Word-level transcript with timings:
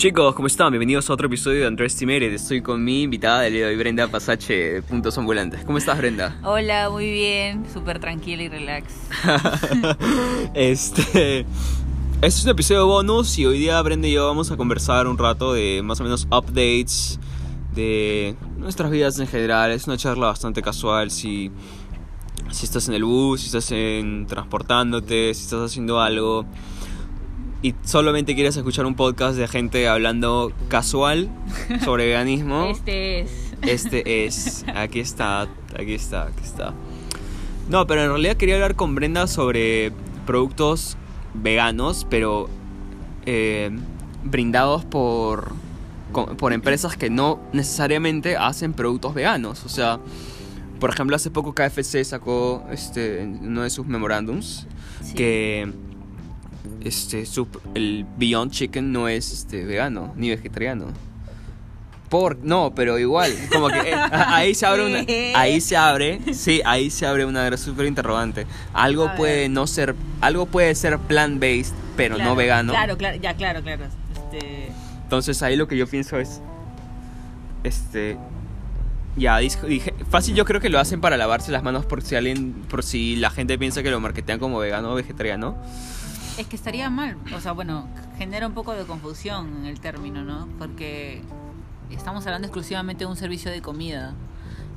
Chicos, 0.00 0.34
¿cómo 0.34 0.46
están? 0.46 0.72
Bienvenidos 0.72 1.10
a 1.10 1.12
otro 1.12 1.26
episodio 1.26 1.60
de 1.60 1.68
Underestimated. 1.68 2.32
Estoy 2.32 2.62
con 2.62 2.82
mi 2.82 3.02
invitada 3.02 3.42
de 3.42 3.66
hoy, 3.66 3.76
Brenda 3.76 4.08
Pasache 4.08 4.54
de 4.54 4.82
Puntos 4.82 5.18
Ambulantes. 5.18 5.62
¿Cómo 5.62 5.76
estás, 5.76 5.98
Brenda? 5.98 6.38
Hola, 6.42 6.88
muy 6.88 7.10
bien, 7.10 7.66
súper 7.70 7.98
tranquila 7.98 8.44
y 8.44 8.48
relax. 8.48 8.94
este. 10.54 11.40
Este 11.40 12.26
es 12.26 12.44
un 12.44 12.50
episodio 12.50 12.86
bonus 12.86 13.38
y 13.38 13.44
hoy 13.44 13.58
día 13.58 13.82
Brenda 13.82 14.08
y 14.08 14.12
yo 14.12 14.26
vamos 14.26 14.50
a 14.50 14.56
conversar 14.56 15.06
un 15.06 15.18
rato 15.18 15.52
de 15.52 15.82
más 15.84 16.00
o 16.00 16.04
menos 16.04 16.26
updates 16.30 17.20
de 17.74 18.36
nuestras 18.56 18.90
vidas 18.90 19.18
en 19.18 19.26
general. 19.26 19.70
Es 19.70 19.86
una 19.86 19.98
charla 19.98 20.28
bastante 20.28 20.62
casual. 20.62 21.10
Si, 21.10 21.50
si 22.50 22.64
estás 22.64 22.88
en 22.88 22.94
el 22.94 23.04
bus, 23.04 23.42
si 23.42 23.48
estás 23.48 23.70
en, 23.70 24.26
transportándote, 24.26 25.34
si 25.34 25.42
estás 25.42 25.60
haciendo 25.60 26.00
algo 26.00 26.46
y 27.62 27.74
solamente 27.84 28.34
quieres 28.34 28.56
escuchar 28.56 28.86
un 28.86 28.94
podcast 28.94 29.36
de 29.36 29.46
gente 29.48 29.86
hablando 29.88 30.52
casual 30.68 31.28
sobre 31.84 32.06
veganismo, 32.06 32.64
Este 32.70 33.20
es. 33.20 33.30
este 33.62 34.24
es. 34.26 34.64
Aquí 34.74 35.00
está, 35.00 35.42
aquí 35.78 35.94
está, 35.94 36.22
aquí 36.28 36.42
está. 36.42 36.72
No, 37.68 37.86
pero 37.86 38.02
en 38.02 38.08
realidad 38.08 38.36
quería 38.36 38.54
hablar 38.56 38.74
con 38.76 38.94
Brenda 38.94 39.26
sobre 39.26 39.92
productos 40.26 40.96
veganos, 41.34 42.06
pero 42.10 42.48
eh, 43.26 43.70
brindados 44.24 44.84
por, 44.84 45.52
por 46.38 46.52
empresas 46.52 46.96
que 46.96 47.10
no 47.10 47.40
necesariamente 47.52 48.36
hacen 48.36 48.72
productos 48.72 49.14
veganos. 49.14 49.64
O 49.64 49.68
sea, 49.68 50.00
por 50.80 50.90
ejemplo, 50.90 51.14
hace 51.14 51.30
poco 51.30 51.54
KFC 51.54 52.02
sacó 52.04 52.64
este, 52.72 53.22
uno 53.24 53.62
de 53.62 53.70
sus 53.70 53.86
memorándums 53.86 54.66
Sí. 55.02 55.14
que 55.14 55.72
este, 56.82 57.26
su- 57.26 57.48
el 57.74 58.06
Beyond 58.16 58.50
Chicken 58.52 58.92
no 58.92 59.08
es 59.08 59.32
este, 59.32 59.64
vegano 59.64 60.12
ni 60.16 60.30
vegetariano. 60.30 60.86
Por, 62.08 62.38
no, 62.42 62.72
pero 62.74 62.98
igual, 62.98 63.32
como 63.52 63.68
que 63.68 63.78
eh, 63.90 63.94
ahí 63.94 64.52
se 64.54 64.66
abre 64.66 64.84
una, 64.86 65.04
ahí 65.40 65.60
se 65.60 65.76
abre, 65.76 66.20
sí, 66.34 66.60
ahí 66.64 66.90
se 66.90 67.06
abre 67.06 67.24
una 67.24 67.56
súper 67.56 67.86
interrogante. 67.86 68.46
Algo 68.72 69.08
A 69.10 69.14
puede 69.14 69.42
ver. 69.42 69.50
no 69.50 69.66
ser, 69.68 69.94
algo 70.20 70.46
puede 70.46 70.74
ser 70.74 70.98
plant 70.98 71.40
based, 71.40 71.72
pero 71.96 72.16
Claro, 72.16 72.30
no 72.30 72.36
vegano. 72.36 72.72
Claro, 72.72 72.96
claro, 72.98 73.16
ya, 73.16 73.34
claro, 73.34 73.62
claro. 73.62 73.84
Este, 74.12 74.70
Entonces 75.04 75.40
ahí 75.44 75.54
lo 75.54 75.68
que 75.68 75.76
yo 75.76 75.86
pienso 75.86 76.18
es, 76.18 76.40
este, 77.62 78.16
ya 79.16 79.38
dije, 79.38 79.94
fácil 80.10 80.34
yo 80.34 80.44
creo 80.44 80.60
que 80.60 80.68
lo 80.68 80.80
hacen 80.80 81.00
para 81.00 81.16
lavarse 81.16 81.52
las 81.52 81.62
manos 81.62 81.84
por 81.86 82.02
si 82.02 82.16
alguien, 82.16 82.52
por 82.68 82.82
si 82.82 83.14
la 83.16 83.30
gente 83.30 83.56
piensa 83.56 83.84
que 83.84 83.90
lo 83.90 84.00
marketean 84.00 84.40
como 84.40 84.58
vegano 84.58 84.90
o 84.90 84.94
vegetariano. 84.96 85.56
Es 86.40 86.46
que 86.46 86.56
estaría 86.56 86.90
mal. 86.90 87.16
O 87.34 87.40
sea, 87.40 87.52
bueno, 87.52 87.86
genera 88.18 88.46
un 88.46 88.54
poco 88.54 88.72
de 88.74 88.84
confusión 88.84 89.58
en 89.58 89.66
el 89.66 89.80
término, 89.80 90.24
¿no? 90.24 90.48
Porque 90.58 91.22
estamos 91.90 92.26
hablando 92.26 92.46
exclusivamente 92.46 93.04
de 93.04 93.10
un 93.10 93.16
servicio 93.16 93.50
de 93.50 93.62
comida. 93.62 94.14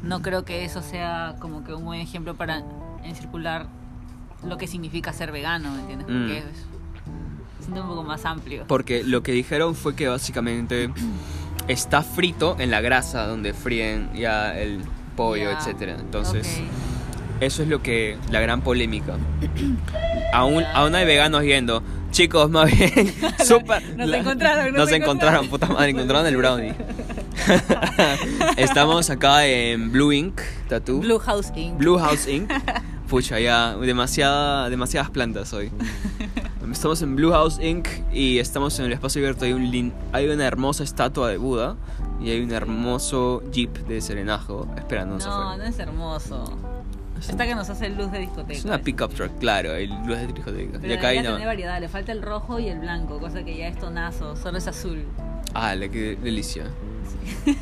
No 0.01 0.21
creo 0.21 0.43
que 0.43 0.65
eso 0.65 0.81
sea 0.81 1.35
como 1.39 1.63
que 1.63 1.73
un 1.73 1.85
buen 1.85 2.01
ejemplo 2.01 2.35
para 2.35 2.63
encircular 3.03 3.67
lo 4.45 4.57
que 4.57 4.67
significa 4.67 5.13
ser 5.13 5.31
vegano, 5.31 5.71
¿me 5.71 5.81
entiendes? 5.81 6.07
Mm. 6.07 6.19
Porque 6.19 6.37
es, 6.39 6.45
siento 7.61 7.81
un 7.81 7.87
poco 7.87 8.03
más 8.03 8.25
amplio. 8.25 8.65
Porque 8.67 9.03
lo 9.03 9.23
que 9.23 9.31
dijeron 9.31 9.75
fue 9.75 9.95
que 9.95 10.07
básicamente 10.07 10.89
está 11.67 12.01
frito 12.01 12.57
en 12.59 12.71
la 12.71 12.81
grasa 12.81 13.25
donde 13.25 13.53
fríen 13.53 14.11
ya 14.13 14.57
el 14.57 14.81
pollo, 15.15 15.51
Ya, 15.51 15.59
etcétera. 15.59 15.95
Entonces. 15.99 16.61
Eso 17.45 17.63
es 17.63 17.69
lo 17.69 17.81
que 17.81 18.17
la 18.31 18.39
gran 18.39 18.61
polémica. 18.61 19.15
aún, 20.33 20.63
aún 20.73 20.95
hay 20.95 21.05
veganos 21.05 21.43
yendo. 21.43 21.83
Chicos, 22.11 22.49
más 22.51 22.69
bien, 22.71 22.91
súper- 23.43 23.95
Nos 23.97 24.07
la- 24.07 24.17
encontraron, 24.19 24.65
nos 24.73 24.73
nos 24.85 24.91
encontraron, 24.91 25.45
encontraron. 25.45 25.47
puta 25.49 25.67
madre, 25.67 25.89
encontraron 25.91 26.27
el 26.27 26.37
brownie. 26.37 26.73
Estamos 28.57 29.09
acá 29.09 29.45
en 29.47 29.91
Blue 29.91 30.11
Ink 30.11 30.39
Tattoo. 30.69 30.99
Blue 30.99 31.19
House 31.19 31.51
Inc. 31.55 31.77
Blue 31.77 31.97
House 31.97 32.27
Inc. 32.27 32.51
Pucha, 33.09 33.39
ya, 33.39 33.75
demasiada, 33.75 34.69
demasiadas 34.69 35.09
plantas 35.09 35.53
hoy. 35.53 35.71
Estamos 36.71 37.01
en 37.01 37.15
Blue 37.15 37.31
House 37.31 37.59
Inc. 37.61 37.87
y 38.11 38.39
estamos 38.39 38.77
en 38.79 38.85
el 38.85 38.93
espacio 38.93 39.19
abierto. 39.21 39.45
Hay, 39.45 39.53
un 39.53 39.93
hay 40.11 40.27
una 40.29 40.45
hermosa 40.45 40.83
estatua 40.83 41.29
de 41.29 41.37
Buda 41.37 41.75
y 42.21 42.29
hay 42.31 42.41
un 42.41 42.51
hermoso 42.51 43.43
jeep 43.51 43.71
de 43.87 44.01
serenajo 44.01 44.67
esperándonos 44.77 45.25
No, 45.25 45.31
afuera. 45.33 45.57
no 45.57 45.69
es 45.69 45.79
hermoso. 45.79 46.57
Está 47.29 47.45
que 47.45 47.55
nos 47.55 47.69
hace 47.69 47.89
luz 47.89 48.11
de 48.11 48.19
discoteca. 48.19 48.53
Es 48.59 48.65
una 48.65 48.77
pickup 48.79 49.13
truck, 49.13 49.37
claro, 49.39 49.73
hay 49.73 49.87
luz 49.87 50.17
de 50.17 50.27
discoteca. 50.27 50.79
Pero 50.81 50.93
Y 50.93 50.97
acá 50.97 51.07
hay 51.09 51.19
una. 51.19 51.31
tener 51.33 51.47
variedad, 51.47 51.79
le 51.79 51.87
falta 51.89 52.11
el 52.11 52.21
rojo 52.21 52.59
y 52.59 52.67
el 52.69 52.79
blanco, 52.79 53.19
cosa 53.19 53.43
que 53.43 53.55
ya 53.57 53.67
es 53.67 53.77
tonazo, 53.79 54.35
solo 54.35 54.57
es 54.57 54.67
azul. 54.67 55.05
Ah, 55.53 55.75
la 55.75 55.87
que 55.89 56.15
delicia. 56.21 56.65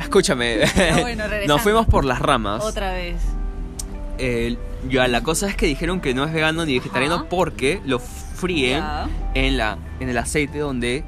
Escúchame, 0.00 0.58
Ah, 0.64 0.98
bueno, 1.00 1.24
nos 1.46 1.62
fuimos 1.62 1.86
por 1.86 2.04
las 2.04 2.18
ramas. 2.20 2.62
Otra 2.64 2.92
vez. 2.92 3.16
Eh, 4.18 4.56
ya, 4.88 5.06
la 5.08 5.22
cosa 5.22 5.48
es 5.48 5.56
que 5.56 5.66
dijeron 5.66 6.00
que 6.00 6.14
no 6.14 6.24
es 6.24 6.32
vegano 6.32 6.64
ni 6.66 6.74
vegetariano 6.78 7.14
Ajá. 7.16 7.24
porque 7.28 7.80
lo 7.84 7.98
fríen 7.98 8.80
Ya. 8.80 9.08
en 9.34 9.56
la 9.56 9.78
en 10.00 10.08
el 10.08 10.18
aceite 10.18 10.58
donde 10.58 11.04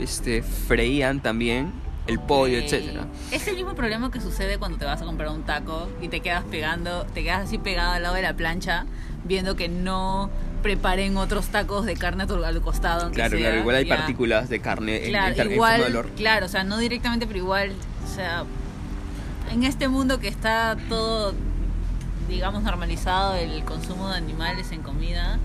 este 0.00 0.42
freían 0.42 1.20
también 1.20 1.72
el 2.06 2.18
pollo, 2.20 2.58
etcétera. 2.58 3.06
Es 3.32 3.46
el 3.48 3.56
mismo 3.56 3.74
problema 3.74 4.10
que 4.10 4.20
sucede 4.20 4.58
cuando 4.58 4.78
te 4.78 4.84
vas 4.84 5.02
a 5.02 5.04
comprar 5.04 5.30
un 5.30 5.42
taco 5.42 5.88
y 6.00 6.08
te 6.08 6.20
quedas 6.20 6.44
pegando, 6.44 7.04
te 7.14 7.22
quedas 7.24 7.44
así 7.46 7.58
pegado 7.58 7.92
al 7.92 8.02
lado 8.02 8.14
de 8.14 8.22
la 8.22 8.34
plancha, 8.34 8.84
viendo 9.24 9.56
que 9.56 9.68
no 9.68 10.30
preparen 10.62 11.16
otros 11.16 11.46
tacos 11.46 11.84
de 11.86 11.94
carne 11.94 12.24
a 12.24 12.26
tu- 12.26 12.44
al 12.44 12.60
costado. 12.60 13.10
Claro, 13.10 13.30
sea, 13.30 13.38
claro, 13.40 13.58
igual 13.60 13.76
hay 13.76 13.84
ya. 13.86 13.96
partículas 13.96 14.48
de 14.48 14.60
carne 14.60 15.04
en, 15.04 15.10
Claro, 15.10 15.34
en 15.34 15.40
en 15.48 15.52
igual, 15.52 15.80
olor. 15.82 16.10
claro, 16.16 16.46
o 16.46 16.48
sea, 16.48 16.64
no 16.64 16.78
directamente, 16.78 17.26
pero 17.26 17.38
igual, 17.38 17.72
o 18.04 18.14
sea, 18.14 18.44
en 19.52 19.62
este 19.64 19.88
mundo 19.88 20.18
que 20.18 20.28
está 20.28 20.76
todo, 20.88 21.34
digamos, 22.28 22.62
normalizado 22.62 23.34
el 23.34 23.64
consumo 23.64 24.08
de 24.10 24.16
animales 24.16 24.72
en 24.72 24.82
comida, 24.82 25.38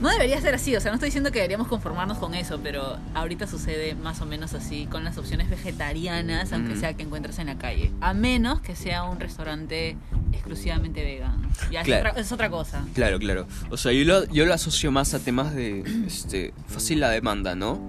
no 0.00 0.08
debería 0.10 0.40
ser 0.40 0.54
así, 0.54 0.74
o 0.76 0.80
sea, 0.80 0.90
no 0.90 0.94
estoy 0.96 1.08
diciendo 1.08 1.30
que 1.32 1.38
deberíamos 1.38 1.66
conformarnos 1.68 2.18
con 2.18 2.34
eso, 2.34 2.60
pero 2.62 2.98
ahorita 3.14 3.46
sucede 3.46 3.94
más 3.94 4.20
o 4.20 4.26
menos 4.26 4.54
así 4.54 4.86
con 4.86 5.04
las 5.04 5.18
opciones 5.18 5.50
vegetarianas, 5.50 6.52
aunque 6.52 6.74
Mm. 6.74 6.80
sea 6.80 6.94
que 6.94 7.02
encuentres 7.02 7.38
en 7.38 7.46
la 7.48 7.58
calle, 7.58 7.90
a 8.00 8.14
menos 8.14 8.60
que 8.60 8.76
sea 8.76 9.02
un 9.04 9.18
restaurante 9.18 9.96
exclusivamente 10.32 11.02
vegano. 11.02 11.48
Ya 11.70 11.82
Claro. 11.82 12.08
es, 12.08 12.10
otra, 12.10 12.20
es 12.22 12.32
otra 12.32 12.50
cosa. 12.50 12.84
Claro, 12.94 13.18
claro. 13.18 13.46
O 13.70 13.76
sea, 13.76 13.92
yo 13.92 14.04
lo, 14.04 14.24
yo 14.26 14.46
lo 14.46 14.54
asocio 14.54 14.90
más 14.92 15.14
a 15.14 15.18
temas 15.18 15.54
de 15.54 15.80
este 16.06 16.52
fácil 16.68 17.00
la 17.00 17.10
demanda, 17.10 17.54
¿no? 17.54 17.80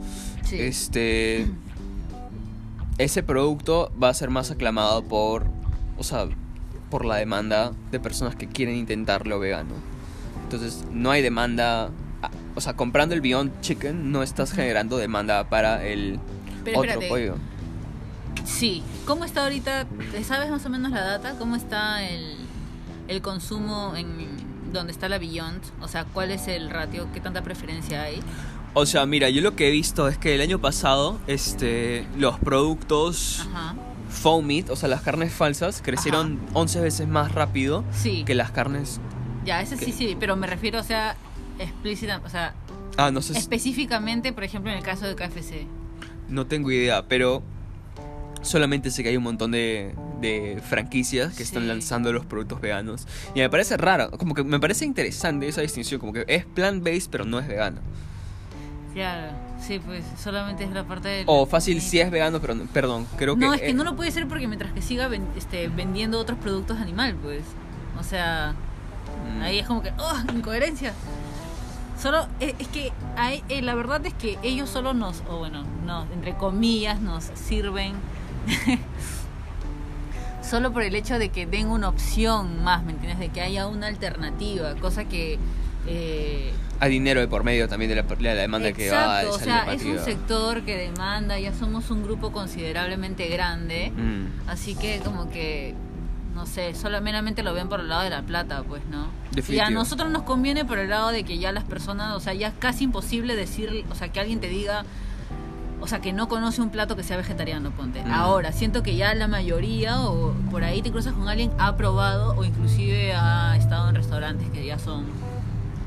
Sí. 0.43 0.59
Este 0.59 1.45
ese 2.97 3.23
producto 3.23 3.91
va 4.01 4.09
a 4.09 4.13
ser 4.13 4.29
más 4.29 4.51
aclamado 4.51 5.03
por 5.03 5.45
o 5.97 6.03
sea, 6.03 6.25
por 6.89 7.05
la 7.05 7.17
demanda 7.17 7.71
de 7.91 7.99
personas 7.99 8.35
que 8.35 8.47
quieren 8.47 8.75
intentarlo 8.75 9.37
vegano. 9.39 9.73
Entonces, 10.51 10.83
no 10.91 11.11
hay 11.11 11.21
demanda, 11.21 11.91
ah, 12.23 12.31
o 12.55 12.61
sea, 12.61 12.73
comprando 12.75 13.13
el 13.13 13.21
Beyond 13.21 13.61
Chicken 13.61 14.11
no 14.11 14.23
estás 14.23 14.51
generando 14.51 14.97
demanda 14.97 15.47
para 15.47 15.85
el 15.85 16.19
Pero 16.65 16.79
otro 16.79 16.89
espérate. 16.91 17.07
pollo. 17.09 17.35
Sí. 18.45 18.81
¿Cómo 19.05 19.25
está 19.25 19.43
ahorita? 19.43 19.85
¿Sabes 20.23 20.49
más 20.49 20.65
o 20.65 20.69
menos 20.69 20.91
la 20.91 21.01
data? 21.01 21.35
¿Cómo 21.37 21.55
está 21.55 22.03
el, 22.07 22.35
el 23.07 23.21
consumo 23.21 23.93
en 23.95 24.27
donde 24.73 24.91
está 24.91 25.07
la 25.07 25.19
Beyond? 25.19 25.61
O 25.81 25.87
sea, 25.87 26.05
¿cuál 26.05 26.31
es 26.31 26.47
el 26.47 26.69
ratio? 26.71 27.07
¿Qué 27.13 27.19
tanta 27.19 27.43
preferencia 27.43 28.01
hay? 28.01 28.19
O 28.73 28.85
sea, 28.87 29.05
mira, 29.05 29.29
yo 29.29 29.41
lo 29.41 29.55
que 29.55 29.67
he 29.67 29.71
visto 29.71 30.07
es 30.07 30.17
que 30.17 30.33
el 30.35 30.41
año 30.41 30.59
pasado 30.59 31.19
este 31.27 32.05
los 32.17 32.39
productos 32.39 33.45
Ajá. 33.51 33.75
faux 34.09 34.43
meat, 34.45 34.69
o 34.71 34.75
sea, 34.75 34.89
las 34.89 35.01
carnes 35.01 35.31
falsas 35.33 35.81
crecieron 35.83 36.39
11 36.53 36.79
veces 36.81 37.07
más 37.07 37.31
rápido 37.33 37.83
Sí. 37.91 38.23
que 38.25 38.35
las 38.35 38.51
carnes 38.51 38.99
Ya, 39.45 39.61
ese 39.61 39.77
sí, 39.77 39.85
¿Qué? 39.85 39.91
sí, 39.93 40.17
pero 40.19 40.35
me 40.35 40.47
refiero, 40.47 40.79
o 40.79 40.83
sea, 40.83 41.15
explícita, 41.59 42.21
o 42.25 42.29
sea, 42.29 42.53
Ah, 42.97 43.11
no 43.11 43.21
sé, 43.21 43.33
si- 43.33 43.39
específicamente, 43.39 44.33
por 44.33 44.43
ejemplo, 44.43 44.71
en 44.71 44.77
el 44.77 44.83
caso 44.83 45.07
de 45.07 45.15
KFC. 45.15 45.65
no 46.27 46.45
tengo 46.45 46.69
idea, 46.71 47.03
pero 47.07 47.41
solamente 48.41 48.91
sé 48.91 49.03
que 49.03 49.09
hay 49.09 49.17
un 49.17 49.23
montón 49.23 49.51
de, 49.51 49.93
de 50.21 50.61
franquicias 50.63 51.35
que 51.35 51.43
están 51.43 51.67
lanzando 51.67 52.11
los 52.13 52.25
productos 52.25 52.61
veganos. 52.61 53.07
Y 53.35 53.39
me 53.39 53.49
parece 53.49 53.77
raro, 53.77 54.11
como 54.11 54.33
que 54.35 54.43
me 54.43 54.59
parece 54.59 54.85
interesante 54.85 55.47
esa 55.47 55.61
distinción, 55.61 55.99
como 55.99 56.13
que 56.13 56.25
es 56.27 56.45
plant-based 56.45 57.09
pero 57.09 57.25
no 57.25 57.39
es 57.39 57.47
vegano. 57.47 57.79
Claro, 58.93 59.31
sí, 59.65 59.79
pues 59.79 60.03
solamente 60.21 60.63
es 60.63 60.71
la 60.71 60.83
parte 60.83 61.07
del... 61.09 61.23
O 61.27 61.45
fácil, 61.45 61.79
sí 61.81 61.99
es 61.99 62.09
vegano, 62.11 62.41
pero 62.41 62.55
no, 62.55 62.65
perdón, 62.65 63.07
creo 63.17 63.35
que... 63.35 63.45
No, 63.45 63.53
es 63.53 63.61
que 63.61 63.69
eh, 63.69 63.73
no 63.73 63.83
lo 63.83 63.95
puede 63.95 64.11
ser 64.11 64.27
porque 64.27 64.47
mientras 64.47 64.73
que 64.73 64.81
siga 64.81 65.07
ven- 65.07 65.27
este, 65.37 65.67
vendiendo 65.69 66.19
otros 66.19 66.39
productos 66.39 66.79
animal, 66.79 67.15
pues. 67.21 67.41
O 67.99 68.03
sea, 68.03 68.55
mm, 69.29 69.41
Ahí 69.41 69.59
es 69.59 69.67
como 69.67 69.81
que, 69.81 69.91
¡oh! 69.97 70.33
Incoherencia. 70.33 70.93
Solo, 72.01 72.27
es, 72.39 72.53
es 72.59 72.67
que 72.69 72.93
hay, 73.17 73.43
eh, 73.49 73.61
la 73.61 73.75
verdad 73.75 74.05
es 74.05 74.13
que 74.13 74.37
ellos 74.41 74.69
solo 74.69 74.93
nos, 74.93 75.21
o 75.29 75.37
bueno, 75.37 75.65
no, 75.85 76.05
entre 76.13 76.33
comillas, 76.35 77.01
nos 77.01 77.25
sirven 77.35 77.93
solo 80.41 80.71
por 80.71 80.83
el 80.83 80.95
hecho 80.95 81.19
de 81.19 81.29
que 81.29 81.45
den 81.45 81.67
una 81.67 81.89
opción 81.89 82.63
más, 82.63 82.83
¿me 82.83 82.91
entiendes? 82.93 83.19
De 83.19 83.29
que 83.29 83.41
haya 83.41 83.67
una 83.67 83.87
alternativa, 83.87 84.75
cosa 84.75 85.05
que 85.05 85.37
eh, 85.87 86.51
hay 86.79 86.91
dinero 86.91 87.19
de 87.19 87.27
por 87.27 87.43
medio 87.43 87.67
también 87.67 87.89
de 87.89 87.95
la, 87.95 88.03
de 88.03 88.21
la 88.21 88.33
demanda 88.35 88.71
que 88.71 88.89
va 88.89 89.19
a 89.19 89.29
o 89.29 89.37
sea, 89.37 89.73
es 89.73 89.83
un 89.83 89.99
sector 89.99 90.61
que 90.61 90.77
demanda, 90.77 91.37
ya 91.37 91.53
somos 91.53 91.91
un 91.91 92.03
grupo 92.03 92.31
considerablemente 92.31 93.27
grande, 93.27 93.91
Mm, 93.95 94.49
así 94.49 94.75
que 94.75 94.99
como 94.99 95.29
que, 95.29 95.75
no 96.39 96.45
sé, 96.45 96.73
solo 96.73 97.01
meramente 97.01 97.43
lo 97.43 97.53
ven 97.53 97.67
por 97.67 97.81
el 97.81 97.89
lado 97.89 98.03
de 98.03 98.09
la 98.09 98.21
plata, 98.21 98.63
pues, 98.65 98.81
¿no? 98.89 98.99
Y 99.01 99.33
a 99.33 99.35
Definitivo. 99.35 99.71
nosotros 99.71 100.09
nos 100.09 100.23
conviene 100.23 100.63
por 100.63 100.79
el 100.79 100.89
lado 100.89 101.09
de 101.09 101.25
que 101.25 101.37
ya 101.37 101.51
las 101.51 101.65
personas, 101.65 102.15
o 102.15 102.21
sea, 102.21 102.33
ya 102.33 102.47
es 102.47 102.53
casi 102.59 102.85
imposible 102.85 103.35
decir, 103.35 103.85
o 103.91 103.95
sea, 103.95 104.07
que 104.07 104.21
alguien 104.21 104.39
te 104.39 104.47
diga, 104.47 104.85
o 105.81 105.87
sea, 105.87 105.99
que 105.99 106.13
no 106.13 106.29
conoce 106.29 106.61
un 106.61 106.69
plato 106.69 106.95
que 106.95 107.03
sea 107.03 107.17
vegetariano, 107.17 107.71
ponte. 107.71 108.05
Mm. 108.05 108.11
Ahora, 108.13 108.53
siento 108.53 108.83
que 108.83 108.95
ya 108.95 109.13
la 109.15 109.27
mayoría, 109.27 109.99
o 109.99 110.31
por 110.49 110.63
ahí 110.63 110.81
te 110.81 110.91
cruzas 110.91 111.11
con 111.11 111.27
alguien, 111.27 111.51
ha 111.57 111.75
probado 111.75 112.33
o 112.37 112.45
inclusive 112.45 113.13
ha 113.13 113.57
estado 113.57 113.89
en 113.89 113.95
restaurantes 113.95 114.49
que 114.49 114.65
ya 114.65 114.79
son 114.79 115.07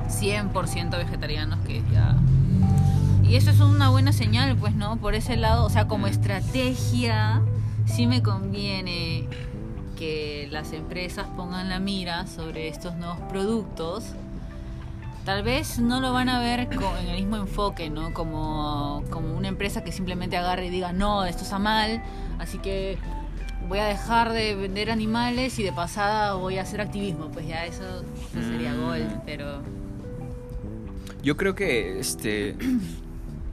100% 0.08 0.98
vegetarianos, 0.98 1.60
que 1.60 1.82
ya... 1.90 2.14
Y 3.24 3.36
eso 3.36 3.48
es 3.48 3.60
una 3.60 3.88
buena 3.88 4.12
señal, 4.12 4.54
pues, 4.58 4.74
¿no? 4.74 4.98
Por 4.98 5.14
ese 5.14 5.38
lado, 5.38 5.64
o 5.64 5.70
sea, 5.70 5.88
como 5.88 6.08
estrategia, 6.08 7.40
sí 7.86 8.06
me 8.06 8.22
conviene 8.22 9.28
que 10.02 10.48
las 10.50 10.72
empresas 10.72 11.28
pongan 11.36 11.68
la 11.68 11.78
mira 11.78 12.26
sobre 12.26 12.66
estos 12.66 12.96
nuevos 12.96 13.18
productos. 13.28 14.04
Tal 15.24 15.44
vez 15.44 15.78
no 15.78 16.00
lo 16.00 16.12
van 16.12 16.28
a 16.28 16.40
ver 16.40 16.66
co- 16.74 16.96
en 17.00 17.06
el 17.06 17.18
mismo 17.18 17.36
enfoque, 17.36 17.88
¿no? 17.88 18.12
Como, 18.12 19.04
como 19.10 19.36
una 19.36 19.46
empresa 19.46 19.84
que 19.84 19.92
simplemente 19.92 20.36
agarre 20.36 20.66
y 20.66 20.70
diga, 20.70 20.92
no, 20.92 21.24
esto 21.24 21.44
está 21.44 21.60
mal, 21.60 22.02
así 22.40 22.58
que 22.58 22.98
voy 23.68 23.78
a 23.78 23.84
dejar 23.84 24.32
de 24.32 24.56
vender 24.56 24.90
animales 24.90 25.60
y 25.60 25.62
de 25.62 25.72
pasada 25.72 26.34
voy 26.34 26.58
a 26.58 26.62
hacer 26.62 26.80
activismo. 26.80 27.28
Pues 27.28 27.46
ya 27.46 27.64
eso, 27.64 27.84
eso 28.32 28.42
sería 28.50 28.72
Mm. 28.72 28.80
gol, 28.84 29.06
pero... 29.24 29.62
Yo 31.22 31.36
creo 31.36 31.54
que 31.54 32.00
este 32.00 32.56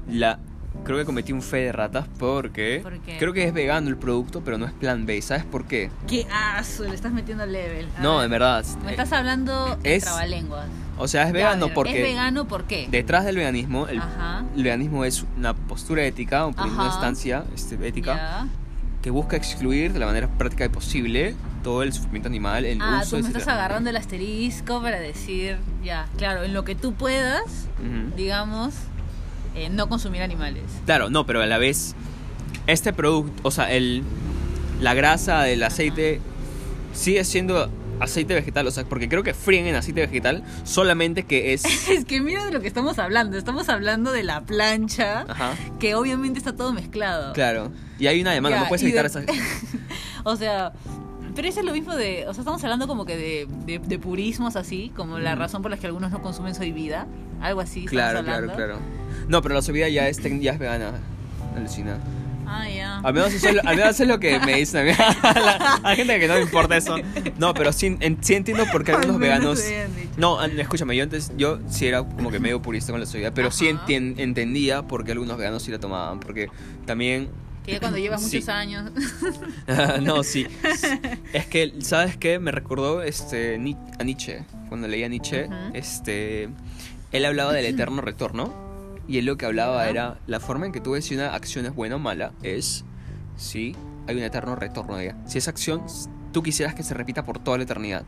la 0.08 0.40
creo 0.84 0.98
que 0.98 1.06
cometí 1.06 1.32
un 1.34 1.42
fe 1.42 1.58
de 1.58 1.72
ratas 1.72 2.08
porque 2.18 2.80
¿Por 2.82 3.00
qué? 3.00 3.18
creo 3.18 3.34
que 3.34 3.44
es 3.44 3.54
vegano 3.54 3.90
el 3.90 3.98
producto, 3.98 4.42
pero 4.44 4.58
no 4.58 4.66
es 4.66 4.72
plan 4.74 5.06
B. 5.06 5.22
¿Sabes 5.22 5.46
por 5.46 5.66
qué? 5.66 5.92
¡Qué 6.08 6.26
aso! 6.32 6.84
Le 6.84 6.96
estás 6.96 7.12
metiendo 7.14 7.46
level. 7.46 7.88
A 7.98 8.02
No, 8.02 8.14
ver, 8.18 8.24
de 8.24 8.28
verdad. 8.30 8.66
Me 8.84 8.88
eh, 8.90 8.92
estás 8.92 9.12
hablando 9.14 9.78
es- 9.84 9.96
en 9.96 10.02
trabalenguas. 10.02 10.68
O 10.98 11.08
sea, 11.08 11.24
es 11.28 11.32
vegano 11.34 11.68
ver, 11.68 11.76
porque 11.76 11.92
¿Es 11.98 12.02
vegano 12.10 12.46
por 12.48 12.66
qué? 12.66 12.88
detrás 12.92 13.24
del 13.24 13.38
veganismo, 13.38 13.88
el, 13.88 14.02
el 14.58 14.64
veganismo 14.64 15.06
es 15.06 15.26
una 15.38 15.54
postura 15.54 16.04
ética, 16.04 16.46
una 16.46 16.62
Ajá. 16.62 16.86
instancia 16.88 17.46
este, 17.56 17.76
ética 17.88 18.48
que 19.02 19.10
busca 19.10 19.38
excluir 19.38 19.94
de 19.94 20.00
la 20.00 20.08
manera 20.08 20.28
práctica 20.28 20.66
y 20.66 20.70
posible 20.70 21.34
todo 21.64 21.84
el 21.84 21.94
sufrimiento 21.94 22.28
animal, 22.28 22.66
el 22.66 22.82
Ah, 22.82 23.00
uso 23.02 23.12
tú 23.12 23.16
me 23.16 23.20
etcétera. 23.22 23.40
estás 23.40 23.54
agarrando 23.54 23.90
el 23.90 23.96
asterisco 23.96 24.82
para 24.82 25.00
decir, 25.00 25.58
ya, 25.84 26.06
claro, 26.18 26.44
en 26.44 26.54
lo 26.54 26.66
que 26.66 26.76
tú 26.76 26.94
puedas, 26.94 27.44
Ujú. 27.80 28.14
digamos, 28.18 28.74
eh, 29.66 29.70
no 29.70 29.90
consumir 29.90 30.22
animales. 30.22 30.64
Claro, 30.86 31.10
no, 31.10 31.26
pero 31.26 31.42
a 31.42 31.46
la 31.46 31.58
vez 31.58 31.96
este 32.68 32.94
producto, 32.94 33.34
o 33.44 33.52
sea, 33.52 33.72
el 33.72 34.04
la 34.82 34.94
grasa 34.94 35.42
del 35.44 35.62
aceite 35.64 36.22
sigue 36.94 37.24
siendo 37.26 37.70
aceite 38.00 38.34
vegetal, 38.34 38.66
o 38.66 38.72
sea, 38.72 38.86
porque 38.86 39.10
creo 39.10 39.24
que 39.24 39.34
fríen 39.34 39.66
en 39.68 39.76
aceite 39.76 40.00
vegetal 40.02 40.42
solamente 40.64 41.24
que 41.24 41.52
es 41.54 41.66
Es 41.90 42.06
que 42.06 42.22
mira 42.22 42.46
de 42.46 42.52
lo 42.52 42.62
que 42.62 42.68
estamos 42.68 42.98
hablando. 42.98 43.38
Estamos 43.38 43.68
hablando 43.70 44.12
de 44.14 44.24
la 44.24 44.42
plancha, 44.46 45.26
Ajá. 45.28 45.54
que 45.80 45.96
obviamente 45.96 46.40
está 46.40 46.56
todo 46.56 46.72
mezclado. 46.72 47.34
Claro. 47.34 47.72
Y 48.00 48.08
hay 48.08 48.22
una 48.22 48.32
demanda, 48.32 48.58
Ya, 48.58 48.64
no 48.64 48.70
puedes 48.70 48.84
y 48.84 48.86
de- 48.86 48.92
evitar 48.92 49.06
esa 49.08 49.22
O 50.24 50.36
sea, 50.38 50.72
pero 51.36 51.48
eso 51.48 51.60
es 51.60 51.66
lo 51.66 51.74
mismo 51.74 51.96
de. 51.96 52.26
O 52.28 52.34
sea, 52.34 52.42
estamos 52.42 52.64
hablando 52.64 52.88
como 52.88 53.06
que 53.06 53.18
de, 53.18 53.48
de, 53.66 53.80
de 53.80 54.00
purismos 54.00 54.56
así, 54.56 54.92
como 54.96 55.20
la 55.20 55.36
razón 55.36 55.62
por 55.62 55.72
la 55.72 55.78
que 55.78 55.88
algunos 55.88 56.12
no 56.12 56.22
consumen 56.22 56.56
soy 56.56 56.72
vida. 56.72 57.08
Algo 57.42 57.62
así. 57.62 57.86
Claro, 57.86 58.24
claro, 58.24 58.52
claro. 58.54 58.80
No, 59.28 59.42
pero 59.42 59.56
la 59.56 59.62
subida 59.62 59.88
ya 59.90 60.08
es, 60.08 60.22
ya 60.42 60.54
es 60.54 60.60
vegana. 60.60 60.92
Alucina. 61.56 61.98
Ah, 62.52 62.68
ya. 62.68 62.98
Al 63.00 63.14
menos, 63.14 63.32
eso 63.32 63.48
es 63.50 63.56
lo, 63.56 63.62
al 63.62 63.76
menos 63.76 63.92
eso 63.92 64.04
es 64.04 64.10
lo 64.10 64.20
que 64.20 64.40
me 64.40 64.56
dicen 64.56 64.82
a 64.82 64.84
mí. 64.92 64.98
La- 65.24 65.80
Hay 65.84 65.96
gente 65.98 66.20
que 66.20 66.28
no 66.28 66.34
le 66.36 66.42
importa 66.42 66.76
eso. 66.78 66.96
No, 67.38 67.54
pero 67.54 67.72
sí, 67.72 67.96
en- 68.00 68.18
sí 68.24 68.34
entiendo 68.34 68.66
por 68.72 68.84
qué 68.84 68.92
algunos 68.94 69.20
veganos. 69.20 69.60
me. 69.64 70.08
No, 70.18 70.44
escúchame, 70.44 70.96
yo 70.98 71.04
antes, 71.04 71.32
yo 71.38 71.60
sí 71.70 71.86
era 71.86 72.04
como 72.04 72.32
que 72.32 72.40
medio 72.40 72.60
purista 72.62 72.92
con 72.92 73.00
la 73.00 73.06
soya, 73.06 73.34
pero 73.36 73.52
sí 73.52 73.70
Ajá. 73.70 73.86
entien- 73.86 74.16
entendía 74.18 74.82
por 74.82 75.06
qué 75.06 75.12
algunos 75.12 75.38
veganos 75.38 75.62
sí 75.62 75.70
la 75.72 75.80
tomaban, 75.80 76.20
porque 76.20 76.50
también 76.88 77.30
Que 77.70 77.76
ya 77.76 77.80
cuando 77.80 77.98
llevas 77.98 78.22
Sí. 78.24 78.38
muchos 78.38 78.50
años. 78.50 78.92
no, 80.02 80.24
sí. 80.24 80.48
Es 81.34 81.46
que, 81.48 81.74
¿sabes 81.80 82.18
qué? 82.18 82.40
Me 82.40 82.52
recordó 82.52 83.02
este, 83.04 83.56
a 84.00 84.04
Nietzsche. 84.04 84.44
Cuando 84.70 84.88
leía 84.88 85.08
Nietzsche, 85.08 85.46
Ujú. 85.46 85.56
este, 85.74 86.50
él 87.12 87.26
hablaba 87.26 87.54
del 87.54 87.66
eterno 87.66 88.02
retorno. 88.02 88.54
Y 89.08 89.18
él 89.18 89.26
lo 89.26 89.38
que 89.38 89.48
hablaba 89.48 89.88
era 89.90 90.20
la 90.28 90.40
forma 90.40 90.68
en 90.68 90.72
que 90.72 90.82
tú 90.82 90.92
ves 90.92 91.06
si 91.06 91.16
una 91.16 91.34
acción 91.34 91.66
es 91.66 91.74
buena 91.74 91.96
o 91.96 92.00
mala 92.00 92.32
es 92.44 92.86
si 93.38 93.76
hay 94.08 94.16
un 94.16 94.22
eterno 94.22 94.56
retorno 94.56 94.98
de 94.98 95.06
ella. 95.06 95.16
Si 95.26 95.40
esa 95.40 95.50
acción 95.50 95.82
tú 96.32 96.44
quisieras 96.44 96.76
que 96.76 96.84
se 96.84 96.94
repita 96.94 97.26
por 97.26 97.40
toda 97.40 97.58
la 97.58 97.64
eternidad. 97.64 98.04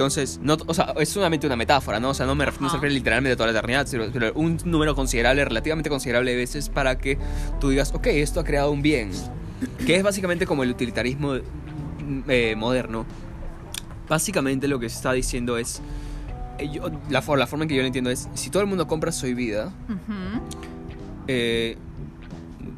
Entonces, 0.00 0.40
no, 0.42 0.56
o 0.66 0.72
sea, 0.72 0.94
es 0.98 1.10
solamente 1.10 1.46
una 1.46 1.56
metáfora, 1.56 2.00
¿no? 2.00 2.08
O 2.08 2.14
sea, 2.14 2.24
no 2.24 2.34
me 2.34 2.46
refiero, 2.46 2.64
no 2.64 2.70
se 2.70 2.76
refiere 2.76 2.94
literalmente 2.94 3.34
a 3.34 3.36
toda 3.36 3.52
la 3.52 3.58
eternidad, 3.58 3.86
sino- 3.86 4.04
pero 4.10 4.32
un 4.34 4.56
número 4.64 4.94
considerable, 4.94 5.44
relativamente 5.44 5.90
considerable 5.90 6.30
de 6.30 6.38
veces 6.38 6.70
para 6.70 6.96
que 6.96 7.18
tú 7.60 7.68
digas, 7.68 7.92
ok, 7.94 8.06
esto 8.06 8.40
ha 8.40 8.44
creado 8.44 8.70
un 8.72 8.80
bien. 8.80 9.10
Que 9.86 9.96
es 9.96 10.02
básicamente 10.02 10.46
como 10.46 10.62
el 10.62 10.70
utilitarismo 10.70 11.34
eh, 12.28 12.54
moderno. 12.56 13.04
Básicamente 14.08 14.68
lo 14.68 14.80
que 14.80 14.88
se 14.88 14.96
está 14.96 15.12
diciendo 15.12 15.58
es, 15.58 15.82
eh, 16.58 16.70
yo- 16.72 16.88
la, 17.10 17.20
la 17.36 17.46
forma 17.46 17.64
en 17.64 17.68
que 17.68 17.74
yo 17.74 17.82
lo 17.82 17.86
entiendo 17.86 18.08
es, 18.08 18.26
si 18.32 18.48
todo 18.48 18.62
el 18.62 18.68
mundo 18.70 18.86
compra 18.86 19.12
Soy 19.12 19.34
Vida, 19.34 19.66
Ujú. 19.84 20.40
eh, 21.28 21.76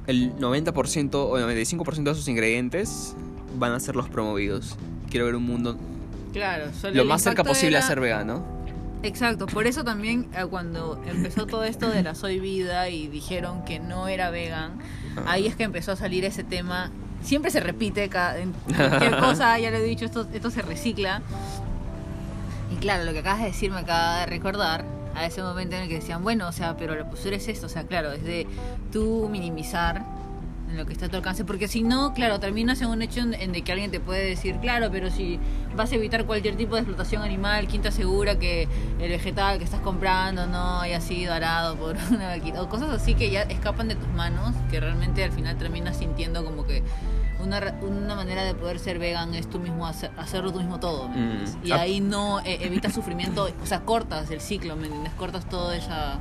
el 0.08 0.34
90% 0.40 1.14
o 1.14 1.38
el 1.38 1.44
95% 1.44 2.02
de 2.02 2.14
sus 2.16 2.26
ingredientes 2.26 3.14
van 3.60 3.70
a 3.70 3.78
ser 3.78 3.94
los 3.94 4.08
promovidos. 4.08 4.76
Quiero 5.08 5.26
ver 5.26 5.36
un 5.36 5.44
mundo 5.44 5.78
Claro, 6.32 6.72
solo 6.72 6.94
lo 6.94 7.04
más 7.04 7.22
cerca 7.22 7.44
posible 7.44 7.76
a 7.76 7.82
ser 7.82 8.00
vegano. 8.00 8.42
Exacto, 9.02 9.46
por 9.46 9.66
eso 9.66 9.82
también 9.82 10.28
eh, 10.34 10.44
cuando 10.48 11.02
empezó 11.06 11.46
todo 11.46 11.64
esto 11.64 11.90
de 11.90 12.02
la 12.04 12.14
soy 12.14 12.38
vida 12.38 12.88
y 12.88 13.08
dijeron 13.08 13.64
que 13.64 13.80
no 13.80 14.06
era 14.08 14.30
vegan, 14.30 14.78
Ah. 15.16 15.32
ahí 15.32 15.46
es 15.46 15.56
que 15.56 15.64
empezó 15.64 15.92
a 15.92 15.96
salir 15.96 16.24
ese 16.24 16.42
tema. 16.44 16.90
Siempre 17.22 17.50
se 17.50 17.60
repite 17.60 18.08
cada, 18.08 18.38
en 18.38 18.52
cualquier 18.74 19.18
cosa, 19.18 19.58
ya 19.58 19.70
lo 19.70 19.76
he 19.76 19.82
dicho, 19.82 20.04
esto, 20.04 20.26
esto 20.32 20.50
se 20.50 20.62
recicla. 20.62 21.20
Y 22.72 22.76
claro, 22.76 23.04
lo 23.04 23.12
que 23.12 23.18
acabas 23.18 23.40
de 23.40 23.46
decir 23.46 23.70
me 23.70 23.80
acaba 23.80 24.20
de 24.20 24.26
recordar 24.26 24.84
a 25.14 25.26
ese 25.26 25.42
momento 25.42 25.76
en 25.76 25.82
el 25.82 25.88
que 25.88 25.96
decían, 25.96 26.22
bueno, 26.22 26.48
o 26.48 26.52
sea, 26.52 26.76
pero 26.76 26.94
la 26.94 27.04
postura 27.04 27.36
es 27.36 27.46
esto, 27.48 27.66
o 27.66 27.68
sea, 27.68 27.84
claro, 27.84 28.12
es 28.12 28.24
de 28.24 28.46
tú 28.90 29.28
minimizar 29.30 30.02
en 30.72 30.78
lo 30.78 30.86
que 30.86 30.92
está 30.94 31.06
a 31.06 31.08
tu 31.08 31.16
alcance, 31.16 31.44
porque 31.44 31.68
si 31.68 31.82
no, 31.82 32.14
claro, 32.14 32.40
terminas 32.40 32.80
en 32.80 32.88
un 32.88 33.02
hecho 33.02 33.20
en, 33.20 33.34
en 33.34 33.52
de 33.52 33.62
que 33.62 33.72
alguien 33.72 33.90
te 33.90 34.00
puede 34.00 34.24
decir, 34.24 34.56
claro, 34.60 34.88
pero 34.90 35.10
si 35.10 35.38
vas 35.76 35.92
a 35.92 35.94
evitar 35.94 36.24
cualquier 36.24 36.56
tipo 36.56 36.74
de 36.74 36.80
explotación 36.80 37.22
animal, 37.22 37.68
¿quién 37.68 37.82
te 37.82 37.88
asegura 37.88 38.38
que 38.38 38.66
el 38.98 39.08
vegetal 39.10 39.58
que 39.58 39.64
estás 39.64 39.80
comprando 39.80 40.46
no 40.46 40.80
haya 40.80 41.00
sido 41.00 41.32
arado 41.34 41.76
por 41.76 41.96
una 42.10 42.28
vaquita? 42.28 42.62
O 42.62 42.68
cosas 42.68 42.90
así 42.90 43.14
que 43.14 43.30
ya 43.30 43.42
escapan 43.42 43.88
de 43.88 43.94
tus 43.96 44.08
manos, 44.08 44.54
que 44.70 44.80
realmente 44.80 45.22
al 45.22 45.32
final 45.32 45.56
terminas 45.58 45.98
sintiendo 45.98 46.44
como 46.44 46.64
que 46.66 46.82
una, 47.40 47.58
una 47.82 48.14
manera 48.14 48.44
de 48.44 48.54
poder 48.54 48.78
ser 48.78 48.98
vegan 48.98 49.34
es 49.34 49.50
tú 49.50 49.58
mismo 49.58 49.86
hacer, 49.86 50.10
hacerlo 50.16 50.52
tú 50.52 50.58
mismo 50.60 50.80
todo, 50.80 51.08
¿me 51.08 51.16
Mm. 51.16 51.20
entiendes? 51.22 51.56
Y 51.64 51.72
Ah. 51.72 51.80
ahí 51.80 52.00
no 52.00 52.40
eh, 52.40 52.58
evitas 52.62 52.94
sufrimiento, 52.94 53.48
o 53.62 53.66
sea, 53.66 53.80
cortas 53.80 54.30
el 54.30 54.40
ciclo, 54.40 54.74
¿me 54.76 54.86
entiendes? 54.86 55.12
Cortas 55.14 55.46
toda 55.48 55.76
esa... 55.76 56.18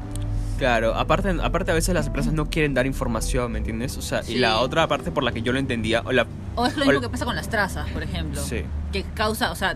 Claro, 0.62 0.94
aparte, 0.94 1.36
aparte 1.42 1.72
a 1.72 1.74
veces 1.74 1.96
las 1.96 2.06
empresas 2.06 2.34
no 2.34 2.46
quieren 2.48 2.76
dar 2.76 2.86
información, 2.86 3.52
¿me 3.52 3.58
entiendes? 3.58 3.98
O 3.98 4.02
sea, 4.04 4.22
Sí. 4.22 4.34
y 4.34 4.38
la 4.38 4.60
otra 4.60 4.88
parte 4.88 5.10
por 5.10 5.24
la 5.24 5.32
que 5.32 5.42
yo 5.42 5.52
lo 5.54 5.58
entendía, 5.58 6.02
o 6.06 6.12
la, 6.12 6.28
O 6.56 6.68
es 6.68 6.78
lo 6.78 6.84
O 6.84 6.86
mismo 6.86 7.02
que 7.02 7.10
pasa 7.10 7.26
con 7.26 7.36
las 7.36 7.50
trazas, 7.50 7.90
por 7.90 8.04
ejemplo. 8.04 8.40
Sí. 8.40 8.62
Que 8.92 9.02
causa, 9.16 9.52
o 9.52 9.56
sea, 9.56 9.76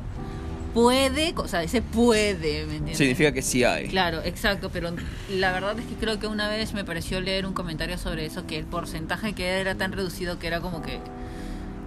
puede, 0.76 1.34
o 1.38 1.48
sea, 1.48 1.64
ese 1.64 1.82
puede, 1.82 2.66
¿me 2.68 2.74
entiendes? 2.74 2.98
significa 3.00 3.32
que 3.32 3.42
sí 3.42 3.64
hay. 3.64 3.88
Claro, 3.88 4.22
exacto, 4.24 4.70
pero 4.72 4.92
la 5.32 5.52
verdad 5.54 5.80
es 5.80 5.86
que 5.88 5.96
creo 5.96 6.20
que 6.20 6.28
una 6.28 6.48
vez 6.50 6.74
me 6.76 6.86
pareció 6.86 7.20
leer 7.20 7.48
un 7.48 7.54
comentario 7.54 7.98
sobre 7.98 8.28
eso, 8.28 8.46
que 8.46 8.60
el 8.60 8.66
porcentaje 8.66 9.34
que 9.34 9.48
era 9.60 9.74
tan 9.74 9.92
reducido 9.92 10.38
que 10.38 10.46
era 10.46 10.62
como 10.62 10.84
que, 10.84 11.00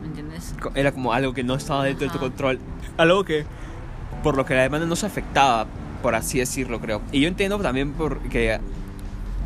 ¿me 0.01 0.09
entiendes? 0.09 0.55
Era 0.75 0.91
como 0.91 1.13
algo 1.13 1.35
que 1.35 1.45
no 1.45 1.55
estaba 1.55 1.85
dentro 1.85 2.07
de 2.09 2.13
tu 2.13 2.19
control. 2.19 2.59
Algo 2.97 3.23
que, 3.25 3.45
por 4.25 4.37
lo 4.37 4.45
que 4.45 4.55
la 4.55 4.63
demanda 4.63 4.87
no 4.89 4.97
se 4.97 5.07
afectaba, 5.07 5.67
por 6.03 6.17
así 6.17 6.39
decirlo, 6.41 6.81
creo. 6.81 7.01
Y 7.13 7.21
yo 7.21 7.29
entiendo 7.29 7.59
también 7.59 7.93
porque, 7.93 8.59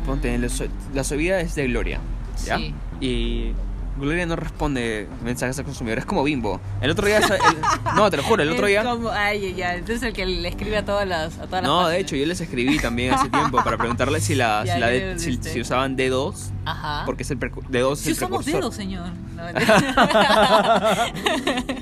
ponte, 0.03 0.37
la, 0.37 1.03
subida 1.03 1.39
es 1.41 1.55
de 1.55 1.67
Gloria, 1.67 1.99
¿ya? 2.45 2.57
Sí. 2.57 2.73
Y 3.01 3.51
Gloria 3.99 4.25
no 4.25 4.35
responde 4.35 5.07
mensajes 5.23 5.57
al 5.59 5.65
consumidor, 5.65 5.99
es 5.99 6.05
como 6.05 6.23
Bimbo. 6.23 6.59
El 6.81 6.89
otro 6.91 7.05
día, 7.05 7.17
el- 7.19 7.23
no, 7.95 8.09
te 8.09 8.17
lo 8.17 8.23
juro, 8.23 8.41
el 8.43 8.49
otro 8.49 8.65
Es 8.65 8.71
día... 8.71 8.83
como- 8.83 9.09
ay, 9.09 9.53
ya, 9.55 9.75
entonces 9.75 10.01
el 10.03 10.13
que 10.13 10.25
le 10.25 10.47
escribe 10.47 10.77
a 10.77 10.85
todas 10.85 11.07
las, 11.07 11.37
a 11.37 11.45
todas 11.45 11.61
las 11.61 11.63
No, 11.63 11.87
de 11.87 11.99
hecho, 11.99 12.15
yo 12.15 12.25
les 12.25 12.41
escribí 12.41 12.79
también 12.79 13.13
hace 13.13 13.29
tiempo 13.29 13.63
para 13.63 13.77
preguntarles 13.77 14.23
si, 14.23 14.35
la, 14.35 14.63
si, 15.17 15.37
si 15.41 15.61
usaban 15.61 15.95
D2, 15.97 16.33
Ajá. 16.65 17.03
porque 17.05 17.23
es 17.23 17.31
el 17.31 17.39
precu- 17.39 17.63
D2 17.67 17.93
es 17.93 17.99
Si 17.99 18.09
el 18.09 18.13
usamos 18.15 18.45
dedos, 18.45 18.75
señor. 18.75 19.07
No. 19.35 19.43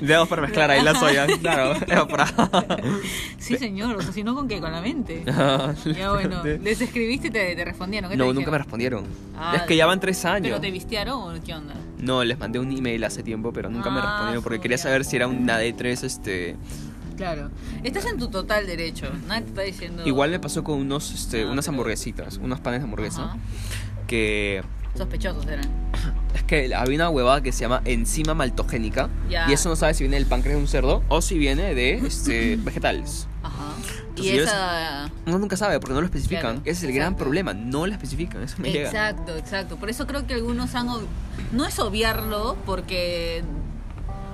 Dedos 0.00 0.28
para 0.28 0.42
mezclar 0.42 0.70
ahí 0.70 0.82
la 0.82 0.94
soya, 0.94 1.26
claro. 1.40 1.74
era 1.86 2.06
para- 2.06 2.32
sí, 3.38 3.56
señor. 3.56 3.96
O 3.96 4.02
sea, 4.02 4.12
si 4.12 4.22
no, 4.24 4.34
¿con 4.34 4.48
qué? 4.48 4.60
Con 4.60 4.72
la 4.72 4.80
mente. 4.80 5.22
Ya 5.26 6.10
bueno, 6.12 6.42
les 6.44 6.80
escribiste 6.80 7.28
y 7.28 7.30
te, 7.30 7.54
te 7.56 7.64
respondieron. 7.64 8.10
¿qué 8.10 8.16
te 8.16 8.24
No, 8.24 8.32
nunca 8.32 8.50
me 8.50 8.58
respondieron. 8.58 9.04
Ah, 9.36 9.54
es 9.56 9.62
que 9.62 9.76
ya 9.76 9.86
van 9.86 10.00
tres 10.00 10.20
¿Pero 10.22 10.34
años. 10.34 10.60
te 10.60 10.70
vistearon 10.70 11.36
o 11.36 11.42
qué 11.44 11.54
onda? 11.54 11.74
No, 11.98 12.24
les 12.24 12.38
mandé 12.38 12.58
un 12.58 12.70
email 12.76 13.04
hace 13.04 13.22
tiempo, 13.22 13.52
pero 13.52 13.70
nunca 13.70 13.90
me 13.90 14.00
Ah, 14.00 14.02
respondieron 14.02 14.42
porque 14.42 14.60
quería 14.60 14.78
saber 14.78 15.04
si 15.04 15.16
era 15.16 15.26
una 15.28 15.60
D3, 15.60 16.02
este... 16.04 16.56
Claro. 17.16 17.50
Estás 17.84 18.06
en 18.06 18.18
tu 18.18 18.28
total 18.28 18.66
derecho. 18.66 19.06
Nadie 19.28 19.42
te 19.42 19.48
está 19.50 19.62
diciendo. 19.62 20.02
Igual 20.06 20.30
me 20.30 20.40
pasó 20.40 20.64
con 20.64 20.78
unos, 20.78 21.12
este, 21.12 21.42
Ah, 21.42 21.50
unas 21.52 21.66
pero- 21.66 21.74
hamburguesitas, 21.74 22.38
unos 22.38 22.58
panes 22.60 22.80
de 22.80 22.84
hamburguesa, 22.84 23.24
Ajá. 23.24 23.36
Que... 24.12 24.62
Sospechosos 24.96 25.46
eran. 25.46 25.64
Es 26.34 26.42
que 26.44 26.74
había 26.74 26.96
una 26.96 27.10
huevada 27.10 27.42
que 27.42 27.52
se 27.52 27.60
llama 27.60 27.82
enzima 27.84 28.32
maltogénica 28.32 29.10
Ya. 29.28 29.48
y 29.50 29.52
eso 29.52 29.68
no 29.68 29.76
sabe 29.76 29.92
si 29.92 30.02
viene 30.04 30.16
del 30.16 30.24
páncreas 30.26 30.56
de 30.56 30.62
un 30.62 30.68
cerdo 30.68 31.02
o 31.08 31.20
si 31.20 31.36
viene 31.36 31.74
de 31.74 31.94
este, 32.06 32.56
vegetales. 32.56 33.26
Ajá. 33.42 33.72
Entonces 34.08 34.34
y 34.34 34.38
esa. 34.38 35.10
Uno 35.26 35.38
nunca 35.38 35.56
sabe 35.58 35.78
porque 35.80 35.92
no 35.94 36.00
lo 36.00 36.06
especifican. 36.06 36.40
Claro, 36.56 36.60
Ese 36.64 36.70
es 36.70 36.82
el 36.84 36.92
gran 36.94 37.16
problema, 37.16 37.52
no 37.54 37.86
lo 37.86 37.92
especifican, 37.92 38.42
eso 38.42 38.56
me 38.58 38.70
llega. 38.72 38.86
Exacto, 38.88 39.36
exacto. 39.36 39.76
Por 39.76 39.88
eso 39.90 40.06
creo 40.06 40.26
que 40.26 40.34
algunos 40.34 40.74
han. 40.74 40.88
ob- 40.88 41.06
No 41.52 41.66
es 41.66 41.78
obviarlo, 41.78 42.56
porque. 42.66 43.42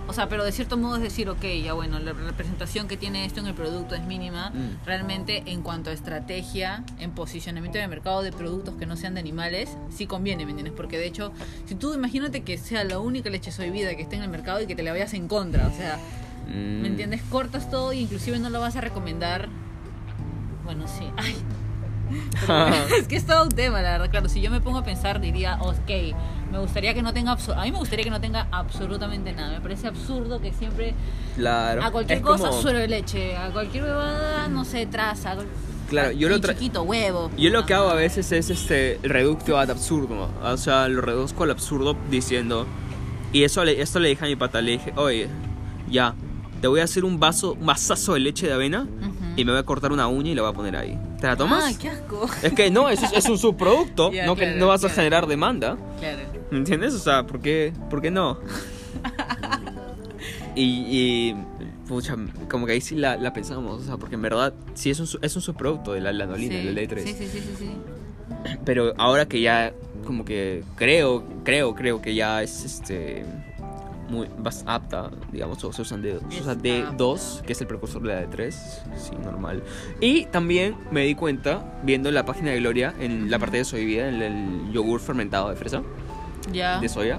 O 0.09 0.13
sea, 0.13 0.29
pero 0.29 0.45
de 0.45 0.51
cierto 0.51 0.77
modo 0.77 0.97
es 0.97 1.03
decir, 1.03 1.29
ok, 1.29 1.45
ya 1.63 1.75
bueno, 1.75 2.01
la 2.01 2.13
representación 2.13 2.89
que 2.89 2.97
tiene 2.97 3.25
esto 3.25 3.41
en 3.41 3.47
el 3.47 3.55
producto 3.55 3.95
es 3.95 4.03
mínima. 4.03 4.51
Mm. 4.51 4.85
Realmente, 4.85 5.45
en 5.47 5.63
cuanto 5.63 5.91
a 5.91 5.93
estrategia, 5.93 6.83
en 6.99 7.13
posicionamiento 7.13 7.79
de 7.79 7.87
mercado 7.87 8.23
de 8.23 8.33
productos 8.33 8.75
que 8.75 8.87
no 8.87 8.97
sean 8.97 9.15
de 9.15 9.21
animales, 9.21 9.69
sí 9.91 10.07
conviene, 10.07 10.45
¿me 10.45 10.53
entiendes? 10.53 10.75
Porque 10.77 10.99
de 10.99 11.07
hecho, 11.07 11.33
si 11.67 11.75
tú 11.75 11.95
imagínate 11.95 12.43
que 12.43 12.59
sea 12.59 12.83
la 12.85 12.99
única 12.99 13.31
leche 13.31 13.53
soy 13.53 13.71
vida 13.71 13.95
que 13.95 14.03
esté 14.03 14.17
en 14.17 14.23
el 14.23 14.31
mercado 14.31 14.61
y 14.61 14.67
que 14.67 14.75
te 14.75 14.83
la 14.83 14.93
vayas 14.93 15.15
en 15.15 15.29
contra, 15.29 15.69
o 15.69 15.73
sea, 15.73 15.99
Mm. 16.49 16.81
¿Me 16.83 16.89
entiendes? 16.89 17.23
Cortas 17.31 17.71
todo 17.71 17.93
y 17.93 18.01
inclusive 18.01 18.39
no 18.39 18.51
lo 18.51 18.61
vas 18.61 18.77
a 18.77 18.81
recomendar. 18.81 19.49
Bueno, 20.65 20.87
sí. 20.89 21.11
Ay. 21.17 21.37
Pero 22.47 22.97
es 22.99 23.07
que 23.07 23.17
es 23.17 23.27
todo 23.27 23.45
un 23.45 23.51
tema, 23.51 23.83
la 23.83 23.93
verdad. 23.93 24.11
Claro, 24.11 24.29
si 24.29 24.41
yo 24.41 24.51
me 24.51 24.61
pongo 24.61 24.79
a 24.79 24.85
pensar, 24.85 25.21
diría, 25.21 25.59
ok, 25.61 26.17
me 26.51 26.59
gustaría 26.59 26.95
que 26.95 27.03
no 27.03 27.13
tenga. 27.13 27.33
A 27.33 27.63
mí 27.65 27.73
me 27.73 27.79
gustaría 27.79 28.05
que 28.05 28.11
no 28.11 28.21
tenga 28.21 28.49
absolutamente 28.51 29.33
nada. 29.33 29.51
Me 29.53 29.61
parece 29.61 29.87
absurdo 29.89 30.41
que 30.41 30.53
siempre. 30.53 30.95
Claro. 31.37 31.83
A 31.85 31.91
cualquier 31.91 32.19
es 32.19 32.25
cosa, 32.25 32.49
como- 32.51 32.63
suero 32.63 32.79
de 32.79 32.89
leche. 32.89 33.37
A 33.37 33.51
cualquier 33.51 33.85
bebada, 33.85 34.49
no 34.49 34.65
sé, 34.65 34.87
traza. 34.87 35.37
Claro, 35.89 36.11
yo 36.13 36.29
lo 36.29 36.39
tra- 36.39 36.53
chiquito, 36.55 36.83
huevo. 36.83 37.31
Yo 37.39 37.49
lo 37.51 37.65
que 37.65 37.73
hago 37.75 37.89
a 37.89 37.95
veces 37.95 38.31
es 38.33 38.51
este 38.51 38.99
reductio 39.03 39.59
ad 39.59 39.71
absurdo. 39.71 40.29
O 40.43 40.57
sea, 40.59 40.87
lo 40.89 41.01
reduzco 41.01 41.45
al 41.45 41.51
absurdo 41.51 41.97
diciendo. 42.11 42.67
Y 43.33 43.45
eso 43.45 43.65
le, 43.65 43.81
esto 43.81 43.99
le 43.99 44.09
dije 44.11 44.25
a 44.25 44.29
mi 44.29 44.37
pata, 44.37 44.61
le 44.61 44.73
dije, 44.73 44.93
oye, 44.97 45.29
ya, 45.91 46.15
te 46.61 46.67
voy 46.69 46.81
a 46.81 46.85
hacer 46.85 47.05
un 47.05 47.19
vaso, 47.21 47.53
un 47.59 47.67
vasazo 47.67 48.15
de 48.15 48.21
leche 48.21 48.47
de 48.47 48.53
avena 48.55 48.83
Ujú. 48.83 49.13
y 49.37 49.45
me 49.45 49.53
voy 49.53 49.61
a 49.61 49.65
cortar 49.65 49.93
una 49.93 50.09
uña 50.09 50.31
y 50.31 50.35
la 50.35 50.43
voy 50.43 50.51
a 50.51 50.55
poner 50.55 50.77
ahí. 50.77 50.99
¿Te 51.21 51.27
la 51.27 51.37
tomas? 51.37 51.65
Ay, 51.65 51.75
qué 51.77 51.89
asco. 51.91 52.29
Es 52.43 52.53
que 52.53 52.71
no, 52.71 52.89
eso 52.91 53.05
es, 53.07 53.13
es 53.13 53.25
un 53.29 53.39
subproducto, 53.39 54.13
Ya, 54.13 54.27
no 54.27 54.35
que 54.35 54.43
claro, 54.45 54.59
no 54.59 54.67
vas 54.69 54.81
a 54.85 54.89
claro. 54.89 54.95
generar 54.95 55.27
demanda. 55.27 55.77
Claro. 56.01 56.19
¿Me 56.51 56.59
entiendes? 56.59 56.95
O 56.95 56.99
sea, 56.99 57.27
¿por 57.27 57.41
qué, 57.41 57.73
por 57.91 58.01
qué 58.01 58.11
no? 58.11 58.39
y, 60.55 60.63
y, 60.63 61.37
pucha, 61.87 62.17
como 62.51 62.67
que 62.67 62.73
ahí 62.73 62.81
sí 62.81 62.97
la, 62.97 63.17
la 63.17 63.33
pensamos, 63.33 63.83
o 63.83 63.85
sea, 63.85 63.97
porque 63.97 64.15
en 64.17 64.23
verdad 64.23 64.55
sí 64.75 64.91
es 64.91 64.99
un, 65.01 65.09
es 65.23 65.37
un 65.37 65.43
subproducto 65.43 65.93
de 65.93 66.01
la 66.01 66.13
lanolina, 66.13 66.57
Sí, 66.57 66.67
del 66.67 66.77
D3. 66.77 66.99
sí, 67.05 67.15
sí, 67.19 67.29
sí, 67.29 67.41
sí, 67.41 67.55
sí. 67.59 67.71
Pero 68.65 68.95
ahora 68.99 69.27
que 69.27 69.41
ya, 69.41 69.73
como 70.07 70.25
que 70.25 70.63
creo, 70.77 71.25
creo, 71.45 71.75
creo 71.75 72.01
que 72.03 72.15
ya 72.15 72.43
es 72.43 72.65
este 72.65 73.25
muy 74.09 74.27
más 74.43 74.65
apta, 74.67 75.11
digamos, 75.31 75.63
o 75.65 75.73
se 75.73 75.83
usan 75.83 76.01
D, 76.01 76.19
se 76.31 76.41
usa 76.41 76.53
Es 76.53 76.59
D2, 76.63 77.43
que 77.43 77.53
es 77.53 77.61
el 77.61 77.67
precursor 77.67 78.01
de 78.03 78.09
la 78.09 78.25
D3, 78.27 78.51
sí, 78.51 79.11
normal. 79.23 79.63
Y 80.01 80.25
también 80.27 80.77
me 80.91 81.05
di 81.05 81.15
cuenta, 81.15 81.79
viendo 81.83 82.11
la 82.11 82.25
página 82.25 82.51
de 82.53 82.59
Gloria, 82.59 82.95
en 82.99 83.31
la 83.31 83.39
parte 83.39 83.59
de 83.59 83.65
soy 83.65 83.85
vida, 83.85 84.09
en 84.09 84.23
el 84.23 84.73
yogur 84.73 85.01
fermentado 85.01 85.51
de 85.51 85.57
fresa, 85.57 85.83
Ya. 86.53 86.79
de 86.81 86.89
soya, 86.89 87.19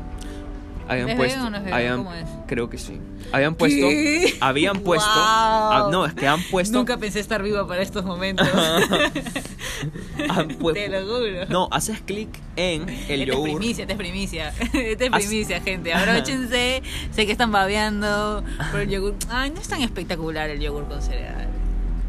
habían 0.88 1.10
¿Es 1.10 1.16
puesto, 1.16 1.38
vegano 1.40 1.48
o 1.48 1.50
no 1.52 1.58
es 1.58 1.64
vegano? 1.64 1.76
habían- 1.78 1.98
¿Cómo 1.98 2.14
es? 2.14 2.26
creo 2.48 2.70
que 2.70 2.78
sí, 2.78 3.00
habían 3.32 3.56
puesto, 3.56 3.88
¿Qué? 3.88 4.36
habían 4.42 4.80
puesto, 4.82 5.08
Wow. 5.10 5.18
ah, 5.24 5.90
no, 5.92 6.06
es 6.06 6.14
que 6.14 6.28
han 6.28 6.42
puesto, 6.50 6.78
Nunca 6.78 6.98
pensé 6.98 7.20
estar 7.20 7.44
viva 7.44 7.68
para 7.68 7.82
estos 7.82 8.04
momentos. 8.06 8.48
han 10.30 10.50
pu- 10.60 10.74
Te 10.74 10.88
lo 10.90 11.02
juro. 11.06 11.46
no, 11.50 11.68
haces 11.72 12.02
clic 12.02 12.30
en 12.56 12.90
el 12.90 12.96
esta 13.00 13.14
es 13.14 13.26
yogur. 13.28 13.44
primicia, 13.60 13.84
esta 13.84 13.94
es 13.94 13.98
primicia. 14.00 14.50
Esta 14.74 15.06
es 15.06 15.12
Haz- 15.12 15.26
primicia, 15.28 15.62
gente. 15.62 15.94
Abróchense. 15.94 16.82
sé 17.12 17.26
que 17.26 17.32
están 17.32 17.52
babeando. 17.52 18.44
Pero 18.72 18.84
el 18.84 18.90
yogur. 18.90 19.16
Ay, 19.30 19.52
no 19.52 19.62
es 19.62 19.68
tan 19.68 19.82
espectacular 19.82 20.50
el 20.50 20.60
yogur 20.60 20.88
con 20.88 21.02
cereal. 21.02 21.48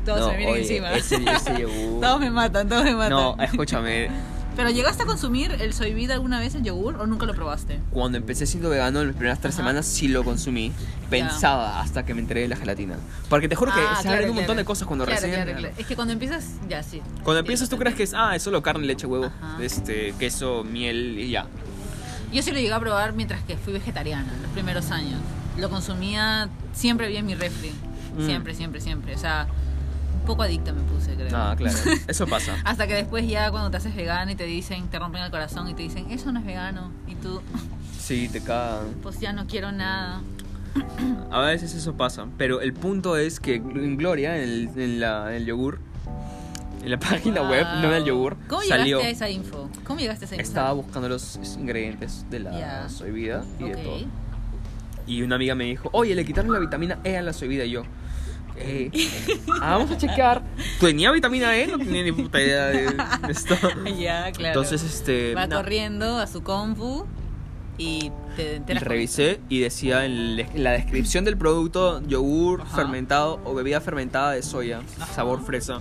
Todos 0.05 0.21
No, 0.21 0.27
se 0.27 0.31
me 0.33 0.37
vienen 0.39 0.55
oye, 0.55 0.63
encima. 0.63 0.93
ese- 0.95 1.17
ese 1.25 1.61
yogur. 1.63 2.01
todos 2.01 2.21
me 2.21 2.31
matan, 2.31 2.69
todos 2.69 2.85
me 2.85 2.95
matan. 2.95 3.11
No, 3.11 3.37
escúchame. 3.41 4.09
Pero 4.57 4.71
¿llegaste 4.71 5.05
a 5.05 5.07
consumir 5.07 5.53
el 5.61 5.73
soy 5.73 5.95
vida 5.95 6.15
alguna 6.15 6.39
vez 6.39 6.55
el 6.55 6.63
yogur 6.63 6.97
o 6.97 7.07
nunca 7.07 7.25
lo 7.27 7.35
probaste? 7.35 7.81
Cuando 7.93 8.19
empecé 8.19 8.47
siendo 8.47 8.69
vegano, 8.69 9.01
en 9.01 9.07
las 9.09 9.17
primeras 9.17 9.41
tres 9.41 9.55
Ajá. 9.55 9.63
semanas 9.63 9.87
sí 9.87 10.09
lo 10.09 10.25
consumí. 10.25 10.73
Pensaba 11.09 11.81
hasta 11.81 12.05
que 12.05 12.15
me 12.15 12.23
de 12.23 12.49
la 12.49 12.57
gelatina. 12.57 12.97
Porque 13.29 13.49
te 13.49 13.55
juro 13.57 13.73
que 13.73 13.81
Ah, 13.81 13.97
se 13.97 14.03
claro, 14.03 14.17
abren 14.17 14.31
un 14.31 14.37
montón 14.37 14.47
claro. 14.55 14.59
de 14.61 14.65
cosas 14.65 14.87
cuando 14.87 15.05
Claro, 15.07 15.21
recién. 15.23 15.73
Es 15.79 15.87
que 15.87 15.97
cuando 15.97 16.13
empiezas, 16.13 16.57
ya 16.69 16.83
sí. 16.83 17.01
Cuando 17.25 17.41
empiezas 17.41 17.69
tú 17.69 17.79
crees 17.79 17.95
que 17.97 18.03
es, 18.03 18.13
ah, 18.15 18.37
es 18.37 18.43
solo 18.43 18.63
carne, 18.63 18.87
leche, 18.87 19.07
huevo, 19.07 19.27
Ajá. 19.27 19.57
este, 19.63 20.15
queso, 20.19 20.63
miel 20.65 21.19
y 21.19 21.31
ya. 21.31 21.47
Yo 22.33 22.43
sí 22.43 22.51
lo 22.53 22.59
llegué 22.59 22.73
a 22.73 22.81
probar 22.81 23.13
mientras 23.15 23.43
que 23.43 23.57
fui 23.57 23.73
vegetariana, 23.73 24.33
los 24.43 24.51
primeros 24.53 24.91
años. 24.91 25.21
Lo 25.59 25.69
consumía 25.71 26.49
siempre 26.73 27.09
bien 27.09 27.27
mi 27.27 27.35
refri. 27.35 27.73
Mm. 28.17 28.27
Siempre, 28.27 28.55
siempre, 28.55 28.81
siempre. 28.81 29.15
O 29.15 29.19
sea, 29.19 29.47
un 30.21 30.27
poco 30.27 30.43
adicta 30.43 30.73
me 30.73 30.83
puse, 30.83 31.15
creo. 31.15 31.29
Ah, 31.35 31.55
claro. 31.57 31.77
Eso 32.09 32.27
pasa. 32.27 32.57
Hasta 32.65 32.87
que 32.87 32.95
después 32.95 33.27
ya 33.29 33.51
cuando 33.51 33.71
te 33.71 33.77
haces 33.79 33.95
vegano 33.97 34.31
y 34.31 34.35
te 34.37 34.45
dicen, 34.45 34.89
te 34.89 34.99
rompen 34.99 35.23
el 35.23 35.31
corazón 35.31 35.69
y 35.69 35.75
te 35.75 35.83
dicen, 35.83 36.11
eso 36.11 36.31
no 36.33 36.39
es 36.41 36.47
vegano. 36.47 36.91
Y 37.09 37.15
tú, 37.17 37.41
Sí, 37.99 38.29
te 38.29 38.41
cagan. 38.41 38.95
pues 39.03 39.19
ya 39.21 39.33
no 39.33 39.47
quiero 39.47 39.73
nada. 39.73 40.21
A 41.31 41.41
veces 41.41 41.75
eso 41.75 41.95
pasa. 41.97 42.27
Pero 42.39 42.61
el 42.61 42.73
punto 42.73 43.17
es 43.17 43.41
que 43.41 43.57
en 43.57 43.97
Gloria, 43.97 44.37
en 44.37 44.43
el, 44.43 44.71
en 44.77 45.01
la, 45.01 45.31
en 45.31 45.37
el 45.37 45.47
yogur, 45.47 45.81
en 46.85 46.91
la 46.91 46.99
página 47.01 47.43
web, 47.43 47.67
no 47.83 47.89
en 47.91 47.95
el 47.95 48.05
yogur, 48.05 48.37
¿Cómo 48.49 48.63
salió. 48.63 48.99
llegaste 49.01 49.25
a 49.25 49.29
esa 49.29 49.31
info? 49.31 49.69
¿Cómo 49.85 49.99
llegaste 50.01 50.25
a 50.25 50.27
esa 50.27 50.35
info? 50.37 50.47
Estaba 50.49 50.73
buscando 50.73 51.09
los 51.09 51.39
ingredientes 51.59 52.25
de 52.31 52.41
la 52.41 52.59
Ya. 52.59 52.89
soy 52.89 53.11
vida 53.11 53.45
y 53.59 53.65
de 53.65 53.75
Ok. 53.75 53.83
todo. 53.83 53.99
Y 55.07 55.23
una 55.23 55.35
amiga 55.37 55.55
me 55.57 55.65
dijo, 55.65 55.89
oye, 55.93 56.15
le 56.15 56.25
quitaron 56.25 56.53
la 56.53 56.59
vitamina 56.61 56.99
E 57.05 57.17
a 57.17 57.23
la 57.23 57.33
soy 57.33 57.49
vida. 57.49 57.65
Y 57.65 57.71
yo, 57.71 57.83
eh, 58.61 58.91
ah, 59.61 59.77
vamos 59.79 59.91
a 59.91 59.97
checar. 59.97 60.43
¿Tenía 60.81 61.11
vitamina 61.11 61.57
E? 61.57 61.67
No 61.67 61.79
tenía 61.79 62.03
ni 62.03 62.13
puta 62.13 62.41
idea 62.41 62.67
de 62.67 62.87
esto. 63.29 63.57
Ya, 63.99 64.31
claro. 64.33 64.49
Entonces, 64.61 64.83
este. 64.83 65.35
Va 65.35 65.49
corriendo 65.49 66.19
a 66.19 66.27
su 66.27 66.43
confu 66.43 67.07
y 67.79 68.13
te 68.37 68.61
con 68.67 68.77
revisé 68.77 69.41
y 69.49 69.61
decía 69.61 70.05
en 70.05 70.37
la 70.63 70.73
descripción 70.73 71.25
del 71.25 71.37
producto 71.37 72.03
yogur 72.07 72.63
Ajá. 72.63 72.77
fermentado 72.77 73.41
o 73.45 73.55
bebida 73.55 73.81
fermentada 73.81 74.33
de 74.33 74.43
soya, 74.43 74.83
Ajá. 75.01 75.13
sabor 75.15 75.43
fresa. 75.45 75.81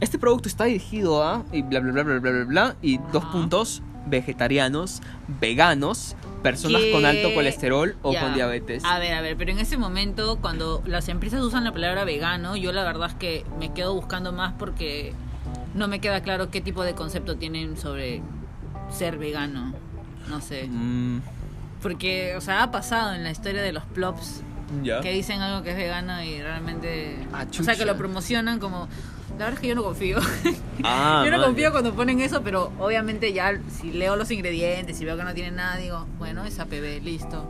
Este 0.00 0.18
producto 0.18 0.48
está 0.48 0.64
dirigido 0.64 1.22
a 1.22 1.44
y 1.52 1.62
bla 1.62 1.80
bla 1.80 1.92
bla 1.92 2.02
bla 2.02 2.18
bla 2.18 2.30
bla 2.30 2.44
bla 2.44 2.76
y 2.82 2.98
dos 3.12 3.24
puntos 3.26 3.82
vegetarianos, 4.06 5.02
veganos, 5.40 6.16
personas 6.42 6.82
con 6.92 7.04
alto 7.04 7.34
colesterol 7.34 7.96
o 8.02 8.12
Ya. 8.12 8.22
con 8.22 8.34
diabetes. 8.34 8.84
A 8.84 8.98
ver, 8.98 9.14
a 9.14 9.20
ver, 9.20 9.36
pero 9.36 9.50
en 9.50 9.58
ese 9.58 9.76
momento, 9.76 10.38
cuando 10.40 10.82
las 10.86 11.08
empresas 11.08 11.40
usan 11.42 11.64
la 11.64 11.72
palabra 11.72 12.04
vegano, 12.04 12.56
yo 12.56 12.72
la 12.72 12.84
verdad 12.84 13.08
es 13.10 13.14
que 13.14 13.44
me 13.58 13.72
quedo 13.72 13.94
buscando 13.94 14.32
más 14.32 14.52
porque 14.58 15.12
no 15.74 15.88
me 15.88 16.00
queda 16.00 16.22
claro 16.22 16.50
qué 16.50 16.60
tipo 16.60 16.82
de 16.84 16.94
concepto 16.94 17.36
tienen 17.36 17.76
sobre 17.76 18.22
ser 18.90 19.18
vegano. 19.18 19.74
No 20.28 20.40
sé. 20.40 20.66
Mm, 20.68 21.20
Porque, 21.82 22.34
o 22.36 22.40
sea, 22.40 22.62
ha 22.62 22.70
pasado 22.70 23.12
en 23.14 23.22
la 23.22 23.30
historia 23.30 23.62
de 23.62 23.72
los 23.72 23.84
plops 23.84 24.42
que 25.02 25.12
dicen 25.12 25.40
algo 25.42 25.62
que 25.62 25.70
es 25.70 25.76
vegano 25.76 26.22
y 26.24 26.40
realmente. 26.42 27.16
Ah, 27.32 27.46
o 27.48 27.62
sea, 27.62 27.76
que 27.76 27.84
lo 27.84 27.96
promocionan 27.96 28.58
como. 28.58 28.88
La 29.38 29.44
verdad 29.46 29.54
es 29.54 29.60
que 29.60 29.68
yo 29.68 29.74
no 29.74 29.82
confío. 29.82 30.18
Ah, 30.84 31.22
yo 31.24 31.30
no 31.30 31.38
man. 31.38 31.46
confío 31.46 31.72
cuando 31.72 31.94
ponen 31.94 32.20
eso, 32.20 32.42
pero 32.42 32.70
obviamente 32.78 33.32
ya 33.32 33.58
si 33.80 33.92
leo 33.92 34.14
los 34.14 34.30
ingredientes 34.30 35.00
y 35.00 35.04
veo 35.06 35.16
que 35.16 35.24
no 35.24 35.32
tiene 35.32 35.50
nada, 35.50 35.78
digo, 35.78 36.06
bueno, 36.18 36.44
es 36.44 36.60
APB, 36.60 37.02
listo. 37.02 37.44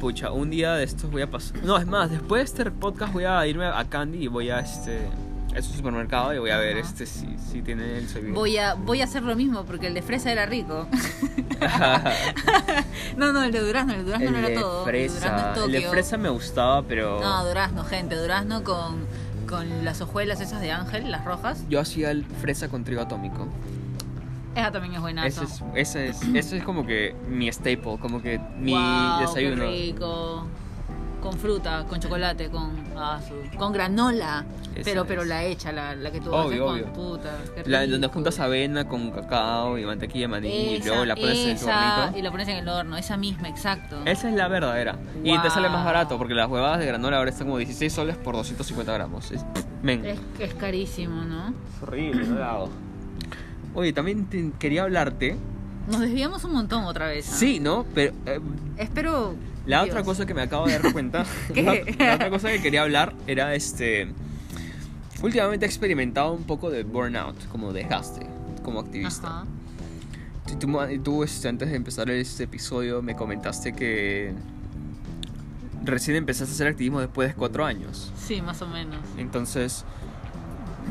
Pucha, 0.00 0.32
un 0.32 0.48
día 0.48 0.72
de 0.72 0.84
estos 0.84 1.10
voy 1.10 1.20
a 1.20 1.30
pasar. 1.30 1.62
No, 1.62 1.76
es 1.76 1.86
más, 1.86 2.10
después 2.10 2.40
de 2.40 2.62
este 2.62 2.70
podcast 2.70 3.12
voy 3.12 3.24
a 3.24 3.46
irme 3.46 3.66
a 3.66 3.84
Candy 3.84 4.24
y 4.24 4.28
voy 4.28 4.48
a 4.48 4.60
este 4.60 5.10
es 5.54 5.68
un 5.68 5.76
supermercado 5.76 6.32
y 6.32 6.38
voy 6.38 6.50
a 6.50 6.58
ver 6.58 6.76
este 6.76 7.06
si, 7.06 7.26
si 7.50 7.60
tiene 7.60 7.98
el 7.98 8.08
soybean. 8.08 8.34
Voy 8.34 8.56
a, 8.56 8.74
voy 8.74 9.00
a 9.00 9.04
hacer 9.04 9.22
lo 9.22 9.34
mismo 9.34 9.64
porque 9.64 9.88
el 9.88 9.94
de 9.94 10.02
fresa 10.02 10.30
era 10.32 10.46
rico. 10.46 10.86
no, 13.16 13.32
no, 13.32 13.42
el 13.42 13.52
de 13.52 13.60
durazno, 13.60 13.92
el 13.92 13.98
de 13.98 14.04
durazno 14.04 14.26
el 14.26 14.32
no 14.32 14.38
era 14.38 14.48
de 14.48 14.54
todo. 14.54 14.88
El 14.88 14.92
de 14.92 15.04
es 15.04 15.22
El 15.66 15.72
de 15.72 15.88
fresa 15.88 16.16
me 16.16 16.28
gustaba, 16.28 16.82
pero 16.82 17.20
No, 17.20 17.44
durazno, 17.46 17.84
gente, 17.84 18.14
durazno 18.14 18.62
con, 18.62 19.06
con 19.50 19.84
las 19.84 20.00
hojuelas 20.00 20.40
esas 20.40 20.60
de 20.60 20.70
ángel, 20.70 21.10
las 21.10 21.24
rojas. 21.24 21.64
yo 21.68 21.80
hacía 21.80 22.10
el 22.12 22.24
fresa 22.24 22.68
con 22.68 22.84
trigo 22.84 23.02
atómico. 23.02 23.48
Esa 24.54 24.70
también 24.72 24.94
es 24.94 25.00
buena. 25.00 25.26
Ese 25.26 25.44
es, 25.44 25.62
ese 25.74 26.08
es, 26.08 26.22
ese 26.34 26.56
es 26.58 26.64
como 26.64 26.86
que 26.86 27.14
mi 27.28 27.48
staple, 27.52 27.98
como 28.00 28.22
que 28.22 28.38
mi 28.58 28.72
Wow, 28.72 29.20
desayuno. 29.20 29.62
Qué 29.64 29.70
rico. 29.92 30.46
Con 31.20 31.34
fruta, 31.34 31.84
con 31.88 32.00
chocolate, 32.00 32.48
con 32.50 32.72
ah, 32.96 33.20
su- 33.26 33.56
con 33.58 33.72
granola. 33.72 34.44
Esa 34.74 34.84
pero 34.84 35.04
pero 35.04 35.24
la 35.24 35.44
hecha, 35.44 35.72
la, 35.72 35.94
la 35.96 36.10
que 36.10 36.20
tú 36.20 36.32
Obvio, 36.32 36.70
haces 36.70 36.84
obvio. 36.84 36.84
con 36.84 36.92
puta. 37.18 37.30
qué 37.54 37.68
La, 37.68 37.86
donde 37.86 38.06
juntas 38.08 38.38
avena 38.40 38.86
con 38.88 39.10
cacao 39.10 39.76
y 39.78 39.84
mantequilla 39.84 40.24
de 40.24 40.28
maní 40.28 40.48
y 40.48 40.82
luego 40.82 41.04
la 41.04 41.16
pones 41.16 41.38
en 41.38 41.50
el 41.50 42.16
y 42.18 42.22
la 42.22 42.30
pones 42.30 42.48
en 42.48 42.56
el 42.56 42.68
horno, 42.68 42.96
esa 42.96 43.16
misma, 43.16 43.48
exacto. 43.48 44.00
Esa 44.06 44.28
es 44.30 44.34
la 44.34 44.48
verdadera. 44.48 44.96
Y 45.24 45.36
te 45.40 45.50
sale 45.50 45.68
más 45.68 45.84
barato 45.84 46.16
porque 46.18 46.34
las 46.34 46.48
huevadas 46.48 46.78
de 46.78 46.86
granola 46.86 47.18
ahora 47.18 47.30
están 47.30 47.46
como 47.48 47.58
16 47.58 47.92
soles 47.92 48.16
por 48.16 48.34
250 48.36 48.92
gramos. 48.92 49.30
Es, 49.32 49.44
men, 49.82 50.04
Es, 50.06 50.18
es 50.38 50.54
carísimo, 50.54 51.22
¿no? 51.24 51.48
es 51.48 51.82
horrible, 51.82 52.24
no 52.26 52.36
lo 52.36 52.44
hago. 52.44 52.70
Oye, 53.74 53.92
también 53.92 54.26
te- 54.26 54.52
quería 54.58 54.84
hablarte. 54.84 55.36
Nos 55.90 56.00
desviamos 56.00 56.44
un 56.44 56.52
montón 56.52 56.84
otra 56.84 57.08
vez. 57.08 57.28
¿ah? 57.28 57.34
Sí, 57.36 57.60
¿no? 57.60 57.84
Pero 57.94 58.12
eh, 58.26 58.40
Espero. 58.78 59.34
la 59.66 59.82
Dios. 59.84 59.90
otra 59.94 60.04
cosa 60.04 60.26
que 60.26 60.34
me 60.34 60.42
acabo 60.42 60.66
de 60.66 60.78
dar 60.78 60.92
cuenta. 60.92 61.24
¿Qué? 61.54 61.62
La, 61.62 62.06
la 62.06 62.14
otra 62.14 62.30
cosa 62.30 62.50
que 62.50 62.60
quería 62.62 62.82
hablar 62.82 63.14
era 63.26 63.54
este. 63.54 64.08
Últimamente 65.22 65.66
he 65.66 65.68
experimentado 65.68 66.32
un 66.32 66.44
poco 66.44 66.70
de 66.70 66.82
burnout, 66.84 67.46
como 67.48 67.72
desgaste, 67.72 68.26
como 68.62 68.80
activista. 68.80 69.28
Ajá. 69.28 69.46
Tú, 70.46 70.54
tú, 70.58 71.02
tú, 71.02 71.22
este, 71.24 71.48
antes 71.48 71.68
de 71.68 71.76
empezar 71.76 72.10
este 72.10 72.44
episodio 72.44 73.02
me 73.02 73.14
comentaste 73.14 73.72
que 73.74 74.32
recién 75.84 76.16
empezaste 76.16 76.52
a 76.52 76.54
hacer 76.54 76.66
activismo 76.68 77.00
después 77.00 77.28
de 77.28 77.34
cuatro 77.34 77.64
años. 77.64 78.10
Sí, 78.16 78.40
más 78.42 78.62
o 78.62 78.66
menos. 78.66 78.98
Entonces, 79.18 79.84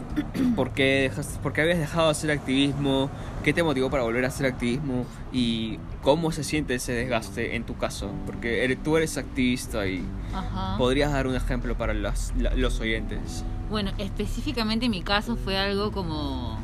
¿por 0.56 0.72
qué, 0.72 1.02
dejaste, 1.10 1.40
¿por 1.42 1.54
qué 1.54 1.62
habías 1.62 1.80
dejado 1.80 2.06
de 2.06 2.12
hacer 2.12 2.32
activismo? 2.32 3.10
¿Qué 3.44 3.54
te 3.54 3.64
motivó 3.64 3.90
para 3.90 4.04
volver 4.04 4.26
a 4.26 4.28
hacer 4.30 4.46
activismo? 4.46 5.06
¿Y 5.32 5.78
cómo 6.04 6.32
se 6.32 6.44
siente 6.44 6.76
ese 6.76 6.92
desgaste 6.94 7.56
en 7.56 7.64
tu 7.64 7.78
caso? 7.78 8.12
Porque 8.26 8.64
eres- 8.64 8.82
tú 8.84 8.98
eres 8.98 9.18
activista 9.18 9.88
y 9.88 10.04
Ajá. 10.34 10.78
podrías 10.78 11.12
dar 11.12 11.28
un 11.28 11.36
ejemplo 11.36 11.78
para 11.78 11.94
la- 11.94 12.14
los 12.56 12.80
oyentes. 12.80 13.44
Bueno, 13.70 13.92
específicamente 13.98 14.86
en 14.86 14.92
mi 14.92 15.02
caso 15.02 15.36
fue 15.36 15.58
algo 15.58 15.92
como 15.92 16.58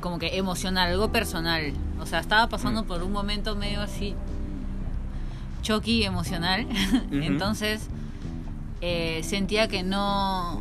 como 0.00 0.18
que 0.18 0.36
emocional, 0.36 0.88
algo 0.90 1.12
personal. 1.12 1.72
O 2.00 2.06
sea, 2.06 2.18
estaba 2.18 2.48
pasando 2.48 2.82
Mm. 2.82 2.86
por 2.86 3.02
un 3.04 3.12
momento 3.12 3.54
medio 3.54 3.80
así 3.80 4.14
choqui 5.62 6.02
emocional. 6.04 6.66
Entonces 7.12 7.86
eh, 8.80 9.20
sentía 9.22 9.68
que 9.68 9.84
no 9.84 10.60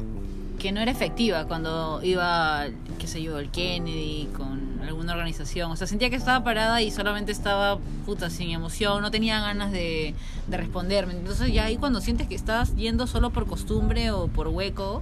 que 0.62 0.72
no 0.72 0.80
era 0.80 0.92
efectiva 0.92 1.46
cuando 1.46 2.02
iba, 2.04 2.66
qué 3.00 3.08
sé 3.08 3.24
yo, 3.24 3.40
el 3.40 3.50
Kennedy 3.50 4.30
con 4.38 4.80
alguna 4.84 5.14
organización. 5.14 5.72
O 5.72 5.76
sea, 5.76 5.88
sentía 5.88 6.12
que 6.12 6.16
estaba 6.16 6.44
parada 6.44 6.84
y 6.84 6.92
solamente 6.92 7.32
estaba 7.32 7.80
puta 8.06 8.30
sin 8.30 8.52
emoción, 8.52 9.02
no 9.02 9.10
tenía 9.10 9.42
ganas 9.42 9.72
de, 9.72 10.14
de 10.48 10.58
responderme. 10.58 11.14
Entonces 11.14 11.52
ya 11.52 11.66
ahí 11.66 11.78
cuando 11.78 12.00
sientes 12.00 12.28
que 12.28 12.36
estás 12.36 12.76
yendo 12.76 13.08
solo 13.08 13.32
por 13.32 13.48
costumbre 13.48 14.12
o 14.12 14.28
por 14.28 14.50
hueco, 14.50 15.02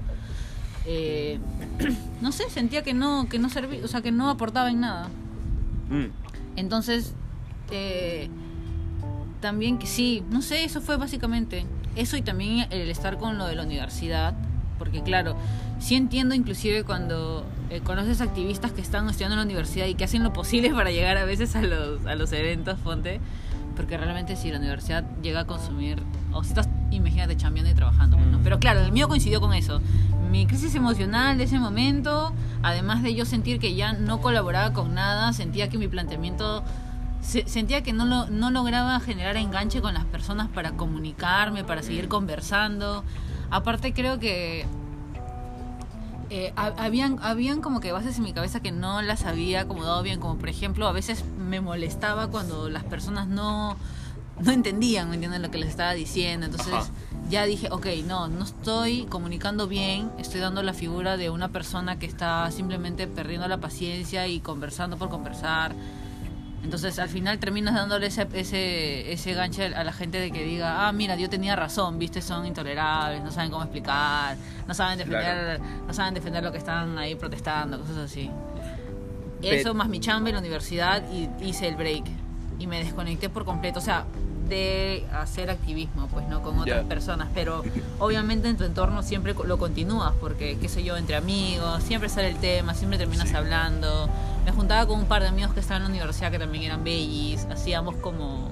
eh, 0.85 1.39
no 2.21 2.31
sé, 2.31 2.49
sentía 2.49 2.81
que 2.81 2.93
no, 2.93 3.27
que 3.27 3.37
no 3.37 3.49
servía, 3.49 3.83
o 3.83 3.87
sea, 3.89 4.01
que 4.01 4.13
no 4.13 4.29
aportaba 4.29 4.71
en 4.71 4.79
nada. 4.79 5.09
Mm. 5.89 6.05
Entonces, 6.55 7.13
eh, 7.69 8.29
también 9.41 9.77
que 9.77 9.87
sí, 9.87 10.23
no 10.29 10.41
sé, 10.41 10.63
eso 10.63 10.79
fue 10.79 10.95
básicamente. 10.95 11.65
Eso 11.97 12.15
y 12.15 12.21
también 12.21 12.67
el 12.69 12.89
estar 12.89 13.17
con 13.17 13.37
lo 13.37 13.45
de 13.45 13.55
la 13.55 13.63
universidad, 13.63 14.35
porque 14.79 15.03
claro, 15.03 15.35
sí 15.79 15.93
entiendo 15.95 16.33
inclusive 16.33 16.83
cuando 16.83 17.45
eh, 17.69 17.81
conoces 17.81 18.21
activistas 18.21 18.71
que 18.71 18.81
están 18.81 19.07
estudiando 19.07 19.33
en 19.35 19.39
la 19.41 19.45
universidad 19.45 19.85
y 19.85 19.93
que 19.93 20.05
hacen 20.05 20.23
lo 20.23 20.33
posible 20.33 20.73
para 20.73 20.89
llegar 20.89 21.17
a 21.17 21.25
veces 21.25 21.55
a 21.55 21.61
los, 21.61 22.03
a 22.07 22.15
los 22.15 22.31
eventos, 22.31 22.79
ponte, 22.79 23.19
porque 23.75 23.97
realmente 23.97 24.35
si 24.35 24.49
la 24.51 24.57
universidad 24.57 25.03
llega 25.21 25.41
a 25.41 25.45
consumir, 25.45 26.01
o 26.33 26.43
si 26.43 26.49
estás, 26.49 26.67
imagínate, 26.91 27.37
chambeando 27.37 27.69
y 27.71 27.75
trabajando, 27.75 28.17
¿no? 28.17 28.39
Pero 28.43 28.59
claro, 28.59 28.79
el 28.81 28.91
mío 28.91 29.07
coincidió 29.07 29.39
con 29.39 29.53
eso. 29.53 29.81
Mi 30.31 30.45
crisis 30.45 30.75
emocional 30.75 31.37
de 31.37 31.43
ese 31.45 31.59
momento, 31.59 32.33
además 32.61 33.03
de 33.03 33.15
yo 33.15 33.25
sentir 33.25 33.59
que 33.59 33.75
ya 33.75 33.93
no 33.93 34.21
colaboraba 34.21 34.73
con 34.73 34.93
nada, 34.95 35.31
sentía 35.33 35.69
que 35.69 35.77
mi 35.77 35.87
planteamiento 35.87 36.63
se- 37.21 37.47
sentía 37.47 37.81
que 37.83 37.93
no, 37.93 38.05
lo, 38.05 38.27
no 38.27 38.51
lograba 38.51 38.99
generar 38.99 39.37
enganche 39.37 39.81
con 39.81 39.93
las 39.93 40.05
personas 40.05 40.47
para 40.49 40.71
comunicarme, 40.71 41.63
para 41.63 41.81
seguir 41.81 42.07
conversando. 42.09 43.03
Aparte 43.51 43.93
creo 43.93 44.19
que 44.19 44.65
eh, 46.29 46.53
ha- 46.55 46.73
habían, 46.77 47.17
habían 47.23 47.61
como 47.61 47.79
que 47.79 47.91
bases 47.91 48.17
en 48.17 48.23
mi 48.23 48.33
cabeza 48.33 48.59
que 48.59 48.71
no 48.71 49.01
las 49.01 49.25
había 49.25 49.61
acomodado 49.61 50.03
bien, 50.03 50.19
como 50.19 50.35
por 50.37 50.49
ejemplo 50.49 50.87
a 50.87 50.91
veces 50.91 51.23
me 51.25 51.59
molestaba 51.61 52.27
cuando 52.27 52.69
las 52.69 52.83
personas 52.83 53.27
no, 53.27 53.75
no 54.39 54.51
entendían, 54.51 55.09
¿me 55.09 55.15
entienden 55.15 55.41
lo 55.41 55.49
que 55.49 55.57
les 55.57 55.69
estaba 55.69 55.93
diciendo? 55.93 56.45
Entonces 56.45 56.73
Ajá. 56.75 56.89
ya 57.31 57.45
dije, 57.45 57.69
ok, 57.71 57.87
no, 58.05 58.27
no 58.27 58.43
estoy 58.43 59.05
comunicando 59.05 59.67
bien, 59.67 60.11
estoy 60.19 60.39
dando 60.39 60.61
la 60.61 60.73
figura 60.73 61.17
de 61.17 61.31
una 61.31 61.47
persona 61.47 61.97
que 61.97 62.05
está 62.05 62.51
simplemente 62.51 63.07
perdiendo 63.07 63.47
la 63.47 63.57
paciencia 63.57 64.27
y 64.27 64.39
conversando 64.39 64.97
por 64.97 65.09
conversar. 65.09 65.73
Entonces 66.63 66.99
al 66.99 67.09
final 67.09 67.39
terminas 67.39 67.73
dándole 67.73 68.07
ese, 68.07 68.27
ese, 68.33 69.11
ese 69.13 69.33
ganche 69.33 69.73
a 69.73 69.83
la 69.83 69.93
gente 69.93 70.19
de 70.19 70.29
que 70.31 70.43
diga, 70.43 70.87
ah, 70.87 70.91
mira, 70.91 71.15
yo 71.15 71.29
tenía 71.29 71.55
razón, 71.55 71.97
viste, 71.97 72.21
son 72.21 72.45
intolerables, 72.45 73.23
no 73.23 73.31
saben 73.31 73.49
cómo 73.49 73.63
explicar, 73.63 74.35
no 74.67 74.73
saben 74.73 74.97
defender, 74.97 75.59
no 75.87 75.93
saben 75.93 76.13
defender 76.13 76.43
lo 76.43 76.51
que 76.51 76.57
están 76.57 76.97
ahí 76.97 77.15
protestando, 77.15 77.79
cosas 77.79 77.97
así. 77.97 78.29
Pe- 79.41 79.61
Eso 79.61 79.73
más 79.73 79.87
mi 79.87 79.99
chamba 80.01 80.29
en 80.29 80.35
la 80.35 80.41
universidad 80.41 81.01
y 81.11 81.29
hice 81.45 81.67
el 81.67 81.75
break 81.75 82.03
y 82.59 82.67
me 82.67 82.79
desconecté 82.83 83.29
por 83.29 83.45
completo, 83.45 83.79
o 83.79 83.81
sea, 83.81 84.03
de 84.49 85.05
hacer 85.13 85.49
activismo, 85.51 86.07
pues 86.07 86.27
no 86.27 86.41
con 86.41 86.59
otras 86.59 86.83
personas, 86.85 87.29
pero 87.33 87.63
obviamente 87.99 88.49
en 88.49 88.57
tu 88.57 88.63
entorno 88.65 89.01
siempre 89.01 89.33
lo 89.45 89.57
continúas 89.57 90.11
porque 90.19 90.57
qué 90.59 90.67
sé 90.67 90.83
yo, 90.83 90.97
entre 90.97 91.15
amigos, 91.15 91.83
siempre 91.83 92.09
sale 92.09 92.27
el 92.29 92.37
tema, 92.37 92.73
siempre 92.73 92.97
terminas 92.97 93.29
Sí. 93.29 93.35
hablando. 93.35 94.09
Me 94.49 94.55
juntaba 94.55 94.87
con 94.87 94.99
un 94.99 95.05
par 95.05 95.21
de 95.21 95.27
amigos 95.27 95.53
que 95.53 95.59
estaban 95.59 95.83
en 95.83 95.89
la 95.89 95.95
universidad 95.97 96.31
que 96.31 96.39
también 96.39 96.63
eran 96.63 96.83
bellis, 96.83 97.45
hacíamos 97.51 97.95
como 97.97 98.49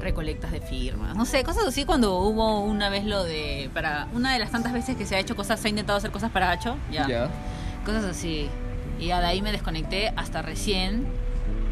recolectas 0.00 0.52
de 0.52 0.60
firmas, 0.60 1.16
no 1.16 1.24
sé, 1.26 1.42
cosas 1.42 1.64
así 1.66 1.84
cuando 1.84 2.20
hubo 2.20 2.60
una 2.60 2.88
vez 2.88 3.04
lo 3.04 3.24
de 3.24 3.68
para 3.74 4.06
una 4.14 4.32
de 4.32 4.38
las 4.38 4.52
tantas 4.52 4.72
veces 4.72 4.94
que 4.96 5.04
se 5.04 5.16
ha 5.16 5.18
hecho 5.18 5.34
cosas, 5.34 5.58
se 5.58 5.66
ha 5.66 5.70
intentado 5.70 5.98
hacer 5.98 6.12
cosas 6.12 6.30
para 6.30 6.52
Hacho, 6.52 6.76
ya 6.92 7.08
Ya. 7.08 7.28
cosas 7.84 8.04
así. 8.04 8.48
Y 9.00 9.06
ya 9.06 9.18
de 9.20 9.26
ahí 9.26 9.42
me 9.42 9.50
desconecté 9.50 10.12
hasta 10.14 10.42
recién, 10.42 11.08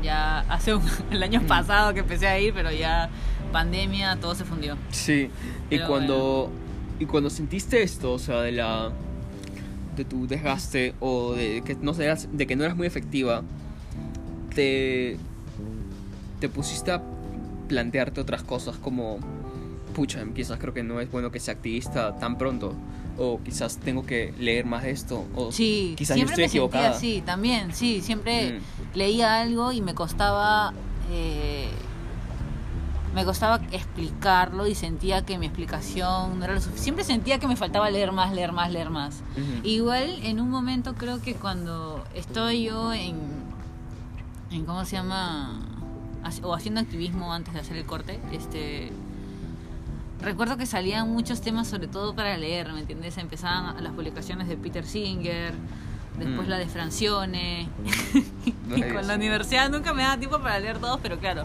ya 0.03 0.41
hace 0.49 0.75
un, 0.75 0.83
el 1.13 1.23
año 1.23 1.43
Mm. 1.43 1.47
pasado 1.47 1.95
que 1.95 2.01
empecé 2.01 2.27
a 2.27 2.41
ir, 2.41 2.53
pero 2.53 2.73
ya 2.73 3.09
pandemia, 3.53 4.17
todo 4.17 4.35
se 4.35 4.45
fundió. 4.45 4.77
Sí, 4.91 5.31
y 5.71 5.77
Pero 5.77 5.87
cuando 5.87 6.51
y 6.99 7.07
cuando 7.07 7.31
sentiste 7.31 7.85
esto, 7.85 8.13
o 8.15 8.19
sea, 8.19 8.41
de 8.41 8.51
la 8.51 8.91
de 9.97 10.05
tu 10.05 10.27
desgaste 10.27 10.95
o 11.01 11.35
de 11.35 11.63
que 11.65 11.75
no 11.77 11.95
seas, 11.95 12.29
de 12.33 12.47
que 12.47 12.57
no 12.57 12.65
eras 12.65 12.77
muy 12.77 12.87
efectiva, 12.87 13.43
te 14.55 15.17
te 16.41 16.49
pusiste 16.49 16.91
a 16.93 17.03
plantearte 17.69 18.21
otras 18.21 18.43
cosas 18.43 18.77
como 18.77 19.19
pucha, 19.95 20.23
quizás 20.35 20.59
creo 20.59 20.75
que 20.75 20.83
no 20.83 21.01
es 21.01 21.11
bueno 21.11 21.31
que 21.31 21.41
sea 21.41 21.55
activista 21.55 22.17
tan 22.19 22.37
pronto 22.37 22.75
o 23.17 23.41
quizás 23.43 23.79
tengo 23.79 24.05
que 24.05 24.35
leer 24.39 24.67
más 24.67 24.83
de 24.83 24.91
esto 24.91 25.25
o 25.37 25.53
Sí, 25.53 25.95
quizás 25.97 26.19
yo 26.19 26.25
estoy 26.27 26.45
equivocada. 26.45 26.93
sentía 26.95 26.97
así, 26.99 27.23
también, 27.25 27.73
sí, 27.73 28.01
siempre 28.03 28.59
Mm. 28.59 28.63
leía 28.99 29.41
algo 29.41 29.73
y 29.73 29.81
me 29.81 29.95
costaba 29.95 30.75
eh, 31.13 31.69
me 33.15 33.25
costaba 33.25 33.61
explicarlo 33.71 34.67
y 34.67 34.75
sentía 34.75 35.25
que 35.25 35.39
mi 35.39 35.47
explicación 35.47 36.39
no 36.39 36.45
era 36.45 36.55
lo 36.55 36.61
suficiente. 36.61 36.83
Siempre 36.83 37.05
sentía 37.05 37.39
que 37.39 37.47
me 37.47 37.57
faltaba 37.57 37.89
leer 37.91 38.11
más, 38.11 38.33
leer 38.33 38.53
más, 38.53 38.73
leer 38.73 38.91
más. 38.91 39.23
Igual 39.63 40.19
en 40.23 40.41
un 40.41 40.51
momento 40.51 40.95
creo 40.95 41.23
que 41.23 41.35
cuando 41.35 42.05
estoy 42.15 42.65
yo 42.65 42.93
en, 42.93 43.17
en 44.51 44.65
¿cómo 44.65 44.85
se 44.85 44.97
llama? 44.97 45.61
O 46.43 46.55
haciendo 46.55 46.81
activismo 46.81 47.33
antes 47.33 47.55
de 47.55 47.61
hacer 47.61 47.77
el 47.77 47.85
corte, 47.85 48.19
este 48.33 48.91
recuerdo 50.21 50.57
que 50.57 50.67
salían 50.67 51.13
muchos 51.13 51.41
temas 51.41 51.69
sobre 51.69 51.87
todo 51.87 52.15
para 52.17 52.37
leer, 52.37 52.73
¿me 52.73 52.81
entiendes? 52.81 53.17
Empezaban 53.19 53.83
las 53.83 53.93
publicaciones 53.93 54.49
de 54.49 54.57
Peter 54.57 54.85
Singer, 54.85 55.55
después 56.19 56.47
Mm. 56.47 56.51
la 56.51 56.59
de 56.59 56.67
Francione. 56.67 57.69
y 58.77 58.83
con 58.83 59.07
la 59.07 59.15
universidad 59.15 59.71
nunca 59.71 59.93
me 59.95 60.03
daba 60.03 60.17
tiempo 60.19 60.39
para 60.41 60.59
leer 60.61 60.79
todos, 60.79 60.99
pero 61.03 61.19
claro, 61.19 61.45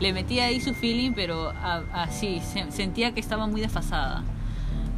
le 0.00 0.12
metí 0.12 0.40
ahí 0.40 0.60
su 0.60 0.74
feeling, 0.74 1.12
pero 1.14 1.52
así, 1.92 2.40
se- 2.40 2.70
sentía 2.72 3.12
que 3.12 3.20
estaba 3.20 3.46
muy 3.46 3.60
desfasada. 3.60 4.22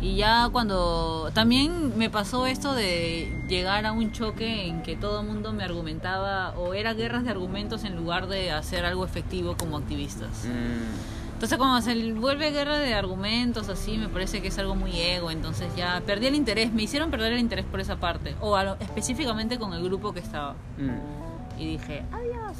Y 0.00 0.14
ya 0.14 0.48
cuando... 0.52 1.30
También 1.34 1.98
me 1.98 2.08
pasó 2.08 2.46
esto 2.46 2.72
de 2.72 3.32
llegar 3.48 3.84
a 3.84 3.90
un 3.90 4.12
choque 4.12 4.66
en 4.68 4.82
que 4.84 4.94
todo 4.94 5.22
el 5.22 5.26
mundo 5.26 5.52
me 5.52 5.64
argumentaba 5.64 6.50
o 6.56 6.72
era 6.74 6.94
guerras 6.94 7.24
de 7.24 7.30
argumentos 7.30 7.82
en 7.82 7.96
lugar 7.96 8.28
de 8.28 8.52
hacer 8.52 8.84
algo 8.84 9.04
efectivo 9.04 9.56
como 9.56 9.76
activistas. 9.76 10.44
Mm, 10.44 11.17
Entonces 11.38 11.56
cuando 11.56 11.80
se 11.80 12.12
vuelve 12.14 12.50
guerra 12.50 12.78
de 12.80 12.94
argumentos 12.94 13.68
así, 13.68 13.96
me 13.96 14.08
parece 14.08 14.42
que 14.42 14.48
es 14.48 14.58
algo 14.58 14.74
muy 14.74 14.98
ego, 15.00 15.30
entonces 15.30 15.68
ya 15.76 16.02
perdí 16.04 16.26
el 16.26 16.34
interés, 16.34 16.72
me 16.72 16.82
hicieron 16.82 17.12
perder 17.12 17.32
el 17.34 17.38
interés 17.38 17.64
por 17.64 17.78
esa 17.78 17.94
parte, 18.00 18.34
o 18.40 18.56
a 18.56 18.64
lo- 18.64 18.76
específicamente 18.80 19.56
con 19.56 19.72
el 19.72 19.84
grupo 19.84 20.12
que 20.12 20.18
estaba. 20.18 20.54
mm. 20.78 21.60
Y 21.60 21.66
dije, 21.76 22.02
adiós. 22.10 22.56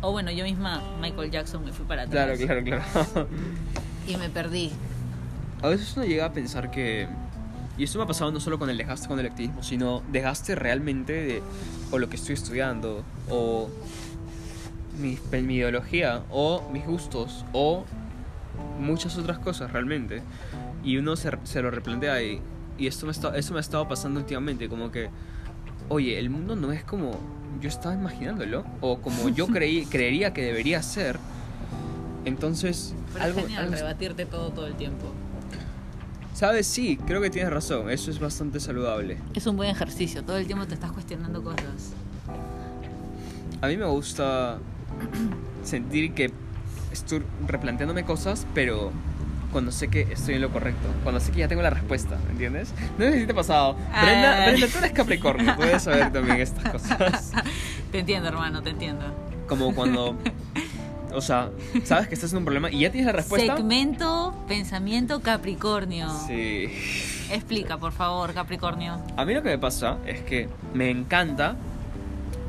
O 0.00 0.12
bueno, 0.12 0.30
yo 0.30 0.44
misma, 0.44 0.80
Michael 1.00 1.28
Jackson, 1.32 1.64
me 1.64 1.72
fui 1.72 1.84
para 1.86 2.06
Claro, 2.06 2.34
atrás. 2.34 2.46
claro, 2.46 2.62
claro. 2.64 3.28
Y 4.06 4.16
me 4.16 4.28
perdí. 4.28 4.70
A 5.60 5.66
veces 5.68 5.92
uno 5.96 6.06
llega 6.06 6.26
a 6.26 6.32
pensar 6.32 6.70
que. 6.70 7.08
Y 7.76 7.82
esto 7.82 7.98
me 7.98 8.04
ha 8.04 8.06
pasado 8.06 8.30
no 8.30 8.38
solo 8.38 8.60
con 8.60 8.70
el 8.70 8.78
desgaste 8.78 9.08
con 9.08 9.18
el 9.18 9.26
activismo, 9.26 9.62
sino 9.64 10.02
desgaste 10.12 10.54
realmente 10.54 11.12
de. 11.14 11.42
O 11.90 11.98
lo 11.98 12.08
que 12.08 12.14
estoy 12.14 12.34
estudiando, 12.34 13.02
o. 13.28 13.68
Mi, 14.98 15.18
mi 15.42 15.54
ideología, 15.56 16.22
o 16.30 16.68
mis 16.72 16.84
gustos, 16.86 17.44
o. 17.52 17.84
Muchas 18.80 19.16
otras 19.16 19.38
cosas 19.38 19.72
realmente. 19.72 20.22
Y 20.84 20.96
uno 20.96 21.16
se, 21.16 21.30
se 21.44 21.62
lo 21.62 21.70
replantea 21.70 22.22
y. 22.22 22.40
Y 22.78 22.86
esto 22.86 23.06
me, 23.06 23.12
está, 23.12 23.36
eso 23.36 23.52
me 23.52 23.58
ha 23.58 23.60
estado 23.60 23.88
pasando 23.88 24.20
últimamente, 24.20 24.68
como 24.68 24.90
que. 24.90 25.10
Oye, 25.88 26.18
el 26.18 26.30
mundo 26.30 26.54
no 26.56 26.70
es 26.72 26.84
como 26.84 27.12
yo 27.60 27.68
estaba 27.68 27.94
imaginándolo, 27.94 28.64
o 28.80 28.98
como 29.00 29.28
yo 29.30 29.46
creí, 29.48 29.84
creería 29.86 30.32
que 30.32 30.42
debería 30.42 30.82
ser. 30.82 31.18
Entonces, 32.24 32.94
Pero 33.12 33.24
algo, 33.24 33.38
es 33.40 33.46
genial 33.46 33.64
algo- 33.64 33.76
rebatirte 33.76 34.26
todo 34.26 34.50
todo 34.50 34.66
el 34.66 34.74
tiempo. 34.74 35.06
¿Sabes? 36.34 36.66
Sí, 36.68 36.98
creo 37.04 37.20
que 37.20 37.30
tienes 37.30 37.52
razón. 37.52 37.90
Eso 37.90 38.10
es 38.12 38.20
bastante 38.20 38.60
saludable. 38.60 39.16
Es 39.34 39.46
un 39.46 39.56
buen 39.56 39.70
ejercicio, 39.70 40.22
todo 40.22 40.36
el 40.36 40.46
tiempo 40.46 40.66
te 40.66 40.74
estás 40.74 40.92
cuestionando 40.92 41.42
cosas. 41.42 41.92
A 43.60 43.66
mí 43.66 43.76
me 43.76 43.86
gusta 43.86 44.58
sentir 45.64 46.12
que 46.12 46.30
estoy 46.92 47.22
replanteándome 47.46 48.04
cosas, 48.04 48.46
pero 48.54 48.92
cuando 49.52 49.72
sé 49.72 49.88
que 49.88 50.02
estoy 50.02 50.34
en 50.34 50.42
lo 50.42 50.50
correcto. 50.50 50.88
Cuando 51.02 51.20
sé 51.20 51.32
que 51.32 51.38
ya 51.40 51.48
tengo 51.48 51.62
la 51.62 51.70
respuesta, 51.70 52.18
¿entiendes? 52.30 52.72
No 52.98 53.04
sé 53.04 53.20
si 53.20 53.26
te 53.26 53.32
ha 53.32 53.34
pasado. 53.34 53.76
Brenda. 54.02 54.46
Brenda, 54.46 54.66
tú 54.66 54.78
eres 54.78 54.92
Capricornio. 54.92 55.56
Puedes 55.56 55.82
saber 55.82 56.12
también 56.12 56.40
estas 56.40 56.70
cosas. 56.70 57.32
Te 57.90 58.00
entiendo, 58.00 58.28
hermano, 58.28 58.62
te 58.62 58.70
entiendo. 58.70 59.04
Como 59.48 59.74
cuando... 59.74 60.16
O 61.14 61.22
sea, 61.22 61.50
sabes 61.84 62.06
que 62.06 62.14
estás 62.14 62.32
en 62.32 62.38
un 62.38 62.44
problema 62.44 62.70
y 62.70 62.80
ya 62.80 62.90
tienes 62.90 63.06
la 63.06 63.12
respuesta. 63.12 63.56
Segmento 63.56 64.44
Pensamiento 64.46 65.20
Capricornio. 65.20 66.06
Sí. 66.26 66.68
Explica, 67.30 67.78
por 67.78 67.92
favor, 67.92 68.34
Capricornio. 68.34 69.00
A 69.16 69.24
mí 69.24 69.32
lo 69.32 69.42
que 69.42 69.48
me 69.48 69.58
pasa 69.58 69.96
es 70.06 70.20
que 70.20 70.50
me 70.74 70.90
encanta 70.90 71.56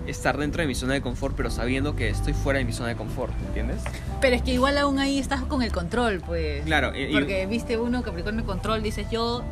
estar 0.09 0.37
dentro 0.37 0.61
de 0.61 0.67
mi 0.67 0.75
zona 0.75 0.93
de 0.93 1.01
confort, 1.01 1.35
pero 1.35 1.49
sabiendo 1.49 1.95
que 1.95 2.09
estoy 2.09 2.33
fuera 2.33 2.59
de 2.59 2.65
mi 2.65 2.73
zona 2.73 2.89
de 2.89 2.95
confort, 2.95 3.33
¿entiendes? 3.47 3.81
Pero 4.21 4.35
es 4.35 4.41
que 4.41 4.53
igual 4.53 4.77
aún 4.77 4.99
ahí 4.99 5.19
estás 5.19 5.41
con 5.43 5.61
el 5.61 5.71
control, 5.71 6.21
pues. 6.25 6.63
Claro, 6.65 6.95
y- 6.95 7.03
y- 7.03 7.13
Porque 7.13 7.45
viste 7.45 7.77
uno, 7.77 8.01
Capricornio 8.03 8.45
control, 8.45 8.81
dices 8.83 9.07
yo, 9.11 9.43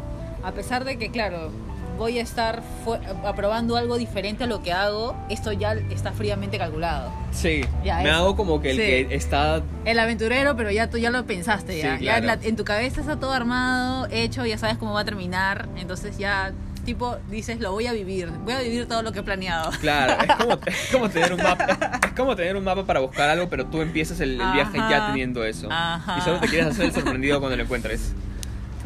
a 0.43 0.51
pesar 0.51 0.83
de 0.85 0.97
que, 0.97 1.09
claro, 1.11 1.51
voy 1.97 2.19
a 2.19 2.21
estar 2.21 2.61
aprobando 3.25 3.75
algo 3.77 3.97
diferente 3.97 4.43
a 4.43 4.47
lo 4.47 4.61
que 4.61 4.71
hago, 4.71 5.15
esto 5.29 5.51
ya 5.51 5.73
está 5.73 6.11
fríamente 6.11 6.57
calculado. 6.57 7.11
Sí, 7.31 7.61
Ya, 7.83 7.97
me 7.97 8.09
eso. 8.09 8.17
hago 8.17 8.35
como 8.35 8.61
que 8.61 8.71
el 8.71 8.77
Sí. 8.77 8.81
que 9.07 9.15
está... 9.15 9.63
El 9.85 9.97
aventurero, 9.99 10.55
pero 10.55 10.69
ya 10.71 10.89
tú 10.89 10.97
ya 10.97 11.09
lo 11.09 11.25
pensaste, 11.25 11.73
Sí, 11.73 11.79
ya. 11.79 11.97
Ya 11.99 12.17
en, 12.17 12.23
claro. 12.23 12.39
la- 12.41 12.47
en 12.47 12.55
tu 12.55 12.63
cabeza 12.65 13.01
está 13.01 13.19
todo 13.19 13.31
armado, 13.31 14.07
hecho, 14.11 14.45
ya 14.45 14.57
sabes 14.57 14.77
cómo 14.77 14.93
va 14.93 15.01
a 15.01 15.05
terminar, 15.05 15.69
entonces 15.75 16.17
ya, 16.17 16.51
tipo, 16.87 17.17
dices, 17.29 17.59
lo 17.59 17.73
voy 17.73 17.85
a 17.85 17.91
vivir, 17.91 18.29
voy 18.45 18.53
a 18.53 18.61
vivir 18.61 18.87
todo 18.87 19.03
lo 19.03 19.11
que 19.11 19.19
he 19.19 19.23
planeado. 19.23 19.71
Claro, 19.81 20.13
es 20.23 20.35
como, 20.37 20.53
es 20.65 20.89
como 20.89 21.09
tener 21.09 21.33
un 21.33 21.43
mapa, 21.43 21.99
es 22.01 22.11
como 22.13 22.33
tener 22.37 22.55
un 22.55 22.63
mapa 22.63 22.85
para 22.85 23.01
buscar 23.01 23.29
algo, 23.29 23.49
pero 23.49 23.65
tú 23.65 23.81
empiezas 23.81 24.21
el, 24.21 24.39
el 24.39 24.51
viaje 24.53 24.77
ya 24.77 24.97
Ajá. 24.99 25.07
teniendo 25.07 25.43
eso. 25.43 25.67
Ajá. 25.69 26.17
Y 26.17 26.21
solo 26.21 26.39
te 26.39 26.47
quieres 26.47 26.67
hacer 26.69 26.85
el 26.85 26.93
sorprendido 26.93 27.39
cuando 27.41 27.57
lo 27.57 27.63
encuentres. 27.63 28.13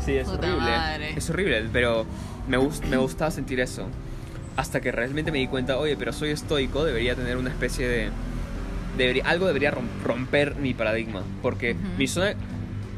Sí, 0.04 0.14
es 0.14 0.28
Puta 0.28 0.48
horrible. 0.48 0.72
madre. 0.72 1.14
Es 1.16 1.30
horrible, 1.30 1.70
pero 1.72 2.08
me, 2.48 2.58
gust, 2.58 2.84
me 2.86 2.98
gusta 2.98 3.30
sentir 3.30 3.60
eso. 3.60 3.86
Hasta 4.58 4.82
que 4.82 4.92
realmente 4.92 5.32
me 5.32 5.38
di 5.38 5.48
cuenta, 5.48 5.78
oye, 5.78 5.96
pero 5.96 6.12
soy 6.12 6.32
estoico, 6.32 6.84
debería 6.84 7.14
tener 7.16 7.38
una 7.38 7.52
especie 7.52 7.88
de... 7.88 8.10
Debería, 8.98 9.26
algo 9.28 9.46
debería 9.46 9.72
rom- 9.72 9.88
romper 10.04 10.56
mi 10.56 10.74
paradigma. 10.74 11.22
Porque 11.44 11.74
Ujú. 11.74 11.82
mi 12.00 12.08
zona... 12.08 12.34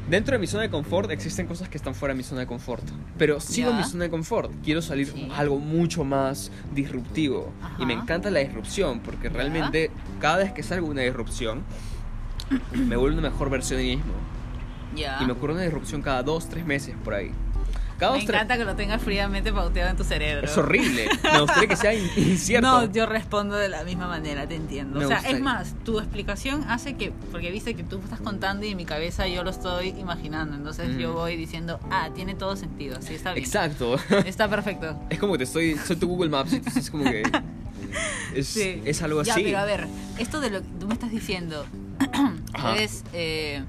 Dentro 0.10 0.34
de 0.34 0.39
mi 0.39 0.48
zona 0.48 0.63
de 0.63 0.70
confort 0.70 1.10
existen 1.12 1.48
cosas 1.48 1.70
que 1.70 1.78
están 1.78 1.96
fuera 1.96 2.13
de 2.13 2.18
mi 2.18 2.24
zona 2.24 2.42
de 2.42 2.48
confort. 2.48 2.84
Pero 3.18 3.39
sigo 3.39 3.72
en 3.72 3.78
mi 3.78 3.84
zona 3.84 4.04
de 4.04 4.10
confort. 4.10 4.52
Quiero 4.63 4.82
salir 4.82 5.08
Sí. 5.08 5.30
algo 5.36 5.60
mucho 5.60 6.04
más 6.04 6.52
disruptivo. 6.74 7.52
Y 7.80 7.86
me 7.86 7.94
encanta 7.94 8.30
la 8.30 8.39
disrupción. 8.39 9.00
Porque 9.00 9.30
realmente 9.30 9.92
cada 10.20 10.38
vez 10.38 10.52
que 10.52 10.62
salgo 10.62 10.88
una 10.88 11.02
disrupción, 11.02 11.63
me 12.74 12.98
vuelvo 12.98 13.18
una 13.18 13.30
mejor 13.30 13.50
versión 13.50 13.80
de 13.80 13.86
mí 13.86 13.96
mismo. 13.96 14.13
Y 15.22 15.26
me 15.26 15.32
ocurre 15.32 15.54
una 15.54 15.63
disrupción 15.63 16.02
cada 16.02 16.22
dos, 16.22 16.50
tres 16.50 16.66
meses 16.66 16.96
por 17.04 17.13
ahí. 17.13 17.32
Me 18.12 18.22
encanta 18.24 18.58
que 18.58 18.66
lo 18.66 18.76
tengas 18.76 19.02
fríamente 19.02 19.54
pauteado 19.54 19.89
en 19.89 19.98
tu 19.98 20.04
cerebro. 20.04 20.46
Es 20.46 20.58
horrible. 20.58 21.08
Me 21.24 21.39
gustaría 21.39 21.70
que 21.70 21.76
sea 21.78 21.94
in- 21.94 22.10
incierto. 22.18 22.68
No, 22.68 22.92
yo 22.92 23.06
respondo 23.06 23.56
de 23.56 23.70
la 23.70 23.84
misma 23.84 24.08
manera, 24.08 24.46
te 24.48 24.56
entiendo. 24.56 25.00
Me 25.00 25.06
o 25.06 25.08
sea, 25.08 25.18
gustaría. 25.18 25.38
es 25.38 25.44
más, 25.44 25.76
tu 25.86 26.00
explicación 26.00 26.63
hace 26.68 26.96
que, 26.96 27.12
porque 27.32 27.52
viste 27.52 27.74
que 27.76 27.84
tú 27.84 28.00
estás 28.04 28.20
contando 28.20 28.66
y 28.66 28.70
en 28.72 28.78
mi 28.78 28.86
cabeza 28.86 29.28
yo 29.28 29.44
lo 29.44 29.50
estoy 29.50 29.89
imaginando, 29.89 30.56
entonces 30.56 30.98
yo 30.98 31.13
voy 31.13 31.36
diciendo, 31.38 31.80
ah, 31.92 32.10
tiene 32.13 32.36
todo 32.36 32.56
sentido, 32.56 33.02
sí, 33.02 33.13
está 33.16 33.34
bien. 33.34 33.46
Exacto. 33.46 33.96
Está 34.26 34.48
perfecto. 34.50 35.00
Es 35.10 35.20
como 35.20 35.34
que 35.34 35.39
te 35.39 35.44
estoy. 35.46 35.78
Soy 35.78 35.96
tu 35.96 36.08
Google 36.08 36.30
Maps. 36.30 36.54
Entonces 36.54 36.84
es 36.86 36.92
como 36.92 37.04
que. 37.06 37.24
Es, 38.34 38.48
Sí. 38.48 38.82
es 38.86 39.02
algo 39.04 39.22
Ya, 39.22 39.34
así. 39.34 39.44
pero 39.44 39.60
a 39.60 39.66
ver, 39.66 39.86
esto 40.18 40.42
de 40.42 40.50
lo 40.50 40.62
que 40.62 40.68
tú 40.80 40.88
me 40.88 40.94
estás 40.96 41.12
diciendo 41.12 41.66
Ajá. 42.54 42.76
es, 42.78 43.04
eh, 43.13 43.63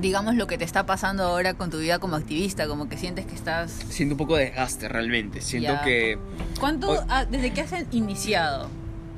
digamos, 0.00 0.34
lo 0.34 0.46
que 0.46 0.58
te 0.58 0.64
está 0.64 0.86
pasando 0.86 1.24
ahora 1.24 1.54
con 1.54 1.70
tu 1.70 1.78
vida 1.78 1.98
como 1.98 2.16
activista, 2.16 2.66
como 2.68 2.88
que 2.88 2.96
sientes 2.96 3.26
que 3.26 3.34
estás... 3.34 3.70
Siento 3.88 4.14
un 4.14 4.18
poco 4.18 4.36
de 4.36 4.44
desgaste 4.46 4.88
realmente. 4.88 5.40
Siento 5.40 5.72
Ya. 5.72 5.82
que. 5.82 6.18
¿Cuánto, 6.60 6.90
O- 6.92 7.04
ah, 7.08 7.24
desde 7.24 7.52
que 7.52 7.62
has 7.62 7.72
iniciado 7.92 8.68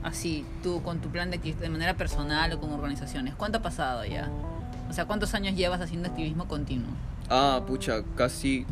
así, 0.03 0.45
tú 0.63 0.83
con 0.83 1.01
tu 1.01 1.09
plan 1.09 1.31
de 1.31 1.39
de 1.39 1.69
manera 1.69 1.95
personal 1.95 2.53
o 2.53 2.61
con 2.61 2.73
organizaciones, 2.73 3.35
cuánto 3.35 3.59
ha 3.59 3.63
pasado 3.63 4.05
ya? 4.05 4.29
O 4.89 4.93
sea, 4.93 5.05
¿cuántos 5.07 5.35
años 5.35 5.55
llevas 5.55 5.81
haciendo 5.81 6.09
activismo 6.09 6.47
continuo? 6.49 6.89
Ah, 7.29 7.61
pucha, 7.67 8.03
casi. 8.17 8.65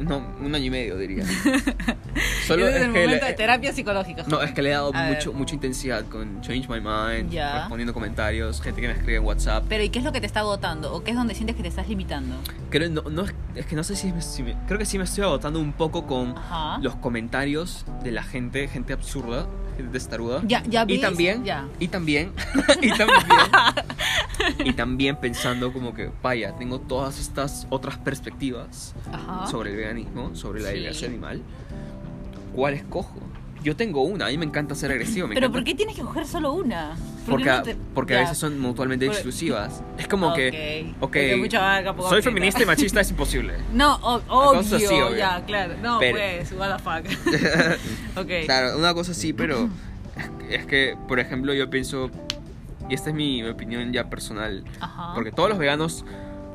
No, 0.00 0.22
un 0.40 0.54
año 0.54 0.64
y 0.64 0.70
medio 0.70 0.96
diría. 0.96 1.24
Solo 2.46 2.66
es 2.68 2.74
es 2.76 2.82
el 2.82 2.92
que. 2.92 3.00
momento 3.02 3.26
de 3.26 3.32
terapia 3.34 3.72
psicológica. 3.72 4.24
no, 4.26 4.40
es 4.42 4.52
que 4.52 4.62
le 4.62 4.70
he 4.70 4.72
dado 4.72 4.92
A 4.94 5.02
ver. 5.06 5.14
mucho, 5.16 5.32
mucha 5.32 5.54
intensidad 5.54 6.04
con 6.06 6.40
Change 6.40 6.68
My 6.68 6.80
Mind, 6.80 7.30
Ya. 7.30 7.60
respondiendo 7.60 7.92
comentarios, 7.94 8.60
gente 8.60 8.80
que 8.80 8.88
me 8.88 8.94
escribe 8.94 9.16
en 9.18 9.24
WhatsApp. 9.24 9.64
Pero 9.68 9.84
¿y 9.84 9.90
qué 9.90 9.98
es 9.98 10.04
lo 10.04 10.12
que 10.12 10.20
te 10.20 10.26
está 10.26 10.40
agotando? 10.40 10.92
¿O 10.94 11.04
qué 11.04 11.10
es 11.12 11.16
donde 11.16 11.34
sientes 11.34 11.54
que 11.56 11.62
te 11.62 11.68
estás 11.68 11.88
limitando? 11.88 12.34
Creo, 12.70 12.88
no, 12.90 13.02
no, 13.10 13.24
es- 13.24 13.34
es 13.54 13.66
que 13.66 13.76
no 13.76 13.84
sé 13.84 13.94
si, 13.96 14.12
me- 14.12 14.22
si 14.22 14.42
me- 14.42 14.56
creo 14.66 14.78
que 14.78 14.86
sí 14.86 14.98
me 14.98 15.04
estoy 15.04 15.24
agotando 15.24 15.60
un 15.60 15.72
poco 15.72 16.06
con 16.06 16.36
Ajá. 16.36 16.78
los 16.80 16.96
comentarios 16.96 17.84
de 18.02 18.10
la 18.12 18.22
gente, 18.22 18.66
gente 18.68 18.92
absurda, 18.92 19.46
testaruda. 19.88 20.42
Ya, 20.46 20.62
ya 20.64 20.82
y 20.84 20.92
ves, 20.92 21.00
también, 21.00 21.44
ya. 21.44 21.66
y 21.78 21.88
también, 21.88 22.32
y 22.82 22.88
también, 22.96 23.20
y 24.64 24.72
también 24.72 25.16
pensando 25.16 25.72
como 25.72 25.94
que, 25.94 26.10
vaya, 26.22 26.54
tengo 26.56 26.80
todas 26.80 27.18
estas 27.18 27.66
otras 27.70 27.98
perspectivas 27.98 28.94
Ajá. 29.12 29.46
sobre 29.46 29.70
el 29.70 29.76
veganismo, 29.76 30.34
sobre 30.34 30.60
la 30.62 30.70
Sí. 30.70 30.76
liberación 30.76 31.10
animal. 31.12 31.42
¿Cuál 32.54 32.74
escojo? 32.74 33.18
Yo 33.62 33.76
tengo 33.76 34.02
una, 34.02 34.26
a 34.26 34.28
mí 34.30 34.38
me 34.38 34.46
encanta 34.46 34.74
ser 34.74 34.90
agresivo. 34.90 35.28
Me 35.28 35.34
Pero 35.34 35.46
encanta- 35.48 35.58
¿por 35.58 35.64
qué 35.64 35.74
tienes 35.74 35.94
que 35.94 36.02
coger 36.02 36.26
solo 36.26 36.52
una? 36.54 36.96
¿Por 37.26 37.32
Porque, 37.34 37.44
qué 37.44 37.50
a, 37.50 37.56
no 37.58 37.62
te- 37.64 37.76
porque 37.94 38.14
a 38.14 38.16
Ya. 38.16 38.22
veces 38.22 38.38
son 38.38 38.58
mutuamente 38.58 39.04
Por- 39.06 39.14
exclusivas. 39.14 39.82
Es 39.98 40.08
como 40.08 40.32
que, 40.32 40.48
Ok. 40.48 40.94
ok, 40.94 41.00
Porque 41.00 41.36
mucha 41.36 41.60
vaca, 41.60 41.94
poca 41.94 42.08
soy 42.08 42.22
feminista 42.22 42.62
y 42.62 42.66
machista, 42.66 43.00
es 43.00 43.10
imposible. 43.10 43.54
No, 43.72 43.96
o- 43.96 44.22
obvio, 44.28 44.60
así, 44.60 44.84
obvio. 44.86 45.16
ya, 45.16 45.44
claro. 45.46 45.74
No, 45.82 45.98
Pero- 45.98 46.16
pues, 46.18 46.52
what 46.52 46.76
the 46.76 46.82
fuck. 46.82 47.36
ok. 48.16 48.44
Claro, 48.46 48.78
una 48.78 48.94
cosa 48.94 49.14
sí, 49.14 49.32
pero 49.32 49.68
es, 50.48 50.60
es 50.60 50.66
que, 50.66 50.96
por 51.08 51.20
ejemplo, 51.20 51.52
yo 51.54 51.68
pienso, 51.70 52.10
y 52.88 52.94
esta 52.94 53.10
es 53.10 53.14
mi 53.16 53.42
opinión 53.44 53.92
ya 53.92 54.08
personal, 54.08 54.64
Ajá. 54.80 55.12
porque 55.14 55.30
todos 55.32 55.48
los 55.50 55.58
veganos... 55.58 56.04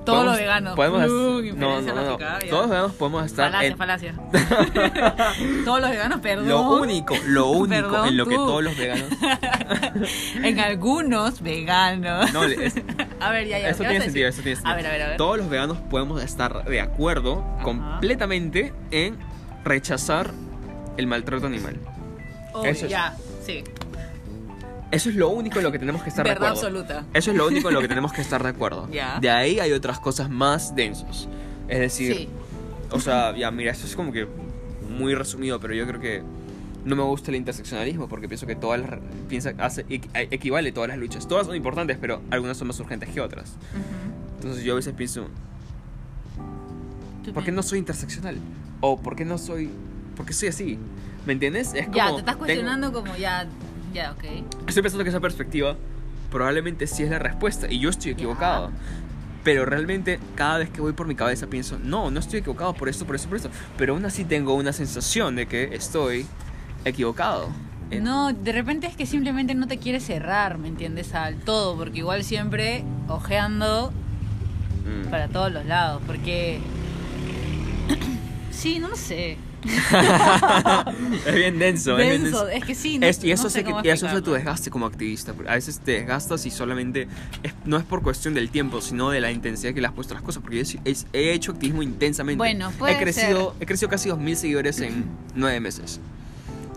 Todos 0.05 0.19
podemos- 0.19 0.25
los 0.25 0.37
veganos. 0.37 0.75
Podemos, 0.75 1.55
no, 1.57 1.81
no, 1.81 1.93
no. 1.93 2.17
Todos 2.17 2.61
los 2.61 2.69
veganos 2.69 2.91
podemos 2.93 3.25
estar 3.25 3.51
Falacia, 3.51 3.67
en... 3.69 3.77
falacia. 3.77 4.13
Todos 5.65 5.81
los 5.81 5.89
veganos, 5.89 6.19
perdón. 6.21 6.47
Lo 6.47 6.61
único, 6.71 7.15
lo 7.27 7.47
único 7.49 7.69
Perdón, 7.89 8.07
en 8.09 8.17
lo 8.17 8.25
que 8.25 8.35
todos 8.35 8.63
los 8.63 8.77
veganos... 8.77 9.05
En 10.43 10.59
algunos 10.59 11.41
veganos. 11.41 12.31
No, 12.33 12.43
es- 12.43 12.75
a 13.19 13.31
ver, 13.31 13.47
ya, 13.47 13.59
ya. 13.59 13.71
¿qué 13.73 13.83
tiene 13.85 14.01
sentido, 14.01 14.27
esto 14.29 14.41
tiene 14.41 14.55
sentido. 14.57 14.73
A 14.73 14.75
ver, 14.75 14.85
a 14.87 14.91
ver, 14.91 15.01
a 15.01 15.07
ver. 15.09 15.17
Todos 15.17 15.37
los 15.37 15.49
veganos 15.49 15.77
podemos 15.89 16.21
estar 16.23 16.65
de 16.65 16.81
acuerdo 16.81 17.43
completamente 17.63 18.73
en 18.91 19.17
rechazar 19.63 20.31
el 20.97 21.07
maltrato 21.07 21.47
animal. 21.47 21.79
Obvio, 22.53 22.71
eso 22.71 22.85
es. 22.85 22.91
ya, 22.91 23.15
sí. 23.45 23.63
Eso 24.95 25.09
es 25.09 25.15
lo 25.15 25.29
único 25.29 25.57
en 25.59 25.63
lo 25.63 25.71
que 25.71 25.79
tenemos 25.79 26.01
que 26.03 26.09
estar 26.09 26.25
de 26.25 26.31
acuerdo. 26.31 26.53
absoluta. 26.53 27.05
Eso 27.13 27.31
es 27.31 27.37
lo 27.37 27.47
único 27.47 27.69
en 27.69 27.75
lo 27.75 27.81
que 27.81 27.87
tenemos 27.95 28.13
que 28.13 28.21
estar 28.21 28.41
de 28.41 28.49
acuerdo. 28.49 28.89
Ya. 28.91 29.19
De 29.19 29.29
ahí 29.29 29.59
hay 29.59 29.71
otras 29.73 29.99
cosas 29.99 30.29
más 30.29 30.75
densos. 30.75 31.27
Es 31.67 31.79
decir, 31.79 32.15
Sí. 32.15 32.29
O 32.91 32.99
sea, 32.99 33.35
ya, 33.35 33.49
mira, 33.51 33.71
esto 33.71 33.87
es 33.87 33.95
como 33.95 34.11
que 34.11 34.27
muy 34.89 35.15
resumido, 35.15 35.59
pero 35.59 35.73
yo 35.73 35.85
creo 35.87 35.99
que 35.99 36.23
no 36.85 36.95
me 36.95 37.01
gusta 37.01 37.31
el 37.31 37.37
interseccionalismo 37.37 38.07
porque 38.07 38.27
pienso 38.27 38.45
que 38.45 38.55
todas 38.55 38.79
las 38.79 38.99
piensa 39.27 39.53
hace 39.57 39.85
equ- 39.87 40.07
equivale 40.13 40.71
todas 40.71 40.89
las 40.89 40.97
luchas. 40.99 41.27
Todas 41.27 41.47
son 41.47 41.55
importantes, 41.55 41.97
pero 41.99 42.21
algunas 42.29 42.55
son 42.57 42.67
más 42.67 42.79
urgentes 42.79 43.09
que 43.09 43.19
otras. 43.21 43.49
Ujú. 43.49 44.35
Entonces 44.35 44.63
yo 44.63 44.73
a 44.73 44.75
veces 44.75 44.93
pienso, 44.93 45.27
¿por 47.33 47.43
qué 47.43 47.51
no 47.51 47.63
soy 47.63 47.79
interseccional? 47.79 48.37
O 48.81 48.97
¿por 49.01 49.15
qué 49.15 49.25
no 49.25 49.37
soy 49.37 49.69
por 50.15 50.25
qué 50.25 50.33
soy 50.33 50.49
así? 50.49 50.77
¿Me 51.25 51.33
entiendes? 51.33 51.73
Es 51.73 51.87
Ya, 51.91 52.05
como 52.05 52.15
te 52.15 52.19
estás 52.19 52.35
tengo- 52.35 52.37
cuestionando 52.45 52.93
como 52.93 53.15
ya, 53.17 53.47
ya, 53.95 54.11
ok. 54.11 54.23
Estoy 54.67 54.83
pensando 54.83 55.03
que 55.03 55.09
esa 55.09 55.19
perspectiva 55.19 55.75
probablemente 56.29 56.85
sí 56.85 57.01
es 57.03 57.09
la 57.09 57.17
respuesta 57.17 57.71
y 57.71 57.79
yo 57.79 57.89
estoy 57.89 58.11
equivocado. 58.11 58.71
Pero 59.43 59.65
realmente 59.65 60.19
cada 60.35 60.57
vez 60.59 60.69
que 60.69 60.81
voy 60.81 60.93
por 60.93 61.07
mi 61.07 61.15
cabeza 61.15 61.47
pienso, 61.47 61.79
no, 61.81 62.11
no 62.11 62.19
estoy 62.19 62.39
equivocado 62.39 62.73
por 62.73 62.89
esto, 62.89 63.05
por 63.05 63.15
esto, 63.15 63.27
por 63.29 63.37
esto. 63.37 63.49
Pero 63.77 63.93
aún 63.93 64.05
así 64.05 64.25
tengo 64.25 64.53
una 64.53 64.73
sensación 64.73 65.35
de 65.35 65.47
que 65.47 65.75
estoy 65.75 66.25
equivocado. 66.83 67.49
No, 68.01 68.33
de 68.33 68.51
repente 68.51 68.87
es 68.87 68.95
que 68.95 69.05
simplemente 69.05 69.53
no 69.55 69.67
te 69.67 69.77
quieres 69.77 70.03
cerrar, 70.03 70.57
¿me 70.57 70.67
entiendes? 70.67 71.13
Al 71.13 71.35
todo, 71.37 71.77
porque 71.77 71.99
igual 71.99 72.23
siempre 72.23 72.83
ojeando 73.07 73.93
Mm. 74.85 75.09
para 75.09 75.27
todos 75.27 75.51
los 75.51 75.65
lados, 75.65 76.01
porque... 76.05 76.59
sí, 78.51 78.79
no 78.79 78.89
lo 78.89 78.95
sé. 78.95 79.37
es 81.25 81.35
bien 81.35 81.59
denso, 81.59 81.97
es 81.97 82.07
bien 82.09 82.23
Denso, 82.23 82.45
denso. 82.45 82.49
es 82.49 82.63
que 82.65 82.75
sí, 82.75 82.97
no, 82.99 83.05
Es- 83.07 83.23
y 83.23 83.31
eso, 83.31 83.43
no 83.43 83.49
sé 83.49 83.63
que- 83.63 83.69
eso 83.71 83.77
hace 83.77 83.81
tu 83.81 84.05
explicarlo. 84.05 84.33
desgaste 84.33 84.69
como 84.69 84.85
activista. 84.85 85.33
porque 85.33 85.49
A 85.51 85.55
veces 85.55 85.79
te 85.79 85.91
desgastas 85.93 86.45
y 86.45 86.51
solamente 86.51 87.07
es- 87.43 87.53
no 87.65 87.77
es 87.77 87.83
por 87.83 88.01
cuestión 88.01 88.33
del 88.33 88.49
tiempo, 88.49 88.81
sino 88.81 89.09
de 89.09 89.21
la 89.21 89.31
intensidad 89.31 89.73
que 89.73 89.81
le 89.81 89.87
has 89.87 89.93
puesto 89.93 90.13
a 90.13 90.15
las 90.15 90.23
cosas. 90.23 90.41
Porque 90.41 90.63
yo 90.63 90.79
es- 90.85 91.07
he 91.13 91.31
hecho 91.33 91.51
activismo 91.53 91.83
intensamente. 91.83 92.37
Bueno, 92.37 92.71
puede 92.77 92.93
he 92.93 92.99
crecido, 92.99 93.55
he 93.59 93.65
crecido 93.65 93.89
casi 93.89 94.09
2.000 94.09 94.35
seguidores 94.35 94.79
en 94.81 95.05
9 95.35 95.59
meses. 95.59 95.99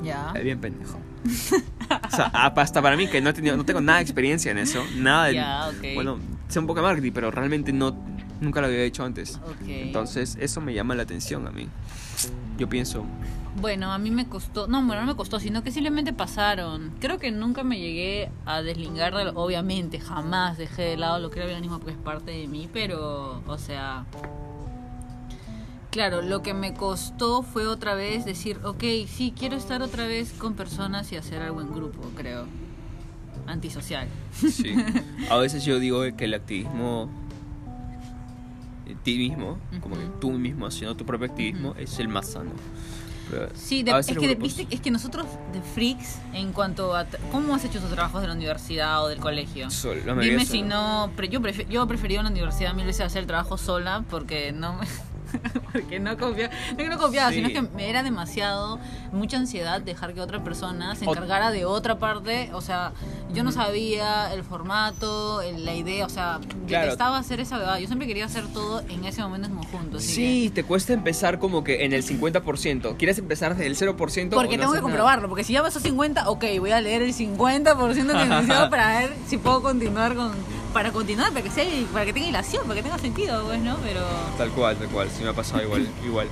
Ya. 0.02 0.32
Es 0.34 0.44
bien 0.44 0.60
pendejo. 0.60 0.98
o 1.26 2.10
sea, 2.16 2.30
a- 2.32 2.46
hasta 2.46 2.80
para 2.80 2.96
mí 2.96 3.08
que 3.08 3.20
no, 3.20 3.30
he 3.30 3.32
tenido, 3.32 3.56
no 3.56 3.64
tengo 3.64 3.80
nada 3.80 3.98
de 3.98 4.02
experiencia 4.04 4.50
en 4.52 4.58
eso. 4.58 4.84
Nada 4.96 5.26
de, 5.26 5.34
Ya, 5.34 5.68
ok. 5.68 5.84
Bueno, 5.94 6.18
sé 6.48 6.58
un 6.60 6.66
poco 6.66 6.80
de 6.80 6.86
marketing, 6.86 7.12
pero 7.12 7.30
realmente 7.30 7.72
no, 7.72 7.96
nunca 8.40 8.60
lo 8.60 8.68
había 8.68 8.82
hecho 8.82 9.04
antes. 9.04 9.40
Ok. 9.44 9.66
Entonces, 9.66 10.36
eso 10.40 10.60
me 10.60 10.72
llama 10.74 10.94
la 10.94 11.02
atención 11.02 11.46
a 11.46 11.50
mí. 11.50 11.68
Yo 12.58 12.68
pienso, 12.68 13.04
Bueno, 13.60 13.92
a 13.92 13.98
mí 13.98 14.10
me 14.10 14.26
costó, 14.28 14.66
no, 14.68 14.84
bueno, 14.84 15.00
no 15.02 15.06
me 15.08 15.16
costó, 15.16 15.40
sino 15.40 15.62
que 15.62 15.70
simplemente 15.72 16.12
pasaron. 16.12 16.92
Creo 17.00 17.18
que 17.18 17.30
nunca 17.32 17.64
me 17.64 17.78
llegué 17.80 18.30
a 18.46 18.62
deslingar 18.62 19.14
de 19.16 19.24
lo- 19.26 19.32
obviamente, 19.40 19.98
jamás 20.00 20.58
dejé 20.58 20.82
de 20.82 20.96
lado 20.96 21.18
lo 21.18 21.30
que 21.30 21.38
era 21.40 21.44
el 21.46 21.48
veganismo 21.50 21.78
porque 21.78 21.92
es 21.92 21.98
parte 21.98 22.30
de 22.32 22.46
mí, 22.46 22.68
pero, 22.72 23.42
o 23.46 23.58
sea, 23.58 24.04
claro, 25.90 26.22
lo 26.22 26.42
que 26.42 26.54
me 26.54 26.74
costó 26.74 27.42
fue 27.42 27.66
otra 27.66 27.94
vez 27.94 28.24
decir, 28.24 28.58
ok, 28.64 28.84
sí, 29.08 29.32
quiero 29.36 29.56
estar 29.56 29.82
otra 29.82 30.06
vez 30.06 30.32
con 30.32 30.54
personas 30.54 31.10
y 31.12 31.16
hacer 31.16 31.42
algo 31.42 31.60
en 31.60 31.72
grupo, 31.74 32.00
creo, 32.16 32.46
antisocial. 33.46 34.08
sí. 34.32 34.74
A 35.30 35.36
veces 35.36 35.64
yo 35.64 35.78
digo 35.78 36.02
que 36.16 36.24
el 36.26 36.34
activismo, 36.34 37.08
ti 38.96 39.18
mismo, 39.18 39.58
como 39.80 39.96
que 39.96 40.04
tú 40.20 40.30
mismo 40.32 40.66
haciendo 40.66 40.96
tu 40.96 41.04
propio 41.04 41.26
activismo, 41.28 41.70
Ujú. 41.70 41.78
es 41.80 41.98
el 41.98 42.08
más 42.08 42.26
sano. 42.28 42.50
Pero 43.30 43.48
Sí, 43.54 43.82
de- 43.82 43.90
es 43.98 44.06
que, 44.06 44.14
de- 44.14 44.20
grupos- 44.36 44.56
viste, 44.56 44.74
es 44.74 44.80
que 44.80 44.90
nosotros 44.90 45.26
de 45.52 45.60
freaks, 45.60 46.16
en 46.32 46.52
cuanto 46.52 46.96
a... 46.96 47.04
¿Cómo 47.30 47.54
has 47.54 47.62
hecho 47.64 47.78
tus 47.78 47.90
trabajos 47.90 48.22
de 48.22 48.28
la 48.28 48.32
universidad 48.34 49.04
o 49.04 49.08
del 49.08 49.18
colegio? 49.18 49.70
Sol- 49.70 50.00
la 50.06 50.14
mayoría 50.14 50.38
Dime 50.38 50.46
si 50.50 50.62
no. 50.62 51.10
pre- 51.14 51.28
yo, 51.28 51.40
prefi- 51.40 51.68
yo 51.68 51.86
prefería 51.86 52.20
en 52.20 52.24
la 52.24 52.30
universidad 52.30 52.72
mil 52.72 52.86
veces 52.86 53.02
hacer 53.04 53.20
el 53.20 53.26
trabajo 53.26 53.58
sola 53.58 54.02
porque 54.08 54.52
no 54.52 54.72
me. 54.78 54.86
porque 55.74 56.00
no 56.00 56.16
confiaba. 56.16 56.54
No 56.70 56.76
que 56.78 56.88
no 56.88 56.96
confiaba, 56.96 57.28
Sí. 57.30 57.36
sino 57.36 57.48
que 57.50 57.60
me 57.60 57.90
era 57.90 58.02
demasiado. 58.02 58.78
Mucha 59.12 59.36
ansiedad 59.36 59.82
dejar 59.82 60.14
que 60.14 60.22
otra 60.22 60.42
persona 60.42 60.94
se 60.94 61.04
encargara 61.04 61.50
de 61.50 61.66
otra 61.66 61.98
parte. 61.98 62.48
O 62.54 62.62
sea, 62.62 62.92
yo 63.34 63.44
no 63.44 63.52
sabía 63.52 64.32
el 64.32 64.42
formato, 64.44 65.42
el- 65.42 65.64
la 65.64 65.74
idea. 65.74 66.06
O 66.06 66.08
sea, 66.08 66.40
Claro. 66.66 66.84
detestaba 66.86 67.18
hacer 67.18 67.40
esa 67.40 67.58
verdad. 67.58 67.78
Yo 67.78 67.86
siempre 67.86 68.06
quería 68.08 68.24
hacer 68.24 68.46
todo 68.52 68.80
en 68.88 69.04
ese 69.04 69.22
momento 69.22 69.48
en 69.48 69.54
conjunto. 69.54 69.98
así 69.98 70.06
Sí, 70.14 70.50
te 70.54 70.64
cuesta 70.64 70.92
empezar 70.92 71.38
como 71.38 71.62
que 71.64 71.84
en 71.84 71.92
el 71.92 72.02
50%. 72.02 72.96
¿Quieres 72.96 73.18
empezar 73.18 73.54
desde 73.54 73.66
el 73.66 73.76
0%? 73.76 74.30
que- 74.30 74.36
o 74.36 74.38
Porque 74.38 74.56
no 74.56 74.62
tengo 74.62 74.72
que 74.72 74.78
hacer 74.78 74.82
nada? 74.82 74.82
comprobarlo, 74.82 75.28
porque 75.28 75.44
si 75.44 75.52
ya 75.52 75.62
pasó 75.62 75.80
50, 75.80 76.28
ok, 76.30 76.44
voy 76.60 76.70
a 76.72 76.80
leer 76.80 77.02
el 77.02 77.12
50% 77.12 78.12
que 78.12 78.24
necesito 78.26 78.70
para 78.70 78.98
ver 79.00 79.12
si 79.26 79.36
puedo 79.38 79.62
continuar 79.62 80.14
con. 80.14 80.32
Para 80.72 80.92
continuar, 80.92 81.30
para 81.32 81.42
que, 81.42 81.50
sea, 81.50 81.64
para 81.92 82.04
que 82.04 82.12
tenga 82.12 82.28
ilación, 82.28 82.62
para 82.64 82.74
que 82.76 82.82
tenga 82.82 82.98
sentido, 82.98 83.42
pues, 83.44 83.58
¿no? 83.60 83.76
Pero. 83.82 84.00
Tal 84.36 84.50
cual, 84.50 84.76
tal 84.76 84.88
cual, 84.88 85.08
sí 85.10 85.22
me 85.24 85.30
ha 85.30 85.32
pasado 85.32 85.62
igual, 85.62 85.88
igual. 86.04 86.28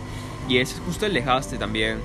Y 0.48 0.58
ese 0.58 0.74
es 0.74 0.80
justo 0.80 1.06
el 1.06 1.14
desgaste 1.14 1.56
también. 1.56 1.98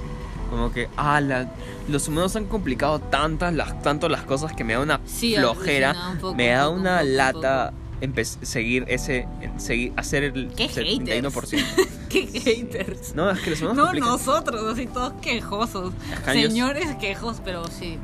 Como 0.52 0.72
que, 0.72 0.88
ah, 0.98 1.20
la- 1.22 1.50
los 1.90 2.08
humanos 2.08 2.36
han 2.36 2.46
complicado 2.46 3.00
tantas 3.00 3.52
las, 3.54 3.82
tanto 3.82 4.08
las 4.10 4.22
cosas 4.24 4.54
que 4.54 4.64
me 4.64 4.74
da 4.74 4.82
una 4.82 5.00
Sí, 5.06 5.36
flojera, 5.36 5.90
alucina, 5.92 6.12
un 6.12 6.18
poco, 6.20 6.36
me 6.36 6.50
da 6.50 6.70
una 6.70 6.98
poco, 7.00 7.10
lata 7.12 7.74
seguir 8.42 8.84
ese, 8.88 9.28
seguir, 9.58 9.94
hacer 9.96 10.24
el 10.26 10.52
Qué 10.56 10.68
71%. 10.70 11.64
¡Qué 12.10 12.28
haters! 12.28 13.16
No, 13.16 13.32
es 13.32 13.40
que 13.40 13.52
los 13.52 13.62
humanos 13.62 13.78
No, 13.78 13.84
complican. 13.86 14.10
nosotros, 14.10 14.74
así 14.74 14.86
todos 14.88 15.14
quejosos. 15.22 15.94
Señores 16.26 16.96
quejos, 17.00 17.42
pero 17.46 17.66
sí. 17.68 17.98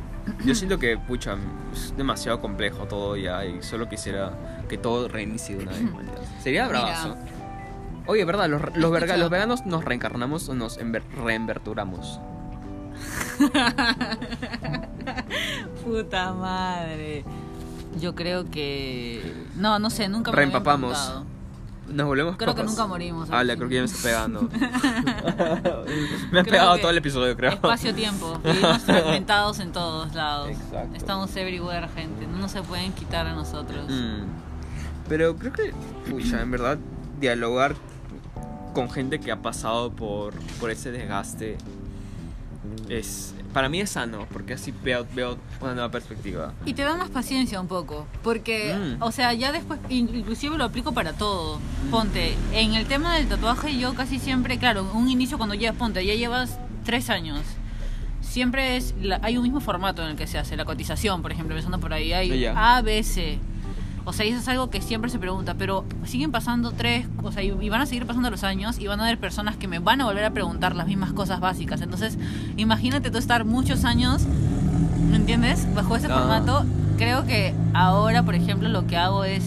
Yo 0.45 0.55
siento 0.55 0.79
que, 0.79 0.97
pucha, 0.97 1.35
es 1.73 1.93
demasiado 1.97 2.39
complejo 2.39 2.85
todo 2.85 3.17
ya 3.17 3.43
y 3.45 3.61
solo 3.61 3.89
quisiera 3.89 4.31
que 4.69 4.77
todo 4.77 5.07
reinicie 5.09 5.57
de 5.57 5.63
una 5.63 5.71
vez. 5.73 5.81
Sería 6.43 6.65
Mira. 6.67 6.79
bravazo. 6.79 7.17
Oye, 8.05 8.23
¿verdad? 8.23 8.47
Los, 8.47 8.61
los, 8.77 8.89
verga- 8.91 9.17
los 9.17 9.29
veganos 9.29 9.65
nos 9.65 9.83
reencarnamos 9.83 10.47
o 10.47 10.55
nos 10.55 10.79
enver- 10.79 11.03
reenverturamos. 11.21 12.21
Puta 15.83 16.33
madre. 16.33 17.23
Yo 17.99 18.15
creo 18.15 18.49
que. 18.49 19.33
No, 19.55 19.79
no 19.79 19.89
sé, 19.89 20.07
nunca 20.07 20.31
me 20.31 20.37
Reempapamos. 20.37 21.23
Nos 21.87 22.05
volvemos 22.05 22.35
Creo 22.35 22.53
que 22.53 22.61
papas. 22.61 22.71
nunca 22.71 22.85
morimos. 22.85 23.29
Ah, 23.31 23.45
la 23.45 23.55
creo 23.55 23.69
que 23.69 23.75
ya 23.75 23.81
me 23.81 23.85
está 23.85 24.03
pegando. 24.03 24.41
me 26.31 26.39
ha 26.41 26.43
pegado 26.43 26.75
que 26.75 26.81
todo 26.81 26.91
el 26.91 26.97
episodio, 26.97 27.35
creo. 27.37 27.51
Espacio-tiempo. 27.51 28.39
Vivimos 28.43 28.81
fragmentados 28.81 29.59
en 29.59 29.71
todos 29.71 30.13
lados. 30.13 30.49
Exacto. 30.49 30.97
Estamos 30.97 31.33
everywhere, 31.37 31.87
gente. 31.95 32.27
No 32.27 32.49
se 32.49 32.61
pueden 32.61 32.91
quitar 32.91 33.25
a 33.25 33.33
nosotros. 33.33 33.89
Mm. 33.89 34.23
Pero 35.07 35.37
creo 35.37 35.53
que, 35.53 35.73
pucha, 36.09 36.41
en 36.41 36.51
verdad, 36.51 36.77
dialogar 37.21 37.75
con 38.73 38.91
gente 38.91 39.19
que 39.19 39.31
ha 39.31 39.41
pasado 39.41 39.91
por, 39.91 40.33
por 40.59 40.69
ese 40.69 40.91
desgaste 40.91 41.57
es. 42.89 43.33
Para 43.53 43.69
mí 43.69 43.79
es 43.79 43.89
sano, 43.91 44.27
porque 44.31 44.53
así 44.53 44.73
veo, 44.83 45.07
veo 45.15 45.37
una 45.61 45.73
nueva 45.73 45.89
perspectiva. 45.89 46.53
Y 46.65 46.73
te 46.73 46.83
da 46.83 46.95
más 46.95 47.09
paciencia 47.09 47.59
un 47.59 47.67
poco, 47.67 48.05
porque, 48.23 48.75
Mm. 48.99 49.01
o 49.01 49.11
sea, 49.11 49.33
ya 49.33 49.51
después, 49.51 49.79
in- 49.89 50.13
inclusive 50.13 50.57
lo 50.57 50.63
aplico 50.65 50.91
para 50.93 51.13
todo. 51.13 51.59
Ponte, 51.89 52.35
en 52.53 52.73
el 52.75 52.85
tema 52.85 53.15
del 53.15 53.27
tatuaje 53.27 53.77
yo 53.77 53.93
casi 53.95 54.19
siempre, 54.19 54.57
claro, 54.59 54.89
un 54.93 55.09
inicio 55.09 55.37
cuando 55.37 55.55
llevas, 55.55 55.77
ponte, 55.77 56.05
ya 56.05 56.13
llevas 56.13 56.59
tres 56.85 57.09
años. 57.09 57.41
Siempre 58.21 58.75
es, 58.77 58.93
la- 59.01 59.19
hay 59.23 59.37
un 59.37 59.43
mismo 59.43 59.61
formato 59.61 60.03
en 60.03 60.09
el 60.09 60.15
que 60.15 60.27
se 60.27 60.37
hace, 60.37 60.55
la 60.57 60.65
cotización, 60.65 61.21
por 61.21 61.31
ejemplo, 61.31 61.55
empezando 61.55 61.79
por 61.79 61.93
ahí, 61.93 62.13
hay 62.13 62.39
Ya. 62.39 62.75
A, 62.77 62.81
B, 62.81 63.01
C. 63.03 63.39
O 64.07 64.13
sea, 64.13 64.25
eso 64.25 64.39
es 64.39 64.47
algo 64.47 64.69
que 64.69 64.81
siempre 64.81 65.11
se 65.11 65.19
pregunta, 65.19 65.53
pero 65.55 65.85
siguen 66.05 66.31
pasando 66.31 66.71
tres, 66.71 67.05
o 67.21 67.31
sea, 67.31 67.43
y 67.43 67.69
van 67.69 67.81
a 67.81 67.85
seguir 67.85 68.07
pasando 68.07 68.31
los 68.31 68.43
años 68.43 68.79
y 68.79 68.87
van 68.87 68.99
a 69.01 69.03
haber 69.03 69.19
personas 69.19 69.57
que 69.57 69.67
me 69.67 69.79
van 69.79 70.01
a 70.01 70.05
volver 70.05 70.23
a 70.23 70.31
preguntar 70.31 70.75
las 70.75 70.87
mismas 70.87 71.13
cosas 71.13 71.39
básicas. 71.41 71.81
Entonces, 71.81 72.17
imagínate 72.55 73.11
tú 73.11 73.17
estar 73.17 73.45
muchos 73.45 73.83
años 73.83 74.25
¿Me 75.09 75.15
entiendes? 75.15 75.73
Bajo 75.73 75.95
ese 75.95 76.09
formato, 76.09 76.65
creo 76.97 77.25
que 77.25 77.53
ahora, 77.73 78.23
por 78.23 78.35
ejemplo, 78.35 78.67
lo 78.67 78.87
que 78.87 78.97
hago 78.97 79.23
es 79.23 79.43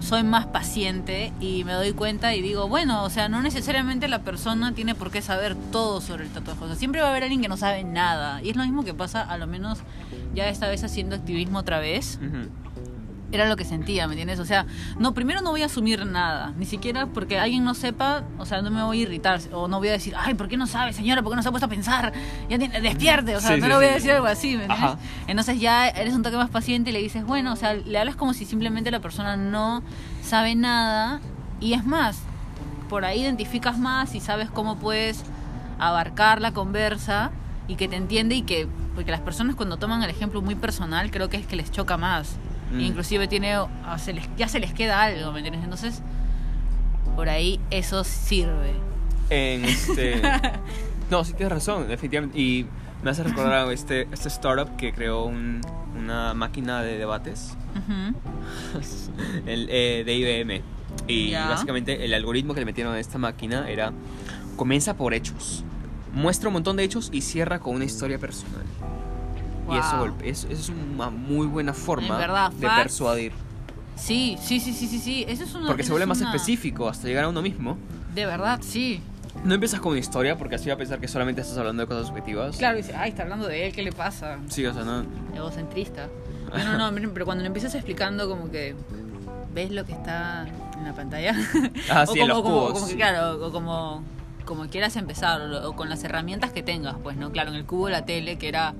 soy 0.00 0.22
más 0.22 0.46
paciente 0.46 1.32
y 1.40 1.64
me 1.64 1.72
doy 1.72 1.92
cuenta 1.92 2.34
y 2.34 2.42
digo, 2.42 2.68
bueno, 2.68 3.04
o 3.04 3.10
sea, 3.10 3.28
no 3.28 3.40
necesariamente 3.40 4.08
la 4.08 4.18
persona 4.18 4.74
tiene 4.74 4.94
por 4.94 5.10
qué 5.10 5.22
saber 5.22 5.56
todo 5.72 6.00
sobre 6.00 6.24
el 6.24 6.30
tatuaje. 6.30 6.64
O 6.64 6.66
sea, 6.66 6.76
siempre 6.76 7.00
va 7.00 7.06
a 7.06 7.10
haber 7.10 7.22
alguien 7.22 7.40
que 7.40 7.48
no 7.48 7.56
sabe 7.56 7.84
nada. 7.84 8.42
Y 8.42 8.50
es 8.50 8.56
lo 8.56 8.64
mismo 8.64 8.84
que 8.84 8.92
pasa, 8.92 9.22
a 9.22 9.38
lo 9.38 9.46
menos 9.46 9.78
ya 10.34 10.48
esta 10.48 10.68
vez 10.68 10.84
haciendo 10.84 11.16
activismo 11.16 11.60
otra 11.60 11.78
vez. 11.78 12.18
Ujú. 12.20 12.48
Era 13.34 13.48
lo 13.48 13.56
que 13.56 13.64
sentía, 13.64 14.06
¿me 14.06 14.14
entiendes? 14.14 14.38
O 14.38 14.44
sea, 14.44 14.66
no, 14.98 15.12
primero 15.14 15.40
no 15.40 15.50
voy 15.50 15.62
a 15.62 15.66
asumir 15.66 16.04
nada, 16.06 16.52
ni 16.56 16.66
siquiera 16.66 17.06
porque 17.06 17.38
alguien 17.38 17.64
no 17.64 17.74
sepa, 17.74 18.22
o 18.38 18.46
sea, 18.46 18.62
no 18.62 18.70
me 18.70 18.82
voy 18.82 19.00
a 19.00 19.02
irritar, 19.02 19.40
o 19.52 19.66
no 19.68 19.78
voy 19.78 19.88
a 19.88 19.92
decir, 19.92 20.14
ay, 20.16 20.34
¿por 20.34 20.48
qué 20.48 20.56
no 20.56 20.66
sabe, 20.66 20.92
señora? 20.92 21.22
¿Por 21.22 21.32
qué 21.32 21.36
no 21.36 21.42
se 21.42 21.48
ha 21.48 21.52
puesto 21.52 21.66
a 21.66 21.68
pensar? 21.68 22.12
Ya 22.48 22.58
tiene- 22.58 22.80
despierte, 22.80 23.34
o 23.36 23.40
sea, 23.40 23.54
Sí, 23.54 23.60
no 23.60 23.66
sí, 23.66 23.68
le 23.70 23.76
voy 23.76 23.84
a 23.86 23.92
decir 23.92 24.12
algo 24.12 24.26
así, 24.26 24.56
¿me 24.56 24.64
entiendes? 24.64 24.90
Ajá. 24.92 24.98
Entonces 25.26 25.60
ya 25.60 25.88
eres 25.88 26.14
un 26.14 26.22
toque 26.22 26.36
más 26.36 26.50
paciente 26.50 26.90
y 26.90 26.92
le 26.92 27.00
dices, 27.00 27.24
bueno, 27.24 27.52
o 27.52 27.56
sea, 27.56 27.74
le 27.74 27.98
hablas 27.98 28.16
como 28.16 28.34
si 28.34 28.44
simplemente 28.44 28.90
la 28.90 29.00
persona 29.00 29.36
no 29.36 29.82
sabe 30.22 30.54
nada, 30.54 31.20
y 31.60 31.72
es 31.74 31.84
más, 31.84 32.18
por 32.88 33.04
ahí 33.04 33.20
identificas 33.22 33.78
más 33.78 34.14
y 34.14 34.20
sabes 34.20 34.50
cómo 34.50 34.76
puedes 34.76 35.24
abarcar 35.78 36.40
la 36.40 36.52
conversa 36.52 37.30
y 37.66 37.76
que 37.76 37.88
te 37.88 37.96
entiende 37.96 38.34
y 38.36 38.42
que, 38.42 38.68
porque 38.94 39.10
las 39.10 39.20
personas 39.20 39.56
cuando 39.56 39.76
toman 39.76 40.02
el 40.02 40.10
ejemplo 40.10 40.40
muy 40.42 40.54
personal, 40.54 41.10
creo 41.10 41.28
que 41.28 41.36
es 41.38 41.46
que 41.46 41.56
les 41.56 41.70
choca 41.72 41.96
más. 41.96 42.36
Mm. 42.72 42.80
Inclusive 42.80 43.28
tiene, 43.28 43.54
se 43.98 44.12
les- 44.12 44.28
ya 44.36 44.48
se 44.48 44.58
les 44.60 44.72
queda 44.72 45.02
algo, 45.02 45.32
¿me 45.32 45.38
entiendes? 45.40 45.62
Entonces, 45.64 46.02
por 47.16 47.28
ahí 47.28 47.60
eso 47.70 48.02
sirve. 48.04 48.72
En 49.30 49.64
este. 49.64 50.20
no, 51.10 51.24
sí 51.24 51.32
tienes 51.34 51.52
razón, 51.52 51.86
definitivamente. 51.88 52.38
Y 52.38 52.66
me 53.02 53.10
hace 53.10 53.22
recordar 53.22 53.68
a 53.68 53.72
este, 53.72 54.08
este 54.12 54.28
startup 54.28 54.76
que 54.76 54.92
creó 54.92 55.24
un- 55.24 55.60
una 55.96 56.34
máquina 56.34 56.82
de 56.82 56.98
debates 56.98 57.56
el, 59.46 59.68
eh, 59.70 60.02
de 60.04 60.14
IBM. 60.14 60.62
Y 61.06 61.32
básicamente 61.34 62.04
el 62.04 62.14
algoritmo 62.14 62.54
que 62.54 62.60
le 62.60 62.66
metieron 62.66 62.94
a 62.94 63.00
esta 63.00 63.18
máquina 63.18 63.68
era: 63.68 63.92
comienza 64.56 64.94
por 64.96 65.12
hechos, 65.14 65.64
muestra 66.12 66.48
un 66.48 66.54
montón 66.54 66.76
de 66.76 66.84
hechos 66.84 67.10
y 67.12 67.20
cierra 67.20 67.58
con 67.58 67.74
una 67.74 67.84
historia 67.84 68.18
personal. 68.18 68.62
Y 69.70 69.76
eso, 69.78 69.96
Wow. 69.96 70.06
golpe- 70.06 70.28
eso, 70.28 70.48
eso 70.48 70.60
es 70.60 70.68
una 70.94 71.10
muy 71.10 71.46
buena 71.46 71.72
forma 71.72 72.16
verdad, 72.18 72.50
de 72.52 72.66
facts. 72.66 72.82
persuadir. 72.82 73.32
Sí, 73.96 74.36
sí, 74.42 74.60
sí, 74.60 74.72
sí, 74.72 74.86
sí, 74.86 74.98
sí. 74.98 75.24
Eso 75.28 75.44
es 75.44 75.54
una, 75.54 75.66
Porque 75.68 75.82
se 75.84 75.90
vuelve 75.90 76.06
más 76.06 76.20
una- 76.20 76.30
específico 76.34 76.88
hasta 76.88 77.06
llegar 77.06 77.24
a 77.24 77.28
uno 77.28 77.40
mismo. 77.42 77.78
De 78.14 78.26
verdad, 78.26 78.60
sí. 78.62 79.00
No 79.44 79.54
empiezas 79.54 79.80
con 79.80 79.90
una 79.92 80.00
historia 80.00 80.36
porque 80.38 80.54
así 80.56 80.68
va 80.68 80.74
a 80.74 80.78
pensar 80.78 81.00
que 81.00 81.08
solamente 81.08 81.40
estás 81.40 81.56
hablando 81.58 81.82
de 81.82 81.86
cosas 81.88 82.06
subjetivas. 82.08 82.56
Claro, 82.56 82.78
y 82.78 82.82
dice, 82.82 82.94
ay, 82.96 83.10
está 83.10 83.22
hablando 83.22 83.46
de 83.48 83.66
él, 83.66 83.72
¿qué 83.74 83.82
le 83.82 83.92
pasa? 83.92 84.38
Sí, 84.48 84.64
o 84.66 84.72
sea, 84.72 84.84
no. 84.84 85.04
Egocentrista. 85.34 86.08
No, 86.56 86.78
no, 86.78 86.90
no, 86.90 87.12
pero 87.12 87.24
cuando 87.24 87.42
lo 87.42 87.48
empiezas 87.48 87.74
explicando 87.74 88.28
como 88.28 88.50
que 88.50 88.74
ves 89.52 89.70
lo 89.72 89.84
que 89.84 89.92
está 89.92 90.46
en 90.78 90.84
la 90.84 90.92
pantalla. 90.94 91.34
Ah, 91.90 92.04
o 92.08 92.12
sí, 92.12 92.18
como, 92.18 92.22
en 92.22 92.28
los 92.28 92.42
como- 92.42 92.60
cubos. 92.60 92.72
como 92.74 92.86
que, 92.88 92.96
claro, 92.96 93.46
o 93.46 93.50
como, 93.52 94.02
como 94.44 94.66
quieras 94.68 94.96
empezar, 94.96 95.40
o, 95.40 95.68
o 95.70 95.76
con 95.76 95.88
las 95.88 96.02
herramientas 96.04 96.52
que 96.52 96.62
tengas, 96.62 96.96
pues, 97.02 97.16
¿no? 97.16 97.30
Claro, 97.32 97.50
en 97.50 97.56
el 97.56 97.64
cubo 97.64 97.86
de 97.86 97.92
la 97.92 98.04
tele, 98.04 98.38
que 98.38 98.48
era... 98.48 98.74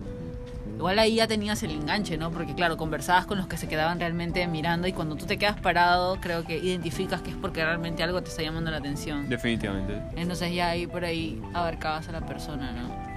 Igual 0.76 0.98
ahí 0.98 1.16
ya 1.16 1.26
tenías 1.26 1.62
el 1.62 1.70
enganche, 1.70 2.16
¿no? 2.16 2.30
Porque 2.30 2.54
claro, 2.54 2.76
conversabas 2.76 3.26
con 3.26 3.38
los 3.38 3.46
que 3.46 3.56
se 3.56 3.68
quedaban 3.68 3.98
realmente 4.00 4.46
mirando 4.46 4.86
y 4.88 4.92
cuando 4.92 5.16
tú 5.16 5.26
te 5.26 5.38
quedas 5.38 5.60
parado, 5.60 6.20
creo 6.20 6.44
que 6.44 6.58
identificas 6.58 7.22
que 7.22 7.30
es 7.30 7.36
porque 7.36 7.64
realmente 7.64 8.02
algo 8.02 8.22
te 8.22 8.30
está 8.30 8.42
llamando 8.42 8.70
la 8.70 8.78
atención. 8.78 9.28
Definitivamente. 9.28 10.02
Entonces 10.16 10.52
ya 10.54 10.70
ahí 10.70 10.86
por 10.86 11.04
ahí 11.04 11.40
abarcabas 11.52 12.08
a 12.08 12.12
la 12.12 12.20
persona, 12.26 12.72
¿no? 12.72 13.13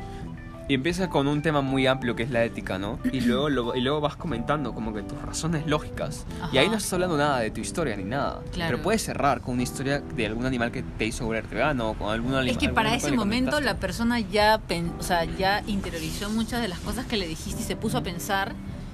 Y 0.69 0.73
empieza 0.73 1.09
con 1.09 1.27
un 1.27 1.41
tema 1.41 1.61
muy 1.61 1.87
amplio 1.87 2.13
que 2.15 2.23
es 2.23 2.29
la 2.29 2.43
ética, 2.43 2.77
¿no? 2.77 2.99
Y 3.13 3.21
luego, 3.21 3.47
lo- 3.49 3.73
y 3.75 3.79
luego 3.81 4.01
vas 4.01 4.17
comentando 4.17 4.73
como 4.73 4.93
que 4.93 5.01
tus 5.01 5.21
razones 5.21 5.65
lógicas. 5.65 6.25
Y 6.51 6.57
ahí 6.57 6.65
Ajá. 6.65 6.71
no 6.71 6.77
estás 6.77 6.91
hablando 6.93 7.17
nada 7.17 7.39
de 7.39 7.51
tu 7.51 7.61
historia 7.61 7.95
ni 7.95 8.03
nada. 8.03 8.41
Claro. 8.51 8.71
Pero 8.71 8.83
puedes 8.83 9.01
cerrar 9.01 9.39
con 9.39 9.53
una 9.53 9.63
historia 9.63 10.01
de 10.01 10.25
algún 10.25 10.45
animal 10.45 10.71
que 10.71 10.83
te 10.83 11.05
hizo 11.05 11.25
volverte 11.25 11.55
vegano 11.55 11.91
o 11.91 11.93
con 11.93 12.09
algún 12.11 12.33
animal. 12.33 12.49
Es 12.49 12.57
que 12.57 12.67
para 12.69 12.93
ese 12.95 13.13
momento 13.13 13.61
la 13.61 13.75
persona 13.77 14.19
ya, 14.19 14.59
o 14.99 15.03
sea, 15.03 15.23
ya 15.23 15.63
interiorizó 15.67 16.29
muchas 16.29 16.61
de 16.61 16.67
las 16.67 16.79
cosas 16.79 17.05
que 17.05 17.15
le 17.15 17.27
dijiste 17.27 17.61
y 17.61 17.65
se 17.65 17.77
puso 17.77 17.97
a 17.99 18.03
pensar. 18.03 18.53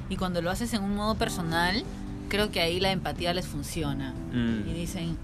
Y 0.10 0.16
cuando 0.16 0.44
lo 0.44 0.52
haces 0.52 0.74
en 0.76 0.84
un 0.84 0.96
modo 0.96 1.16
personal, 1.16 1.84
creo 2.30 2.52
que 2.52 2.62
ahí 2.62 2.80
la 2.80 2.92
empatía 2.92 3.34
les 3.34 3.48
funciona. 3.48 4.14
Mm. 4.32 4.70
Y 4.70 4.74
dicen, 4.74 5.18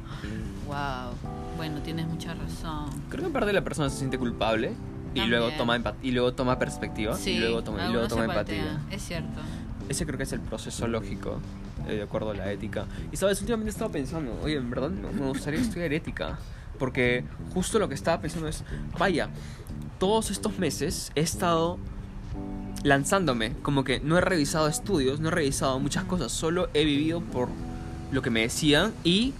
wow, 0.65 1.13
bueno, 1.57 1.81
tienes 1.81 2.07
mucha 2.07 2.33
razón. 2.33 2.89
Creo 3.09 3.21
que 3.21 3.27
en 3.27 3.33
parte 3.33 3.53
la 3.53 3.63
persona 3.63 3.89
se 3.91 3.97
siente 3.97 4.17
culpable 4.17 4.73
y 5.13 5.21
luego 5.21 5.51
toma 5.57 5.81
y 6.01 6.11
luego 6.11 6.33
toma 6.33 6.59
perspectiva 6.59 7.15
Sí, 7.15 7.31
y 7.31 7.39
luego 7.39 7.63
toma, 7.63 7.87
y 7.87 7.91
luego 7.91 8.07
toma 8.07 8.25
empatía. 8.25 8.81
es 8.91 9.01
cierto. 9.01 9.39
Ese 9.87 10.05
creo 10.05 10.17
que 10.17 10.23
es 10.23 10.33
el 10.33 10.41
proceso 10.41 10.87
lógico, 10.87 11.39
eh, 11.87 11.95
de 11.95 12.03
acuerdo 12.03 12.31
a 12.31 12.35
la 12.35 12.51
ética. 12.51 12.85
Y 13.11 13.17
sabes, 13.17 13.39
últimamente 13.41 13.71
estaba 13.71 13.91
pensando, 13.91 14.39
oye, 14.43 14.55
en 14.55 14.69
verdad 14.69 14.89
me 14.91 15.25
gustaría 15.27 15.59
estudiar 15.59 15.91
ética. 15.93 16.37
Porque 16.77 17.25
justo 17.53 17.79
lo 17.79 17.89
que 17.89 17.95
estaba 17.95 18.21
pensando 18.21 18.47
es, 18.47 18.63
vaya, 18.97 19.29
todos 19.97 20.29
estos 20.31 20.59
meses 20.59 21.11
he 21.15 21.21
estado 21.21 21.77
lanzándome, 22.83 23.53
como 23.61 23.83
que 23.83 23.99
no 23.99 24.17
he 24.17 24.21
revisado 24.21 24.67
estudios, 24.67 25.19
no 25.19 25.27
he 25.29 25.31
revisado 25.31 25.79
muchas 25.79 26.05
cosas, 26.05 26.31
solo 26.31 26.69
he 26.73 26.85
vivido 26.85 27.21
por 27.21 27.49
lo 28.11 28.21
que 28.21 28.29
me 28.29 28.41
decían 28.41 28.93
y 29.03 29.33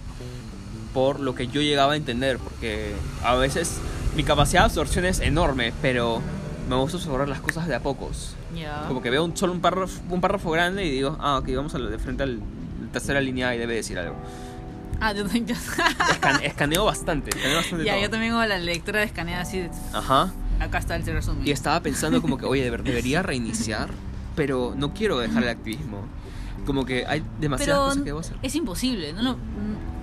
por 0.92 1.20
lo 1.20 1.34
que 1.34 1.46
yo 1.46 1.62
llegaba 1.62 1.94
a 1.94 1.96
entender, 1.96 2.38
porque 2.38 2.92
a 3.24 3.34
veces 3.36 3.80
mi 4.16 4.24
capacidad 4.24 4.60
de 4.62 4.66
absorción 4.66 5.04
es 5.04 5.20
enorme, 5.20 5.72
pero 5.82 6.20
me 6.68 6.76
gusta 6.76 6.98
absorber 6.98 7.28
las 7.28 7.40
cosas 7.40 7.66
de 7.66 7.74
a 7.74 7.80
pocos. 7.80 8.34
Ya. 8.54 8.84
Como 8.88 9.02
que 9.02 9.10
veo 9.10 9.24
un, 9.24 9.36
solo 9.36 9.52
un 9.52 9.60
párrafo, 9.60 10.00
un 10.08 10.20
párrafo 10.20 10.50
grande 10.50 10.84
y 10.84 10.90
digo, 10.90 11.16
ah, 11.20 11.38
ok, 11.38 11.48
vamos 11.56 11.74
a 11.74 11.78
lo 11.78 11.88
de 11.90 11.98
frente 11.98 12.22
al 12.22 12.38
la 12.38 12.92
tercera 12.92 13.20
línea 13.20 13.54
y 13.54 13.58
debe 13.58 13.74
decir 13.74 13.98
algo. 13.98 14.16
Ah, 15.00 15.12
yo, 15.12 15.24
yo- 15.26 15.54
Escan- 15.54 16.40
escaneo 16.42 16.84
bastante, 16.84 17.30
escaneo 17.30 17.56
bastante 17.56 17.84
ya, 17.84 17.98
yo 17.98 18.10
también 18.10 18.32
hago 18.32 18.44
la 18.46 18.58
lectura 18.58 19.00
de 19.00 19.06
escanea 19.06 19.40
así. 19.40 19.58
de- 19.60 19.70
Ajá. 19.92 20.32
Acá 20.58 20.78
está 20.78 20.96
el 20.96 21.04
resumen. 21.06 21.46
Y 21.46 21.52
estaba 21.52 21.80
pensando 21.80 22.20
como 22.20 22.36
que, 22.36 22.44
oye, 22.44 22.64
debería 22.70 23.22
reiniciar, 23.22 23.88
pero 24.36 24.74
no 24.76 24.92
quiero 24.92 25.18
dejar 25.18 25.42
el 25.44 25.48
activismo. 25.48 26.02
Como 26.66 26.84
que 26.84 27.06
hay 27.06 27.22
demasiadas 27.40 27.74
Pero 27.78 27.84
cosas 27.84 27.98
que 27.98 28.04
debo 28.04 28.18
hacer. 28.20 28.36
es 28.42 28.54
imposible. 28.54 29.12
No, 29.14 29.22
lo- 29.22 29.36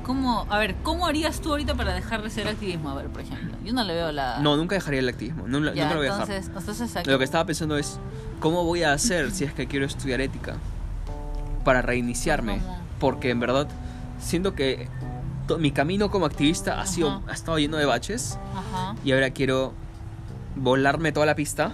¿cómo, 0.08 0.48
a 0.50 0.58
ver, 0.58 0.74
¿cómo 0.84 1.06
harías 1.06 1.42
tú 1.42 1.50
ahorita 1.52 1.76
para 1.76 1.94
dejar 1.94 2.24
de 2.24 2.30
ser 2.32 2.48
activismo? 2.48 2.90
A 2.90 2.96
ver, 2.96 3.08
por 3.08 3.22
ejemplo. 3.22 3.56
Yo 3.64 3.74
no 3.74 3.84
le 3.84 3.94
veo 3.94 4.12
la... 4.14 4.40
No, 4.40 4.56
nunca 4.58 4.74
dejaría 4.76 5.02
el 5.02 5.10
activismo, 5.10 5.48
no, 5.48 5.60
Ya, 5.74 5.84
nunca 5.84 5.90
lo 5.94 5.98
voy 5.98 6.08
a 6.08 6.12
dejar. 6.14 6.30
entonces, 6.32 6.52
entonces 6.58 6.96
aquí- 6.96 7.10
Lo 7.10 7.18
que 7.20 7.26
estaba 7.26 7.46
pensando 7.46 7.78
es, 7.78 8.00
¿cómo 8.40 8.64
voy 8.64 8.84
a 8.84 8.94
hacer 8.94 9.30
si 9.32 9.44
es 9.44 9.54
que 9.54 9.68
quiero 9.68 9.86
estudiar 9.86 10.22
ética? 10.22 10.56
Para 11.66 11.82
reiniciarme. 11.82 12.60
¿Cómo? 12.60 12.80
Porque 13.00 13.30
en 13.30 13.40
verdad, 13.42 13.68
siento 14.20 14.56
que 14.56 14.88
mi 15.60 15.72
camino 15.72 16.10
como 16.10 16.26
activista 16.26 16.80
ha, 16.82 16.86
sido, 16.88 17.10
Ajá. 17.10 17.22
ha 17.28 17.34
estado 17.34 17.60
lleno 17.60 17.78
de 17.78 17.86
baches 17.86 18.40
Ajá. 18.56 18.96
y 19.04 19.12
ahora 19.12 19.30
quiero 19.32 19.74
volarme 20.56 21.12
toda 21.12 21.26
la 21.26 21.36
pista 21.36 21.72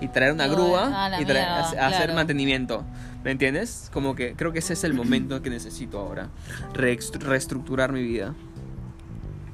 y 0.00 0.08
traer 0.08 0.32
una 0.32 0.46
grúa 0.46 0.86
y 1.18 1.24
traer- 1.24 1.26
mierda, 1.26 1.60
hacer- 1.60 1.80
hacer 1.80 1.96
claro. 2.04 2.14
mantenimiento. 2.14 2.84
¿Me 3.24 3.30
entiendes? 3.32 3.90
Como 3.92 4.14
que 4.14 4.34
creo 4.34 4.52
que 4.52 4.60
ese 4.60 4.72
es 4.72 4.84
el 4.84 4.94
momento 4.94 5.42
que 5.42 5.50
necesito 5.50 5.98
ahora. 5.98 6.28
Reestru- 6.74 7.20
reestructurar 7.20 7.92
mi 7.92 8.02
vida. 8.02 8.34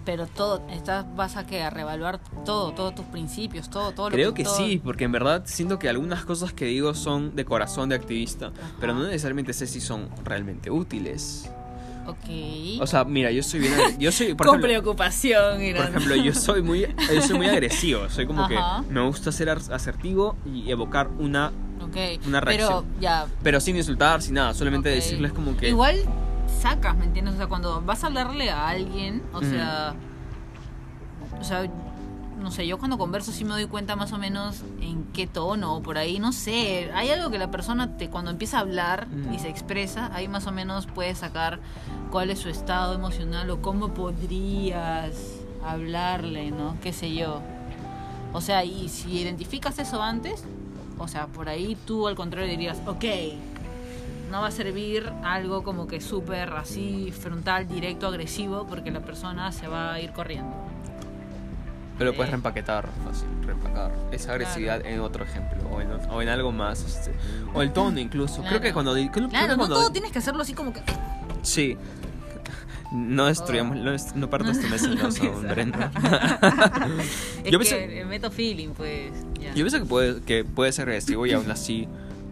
Pero 0.04 0.28
todo, 0.28 0.62
estás, 0.70 1.04
vas 1.16 1.36
a 1.36 1.48
que 1.48 1.62
a 1.62 1.70
reevaluar 1.70 2.20
todo, 2.44 2.70
todos 2.72 2.94
tus 2.94 3.04
principios, 3.06 3.68
todo, 3.68 3.90
todo 3.90 4.08
lo 4.08 4.14
Creo 4.14 4.34
que 4.34 4.44
todo- 4.44 4.56
sí, 4.56 4.80
porque 4.82 5.02
en 5.02 5.10
verdad 5.10 5.42
siento 5.46 5.80
que 5.80 5.88
algunas 5.88 6.24
cosas 6.24 6.52
que 6.52 6.64
digo 6.66 6.94
son 6.94 7.34
de 7.34 7.44
corazón 7.44 7.88
de 7.88 7.96
activista, 7.96 8.52
pero 8.78 8.94
no 8.94 9.02
necesariamente 9.02 9.52
sé 9.52 9.66
si 9.66 9.80
son 9.80 10.08
realmente 10.24 10.70
útiles. 10.70 11.50
Ok. 12.06 12.80
O 12.80 12.86
sea, 12.86 13.02
mira, 13.04 13.32
yo 13.32 13.42
soy 13.42 13.58
bien, 13.58 13.72
yo 13.98 14.12
soy 14.12 14.34
por 14.34 14.46
Con 14.46 14.60
ejemplo, 14.60 14.68
preocupación, 14.68 15.58
mira. 15.58 15.80
por 15.80 15.88
ejemplo, 15.90 16.14
yo 16.14 16.32
soy 16.32 16.62
muy 16.62 16.86
yo 17.12 17.20
soy 17.22 17.36
muy 17.36 17.46
agresivo, 17.48 18.08
soy 18.08 18.26
como 18.28 18.44
Ajá. 18.44 18.84
que 18.86 18.92
me 18.94 19.00
gusta 19.04 19.32
ser 19.32 19.48
asertivo 19.48 20.36
y 20.46 20.70
evocar 20.70 21.08
una 21.18 21.50
Ok. 21.96 22.26
una 22.26 22.40
Pero 22.40 22.68
reacción. 22.68 22.84
ya. 23.00 23.26
pero 23.42 23.60
sin 23.60 23.76
insultar, 23.76 24.22
sin 24.22 24.34
nada, 24.34 24.54
solamente 24.54 24.88
ok. 24.90 24.94
decirles 24.96 25.32
como 25.32 25.56
que 25.56 25.68
Igual 25.68 25.96
sacas, 26.60 26.96
¿me 26.96 27.04
entiendes? 27.04 27.34
O 27.34 27.36
sea, 27.38 27.46
cuando 27.46 27.80
vas 27.82 28.04
a 28.04 28.08
hablarle 28.08 28.50
a 28.50 28.68
alguien, 28.68 29.22
o 29.32 29.40
sea. 29.42 29.94
O 31.40 31.44
sea, 31.44 31.66
no 32.40 32.50
sé, 32.50 32.66
yo 32.66 32.78
cuando 32.78 32.96
converso 32.98 33.32
sí 33.32 33.44
me 33.44 33.50
doy 33.50 33.66
cuenta 33.66 33.96
más 33.96 34.12
o 34.12 34.18
menos 34.18 34.62
en 34.80 35.04
qué 35.12 35.26
tono 35.26 35.74
o 35.76 35.82
por 35.82 35.98
ahí, 35.98 36.18
no 36.18 36.32
sé. 36.32 36.90
Hay 36.94 37.10
algo 37.10 37.30
que 37.30 37.38
la 37.38 37.50
persona 37.50 37.96
te, 37.96 38.08
cuando 38.08 38.30
empieza 38.30 38.58
a 38.58 38.60
hablar 38.60 39.08
Mm. 39.08 39.34
y 39.34 39.38
se 39.38 39.48
expresa, 39.48 40.10
ahí 40.14 40.28
más 40.28 40.46
o 40.46 40.52
menos 40.52 40.86
puedes 40.86 41.18
sacar 41.18 41.58
cuál 42.10 42.30
es 42.30 42.38
su 42.38 42.48
estado 42.48 42.94
emocional 42.94 43.50
o 43.50 43.60
cómo 43.60 43.92
podrías 43.94 45.12
hablarle, 45.64 46.50
¿no? 46.52 46.76
Qué 46.82 46.92
sé 46.92 47.12
yo. 47.14 47.40
O 48.32 48.40
sea, 48.40 48.64
y 48.64 48.88
si 48.90 49.18
identificas 49.18 49.78
eso 49.78 50.02
antes, 50.02 50.44
o 50.98 51.08
sea, 51.08 51.26
por 51.26 51.48
ahí 51.48 51.76
tú 51.86 52.08
al 52.08 52.14
contrario 52.14 52.48
dirías, 52.48 52.78
ok, 52.86 53.04
no 54.30 54.40
va 54.40 54.48
a 54.48 54.50
servir 54.50 55.10
algo 55.22 55.62
como 55.62 55.86
que 55.86 56.00
súper 56.00 56.52
así, 56.52 57.12
frontal, 57.12 57.68
directo, 57.68 58.06
agresivo, 58.06 58.66
porque 58.66 58.90
la 58.90 59.00
persona 59.00 59.52
se 59.52 59.68
va 59.68 59.94
a 59.94 60.00
ir 60.00 60.12
corriendo. 60.12 60.54
pero 61.98 62.12
puedes 62.12 62.28
eh. 62.28 62.32
reempaquetar, 62.32 62.88
fácil, 63.04 63.28
reempacar 63.42 63.92
esa 64.12 64.32
agresividad 64.32 64.84
en 64.84 65.00
otro 65.00 65.24
ejemplo 65.24 65.68
o 65.70 65.80
en, 65.80 65.88
o 66.10 66.22
en 66.22 66.28
algo 66.28 66.52
más, 66.52 66.82
este, 66.82 67.14
o 67.54 67.62
el 67.62 67.72
tono 67.72 68.00
incluso. 68.00 68.42
Creo 68.42 68.60
que 68.60 68.72
cuando 68.72 68.94
creo- 68.94 69.28
Claro, 69.28 69.54
que 69.54 69.56
no 69.56 69.68
todo 69.68 69.90
tienes 69.90 70.12
que 70.12 70.18
hacerlo 70.18 70.42
así 70.42 70.52
como 70.54 70.72
que... 70.72 70.82
Sí. 71.42 71.76
No 72.92 73.26
destruyamos, 73.26 73.76
no, 73.78 73.92
dest- 73.92 74.14
no 74.14 74.30
partas 74.30 74.60
tu 74.60 74.68
mesa, 74.68 74.88
no, 74.88 75.04
mesa. 75.04 75.24
Brenda. 75.54 75.90
Es 77.44 77.50
Yo 77.52 77.58
que 77.58 77.64
pensé- 77.64 78.04
meto 78.06 78.30
feeling, 78.30 78.68
pues. 78.70 79.10
Yo 79.40 79.52
pienso 79.54 79.78
que 79.78 79.84
puede, 79.86 80.22
que 80.22 80.44
puede 80.44 80.72
ser 80.72 80.88
agresivo 80.88 81.26
y 81.26 81.32
aún 81.32 81.50
así 81.50 81.86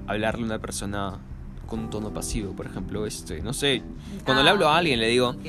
hablarle 0.06 0.42
a 0.42 0.46
una 0.46 0.58
persona 0.58 1.14
con 1.66 1.80
un 1.80 1.90
tono 1.90 2.10
pasivo, 2.12 2.52
por 2.52 2.66
ejemplo, 2.66 3.06
este, 3.06 3.40
no 3.40 3.52
sé, 3.52 3.82
cuando 4.24 4.42
le 4.42 4.48
Ah, 4.50 4.52
hablo 4.52 4.68
a 4.68 4.76
alguien 4.76 5.00
le 5.00 5.08
digo, 5.08 5.30
Ok, 5.30 5.46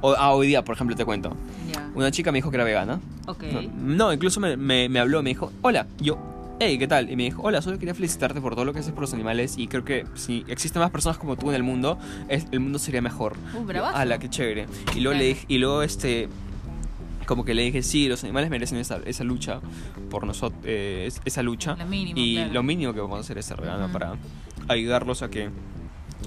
o, 0.00 0.12
ah, 0.16 0.32
hoy 0.32 0.46
día, 0.48 0.64
por 0.64 0.74
ejemplo, 0.74 0.96
te 0.96 1.04
cuento, 1.04 1.36
una 1.94 2.10
chica 2.10 2.32
me 2.32 2.38
dijo 2.38 2.50
que 2.50 2.56
era 2.56 2.64
vegana, 2.64 2.98
Ok. 3.26 3.42
no, 3.52 3.62
no, 4.06 4.12
incluso 4.12 4.40
me, 4.40 4.56
me, 4.56 4.88
me 4.88 4.98
habló, 5.00 5.22
me 5.22 5.30
dijo, 5.30 5.52
hola, 5.62 5.86
yo, 6.00 6.18
hey, 6.66 6.78
¿qué 6.78 6.86
tal? 6.88 7.10
Y 7.10 7.16
me 7.16 7.24
dijo, 7.24 7.42
hola, 7.42 7.60
solo 7.62 7.78
quería 7.78 7.94
felicitarte 7.94 8.40
por 8.40 8.54
todo 8.54 8.64
lo 8.64 8.72
que 8.72 8.78
haces 8.80 8.92
por 8.92 9.02
los 9.02 9.12
animales 9.12 9.54
y 9.58 9.66
creo 9.68 9.84
que 9.84 10.06
si 10.14 10.44
existen 10.48 10.80
más 10.80 10.90
personas 10.90 11.18
como 11.18 11.36
tú 11.36 11.50
en 11.50 11.56
el 11.56 11.62
mundo, 11.62 11.98
es- 12.28 12.46
el 12.52 12.60
mundo 12.60 12.78
sería 12.78 13.02
mejor. 13.02 13.36
Uh, 13.54 13.64
bravazo. 13.64 13.96
A 13.96 14.04
la 14.04 14.18
que 14.18 14.28
chévere. 14.30 14.66
Y 14.96 15.00
luego 15.00 15.18
le 15.18 15.24
dije, 15.26 15.44
y 15.48 15.58
luego 15.58 15.82
este 15.82 16.28
como 17.26 17.44
que 17.44 17.54
le 17.54 17.62
dije, 17.62 17.82
sí, 17.82 18.06
los 18.06 18.22
animales 18.24 18.50
merecen 18.50 18.76
esa, 18.78 18.98
esa 19.06 19.24
lucha 19.24 19.60
por 20.10 20.26
nosotros, 20.26 20.60
esa 20.64 21.42
lucha. 21.42 21.74
Lo 21.76 21.86
mínimo, 21.86 22.18
y 22.20 22.34
claro. 22.36 22.52
lo 22.52 22.62
mínimo 22.62 22.92
que 22.92 23.00
vamos 23.00 23.16
a 23.16 23.20
hacer 23.20 23.38
es 23.38 23.48
vegano 23.56 23.84
Ujú. 23.84 23.92
para 23.94 24.16
ayudarlos 24.68 25.22
a 25.22 25.30
que 25.30 25.48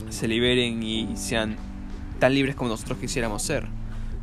se 0.09 0.27
liberen 0.27 0.81
y 0.81 1.15
sean 1.15 1.55
tan 2.19 2.33
libres 2.33 2.55
como 2.55 2.71
nosotros 2.71 2.97
quisiéramos 2.97 3.43
ser. 3.43 3.67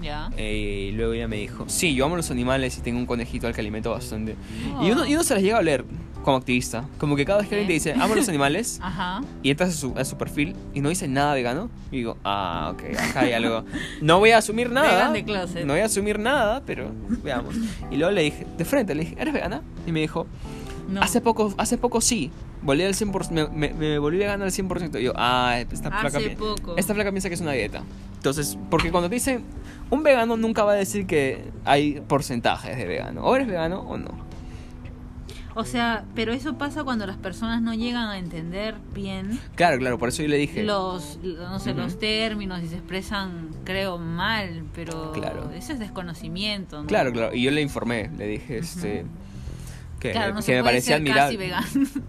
Ya. 0.05 0.31
Eh, 0.37 0.91
y 0.91 0.93
luego 0.93 1.15
ella 1.15 1.27
me 1.29 1.37
dijo, 1.37 1.65
sí, 1.69 1.95
yo 1.95 2.05
amo 2.05 2.17
los 2.17 2.31
animales 2.31 2.77
y 2.77 2.83
tengo 2.83 2.99
un 2.99 3.07
conejito 3.07 3.47
al 3.47 3.55
que 3.55 3.61
alimento 3.63 3.91
bastante. 3.91 4.37
Y, 4.83 4.91
uno, 4.91 5.03
Oh. 5.03 5.07
y 5.07 5.15
uno 5.15 5.25
se 5.25 5.33
las 5.35 5.43
llega 5.43 5.57
a 5.59 5.63
leer 5.63 5.85
como 6.23 6.37
activista. 6.37 6.85
Como 6.99 7.17
que 7.17 7.25
cada 7.25 7.39
vez 7.41 7.49
que 7.49 7.55
alguien 7.55 7.67
te 7.69 7.73
dice, 7.75 7.93
amo 7.95 8.15
los 8.15 8.29
animales, 8.29 8.79
Ajá. 8.83 9.23
y 9.43 9.51
entras 9.51 9.71
a 9.71 9.73
su, 9.73 9.95
a 9.97 10.05
su 10.05 10.17
perfil 10.19 10.55
y 10.75 10.81
no 10.81 10.89
dice 10.91 11.09
nada 11.09 11.33
vegano, 11.35 11.71
y 11.91 11.97
digo, 11.99 12.19
ah, 12.25 12.73
ok, 12.75 12.83
acá 12.99 13.21
hay 13.21 13.33
algo. 13.33 13.65
No 14.03 14.19
voy 14.19 14.31
a 14.33 14.39
asumir 14.39 14.71
nada. 14.71 15.09
No 15.65 15.73
voy 15.73 15.81
a 15.81 15.87
asumir 15.87 16.19
nada, 16.19 16.63
pero 16.67 16.91
veamos. 17.23 17.55
Y 17.91 17.97
luego 17.97 18.13
le 18.13 18.23
dije, 18.23 18.47
de 18.59 18.65
frente, 18.67 18.95
le 18.95 19.05
dije, 19.05 19.17
¿eres 19.19 19.33
vegana? 19.33 19.63
Y 19.87 19.93
me 19.93 20.01
dijo, 20.01 20.27
No. 20.89 21.01
hace 21.03 21.21
poco, 21.21 21.53
hace 21.57 21.79
poco 21.79 22.01
sí. 22.01 22.31
Volví 22.63 22.83
al 22.83 22.95
100%, 22.95 23.31
me, 23.31 23.49
me, 23.49 23.75
me 23.75 23.99
volví 23.99 24.19
vegana 24.19 24.45
al 24.45 24.51
100%. 24.51 25.01
Y 25.01 25.05
yo, 25.05 25.13
ah, 25.17 25.57
esta 25.59 25.91
placa, 25.91 26.19
Hace 26.19 26.31
poco. 26.31 26.77
esta 26.77 26.95
placa 26.95 27.11
piensa 27.11 27.29
que 27.29 27.35
es 27.35 27.41
una 27.41 27.53
dieta. 27.53 27.83
Entonces, 28.17 28.59
porque 28.71 28.91
cuando 28.91 29.09
te 29.09 29.17
dicen, 29.17 29.45
un 29.91 30.03
vegano 30.03 30.37
nunca 30.37 30.65
va 30.65 30.73
a 30.73 30.77
decir 30.77 31.07
que 31.07 31.45
hay 31.65 32.01
porcentajes 32.09 32.77
de 32.77 32.87
vegano. 32.87 33.23
O 33.25 33.35
eres 33.37 33.47
vegano 33.49 33.81
o 33.81 33.99
no. 33.99 34.25
O 35.57 35.65
sea, 35.65 36.05
pero 36.17 36.33
eso 36.33 36.59
pasa 36.59 36.83
cuando 36.83 37.07
las 37.07 37.17
personas 37.17 37.63
no 37.63 37.75
llegan 37.75 38.09
a 38.09 38.19
entender 38.19 38.75
bien 38.93 39.39
Claro, 39.55 39.79
claro, 39.79 39.99
por 39.99 40.09
eso 40.09 40.21
yo 40.23 40.29
le 40.29 40.37
dije. 40.37 40.65
los, 40.65 41.21
no 41.23 41.61
sé, 41.61 41.75
los 41.75 41.97
términos 42.01 42.61
y 42.61 42.67
se 42.67 42.75
expresan, 42.77 43.51
creo, 43.63 43.97
mal, 43.99 44.65
pero 44.75 45.13
Claro. 45.13 45.53
eso 45.53 45.73
es 45.73 45.79
desconocimiento. 45.79 46.81
¿no? 46.83 46.89
Claro, 46.89 47.13
claro. 47.13 47.33
Y 47.35 47.43
yo 47.43 47.53
le 47.53 47.63
informé, 47.63 48.11
le 48.19 48.27
dije, 48.27 48.59
este. 48.59 49.05
Que, 50.05 50.13
Claro, 50.13 50.35
no 50.35 50.43
que 50.43 50.55
me 50.57 50.63
parecía 50.63 50.97
admirable. 50.97 51.39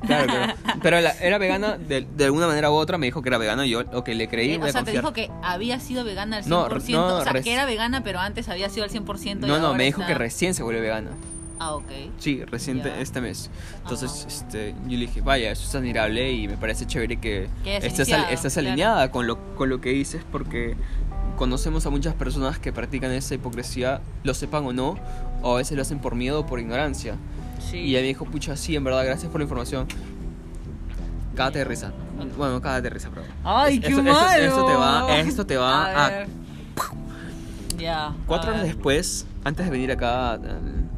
Claro, 0.06 0.28
claro. 0.28 0.54
Pero 0.84 1.00
la- 1.00 1.14
era 1.22 1.38
vegana 1.38 1.78
de, 1.78 2.06
de 2.18 2.26
alguna 2.26 2.46
manera 2.46 2.70
u 2.70 2.74
otra, 2.74 2.98
me 2.98 3.06
dijo 3.06 3.22
que 3.22 3.30
era 3.30 3.38
vegana 3.38 3.66
y 3.66 3.70
yo, 3.70 3.84
ok, 3.94 4.10
le 4.10 4.28
creí, 4.28 4.52
Eh, 4.56 4.58
o 4.58 4.64
sea, 4.64 4.72
te 4.84 4.92
confiar. 4.92 4.96
dijo 5.04 5.14
que 5.14 5.32
había 5.42 5.80
sido 5.80 6.04
vegana 6.04 6.36
al 6.36 6.44
100%. 6.44 6.48
No, 6.50 7.08
no, 7.08 7.16
o 7.20 7.24
sea, 7.24 7.32
que 7.42 7.54
era 7.54 7.64
vegana, 7.66 8.04
pero 8.04 8.20
antes 8.20 8.50
había 8.50 8.68
sido 8.68 8.84
al 8.84 8.90
100%. 8.92 9.46
y 9.46 9.48
No, 9.48 9.60
no, 9.60 9.74
me 9.76 9.86
dijo 9.86 10.02
está- 10.02 10.12
que 10.12 10.18
recién 10.20 10.54
se 10.54 10.62
volvió 10.62 10.82
vegana. 10.82 11.12
Ah, 11.58 11.74
ok. 11.76 11.86
Sí, 12.20 12.44
reciente 12.44 12.90
Ya. 12.90 13.00
este 13.00 13.22
mes. 13.22 13.50
Entonces, 13.84 14.12
Ajá. 14.12 14.28
este, 14.28 14.76
yo 14.88 14.98
le 14.98 15.06
dije, 15.06 15.22
vaya, 15.22 15.52
eso 15.52 15.64
es 15.66 15.74
admirable 15.74 16.34
y 16.34 16.50
me 16.50 16.58
parece 16.58 16.86
chévere 16.86 17.16
que 17.16 17.48
Que 17.64 17.78
estés, 17.78 18.12
al- 18.12 18.26
estés 18.30 18.52
claro. 18.56 18.68
alineada 18.68 19.10
con 19.10 19.26
lo, 19.26 19.38
con 19.56 19.70
lo 19.70 19.80
que 19.80 19.92
dices 19.92 20.22
porque 20.34 20.76
conocemos 21.38 21.86
a 21.86 21.90
muchas 21.92 22.14
personas 22.14 22.60
que 22.60 22.74
practican 22.74 23.12
esa 23.12 23.36
hipocresía, 23.36 24.02
lo 24.24 24.34
sepan 24.34 24.66
o 24.66 24.74
no, 24.74 24.98
o 25.42 25.54
a 25.56 25.58
veces 25.60 25.78
lo 25.78 25.82
hacen 25.82 26.00
por 26.00 26.16
miedo 26.16 26.42
o 26.42 26.46
por 26.46 26.60
ignorancia. 26.60 27.16
Sí. 27.70 27.78
Y 27.78 27.90
ella 27.92 28.02
me 28.02 28.08
dijo, 28.08 28.26
pucha, 28.26 28.56
sí, 28.56 28.76
en 28.76 28.84
verdad, 28.84 29.04
gracias 29.06 29.32
por 29.32 29.40
la 29.42 29.44
información. 29.46 29.88
Cágate 31.36 31.60
de 31.60 31.66
risa. 31.66 31.92
Bueno, 32.38 32.62
cágate 32.62 32.84
de 32.84 32.90
risa, 32.92 33.10
pero. 33.14 33.26
¡Ay, 33.44 33.80
qué 33.80 33.88
esto- 33.90 34.04
malo! 34.04 34.20
esto- 34.30 34.44
esto 34.46 34.66
te 34.66 34.74
va- 34.76 35.18
esto 35.20 35.46
te 35.46 35.58
va 35.58 36.06
a- 36.06 36.10
ver. 36.10 36.28
Ya. 37.78 38.14
Cuatro 38.26 38.52
a 38.52 38.54
horas 38.54 38.66
después, 38.66 39.26
antes 39.44 39.66
de 39.66 39.72
venir 39.72 39.92
acá 39.92 40.32
a, 40.34 40.40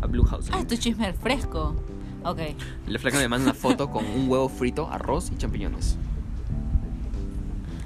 a 0.01 0.05
Blue 0.07 0.23
House, 0.25 0.49
Ah, 0.51 0.59
esto 0.59 0.75
es 0.75 0.79
chisme 0.79 1.11
fresco. 1.13 1.75
Ok. 2.23 2.39
la 2.87 2.99
flaca 2.99 3.17
me 3.17 3.27
manda 3.29 3.45
una 3.45 3.53
foto 3.53 3.89
con 3.89 4.05
un 4.05 4.29
huevo 4.29 4.49
frito, 4.49 4.89
arroz 4.91 5.31
y 5.31 5.37
champiñones. 5.37 5.97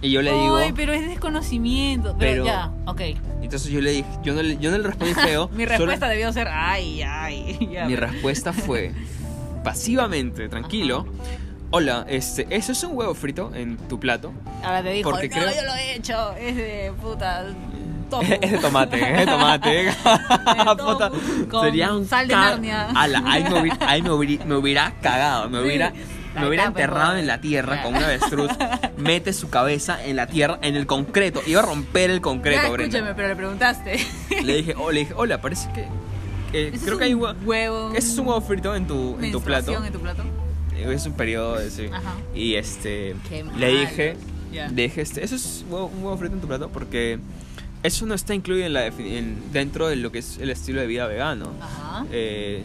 Y 0.01 0.09
yo 0.11 0.21
le 0.23 0.31
digo, 0.33 0.55
Ay, 0.57 0.71
pero 0.73 0.93
es 0.93 1.07
desconocimiento. 1.07 2.15
Pero- 2.17 2.43
Pero, 2.43 2.45
ya, 2.45 2.71
ok. 2.85 3.01
entonces 3.41 3.71
yo 3.71 3.81
le 3.81 3.91
dije, 3.91 4.09
yo 4.23 4.33
no 4.33 4.41
le, 4.41 4.57
yo 4.57 4.71
no 4.71 4.77
le 4.79 4.83
respondí 4.87 5.13
feo. 5.13 5.47
Mi 5.53 5.63
solo- 5.65 5.77
respuesta 5.77 6.07
debió 6.07 6.33
ser, 6.33 6.47
ay, 6.49 7.01
ay. 7.03 7.67
Ya, 7.71 7.85
mi 7.85 7.95
respuesta 7.95 8.51
fue 8.53 8.93
pasivamente, 9.63 10.49
tranquilo. 10.49 11.05
Hola, 11.69 12.05
este, 12.09 12.47
¿eso 12.49 12.71
es 12.73 12.83
un 12.83 12.97
huevo 12.97 13.13
frito 13.13 13.51
en 13.55 13.77
tu 13.77 13.99
plato? 13.99 14.33
Ahora 14.63 14.83
te 14.83 14.89
dijo, 14.91 15.09
porque 15.09 15.29
no, 15.29 15.35
creo- 15.35 15.55
yo 15.55 15.61
lo 15.65 15.75
he 15.75 15.95
hecho. 15.95 16.31
Es 16.33 16.55
de 16.55 16.91
puta. 17.01 17.45
Tofu. 18.09 18.23
es 18.41 18.51
de 18.51 18.57
tomate, 18.57 18.99
es 19.13 19.19
de 19.19 19.25
tomate. 19.25 19.89
Puta, 20.83 21.11
sería 21.61 21.93
un 21.93 22.05
sal 22.05 22.27
de 22.27 22.33
Narnia. 22.35 22.89
Ala, 22.93 23.23
ahí 23.25 23.43
me 23.45 23.61
hubiera, 23.61 23.77
ahí 23.89 24.01
me 24.01 24.09
hubiera, 24.11 24.43
me 24.45 24.55
hubiera 24.55 24.91
cagado, 25.01 25.49
me 25.49 25.61
hubiera, 25.61 25.93
me 26.35 26.47
hubiera 26.47 26.63
etapa, 26.63 26.79
enterrado 26.81 27.09
pues. 27.11 27.19
en 27.21 27.27
la 27.27 27.41
tierra 27.41 27.83
con 27.83 27.95
una 27.95 28.05
avestruz, 28.05 28.51
mete 28.97 29.33
su 29.33 29.49
cabeza 29.49 30.03
en 30.05 30.15
la 30.15 30.27
tierra, 30.27 30.59
en 30.61 30.75
el 30.75 30.85
concreto, 30.87 31.41
iba 31.45 31.59
a 31.61 31.65
romper 31.65 32.09
el 32.09 32.21
concreto, 32.21 32.61
Ya, 32.61 32.67
escúchame, 32.83 33.13
pero 33.15 33.27
le 33.27 33.35
preguntaste. 33.35 33.99
Le 34.43 34.55
dije, 34.57 34.73
oh, 34.77 34.91
le 34.91 35.01
dije, 35.01 35.13
hola, 35.15 35.41
parece 35.41 35.69
que, 35.73 35.85
que 36.51 36.67
¿Ese 36.69 36.85
creo 36.85 36.97
que 36.97 37.03
hay 37.05 37.13
un 37.13 37.21
hue- 37.21 37.35
huevo. 37.45 37.89
ese 37.93 38.07
es 38.11 38.17
un 38.17 38.27
huevo 38.27 38.41
frito 38.41 38.75
en 38.75 38.87
tu, 38.87 39.17
en 39.21 39.31
tu 39.31 39.41
plato. 39.41 39.83
en 39.85 39.91
tu 39.93 39.99
plato. 39.99 40.23
Es 40.77 41.05
un 41.05 41.13
periodo 41.13 41.57
de 41.59 41.69
sí. 41.69 41.87
Ajá. 41.93 42.15
Y 42.33 42.55
este 42.55 43.15
Qué 43.29 43.43
le 43.57 43.67
dije, 43.81 44.15
le 44.51 44.81
dije 44.83 45.01
este, 45.01 45.23
eso 45.23 45.35
es 45.35 45.63
huevo- 45.69 45.91
un 45.95 46.03
huevo 46.03 46.17
frito 46.17 46.33
en 46.35 46.41
tu 46.41 46.47
plato 46.47 46.69
porque 46.69 47.19
eso 47.83 48.05
no 48.07 48.13
está 48.15 48.33
incluido 48.33 48.65
en 48.65 48.73
la 48.73 48.87
en- 48.87 49.43
dentro 49.53 49.87
de 49.89 49.95
lo 49.97 50.11
que 50.11 50.19
es 50.19 50.37
el 50.39 50.49
estilo 50.49 50.81
de 50.81 50.87
vida 50.87 51.05
vegano. 51.07 51.51
Ajá. 51.61 52.05
Eh, 52.11 52.63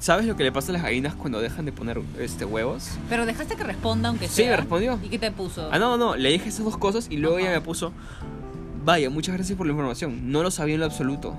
¿Sabes 0.00 0.26
lo 0.26 0.36
que 0.36 0.44
le 0.44 0.52
pasa 0.52 0.70
a 0.70 0.74
las 0.74 0.82
gallinas 0.82 1.14
cuando 1.14 1.40
dejan 1.40 1.64
de 1.64 1.72
poner 1.72 2.00
este 2.20 2.44
huevos? 2.44 2.90
Pero 3.08 3.26
dejaste 3.26 3.56
que 3.56 3.64
responda 3.64 4.08
aunque 4.10 4.28
Sí, 4.28 4.34
sea. 4.42 4.50
me 4.52 4.56
respondió. 4.58 4.98
¿Y 5.02 5.08
qué 5.08 5.18
te 5.18 5.30
puso? 5.32 5.68
Ah, 5.72 5.78
no, 5.78 5.96
no, 5.96 6.14
le 6.14 6.28
dije 6.30 6.48
esas 6.48 6.64
dos 6.64 6.76
cosas 6.78 7.08
y 7.10 7.16
luego 7.16 7.36
Ajá. 7.36 7.46
ella 7.46 7.54
me 7.56 7.60
puso, 7.60 7.92
vaya, 8.84 9.10
muchas 9.10 9.34
gracias 9.34 9.58
por 9.58 9.66
la 9.66 9.72
información, 9.72 10.30
no 10.30 10.42
lo 10.44 10.50
sabía 10.52 10.74
en 10.74 10.80
lo 10.80 10.86
absoluto. 10.86 11.36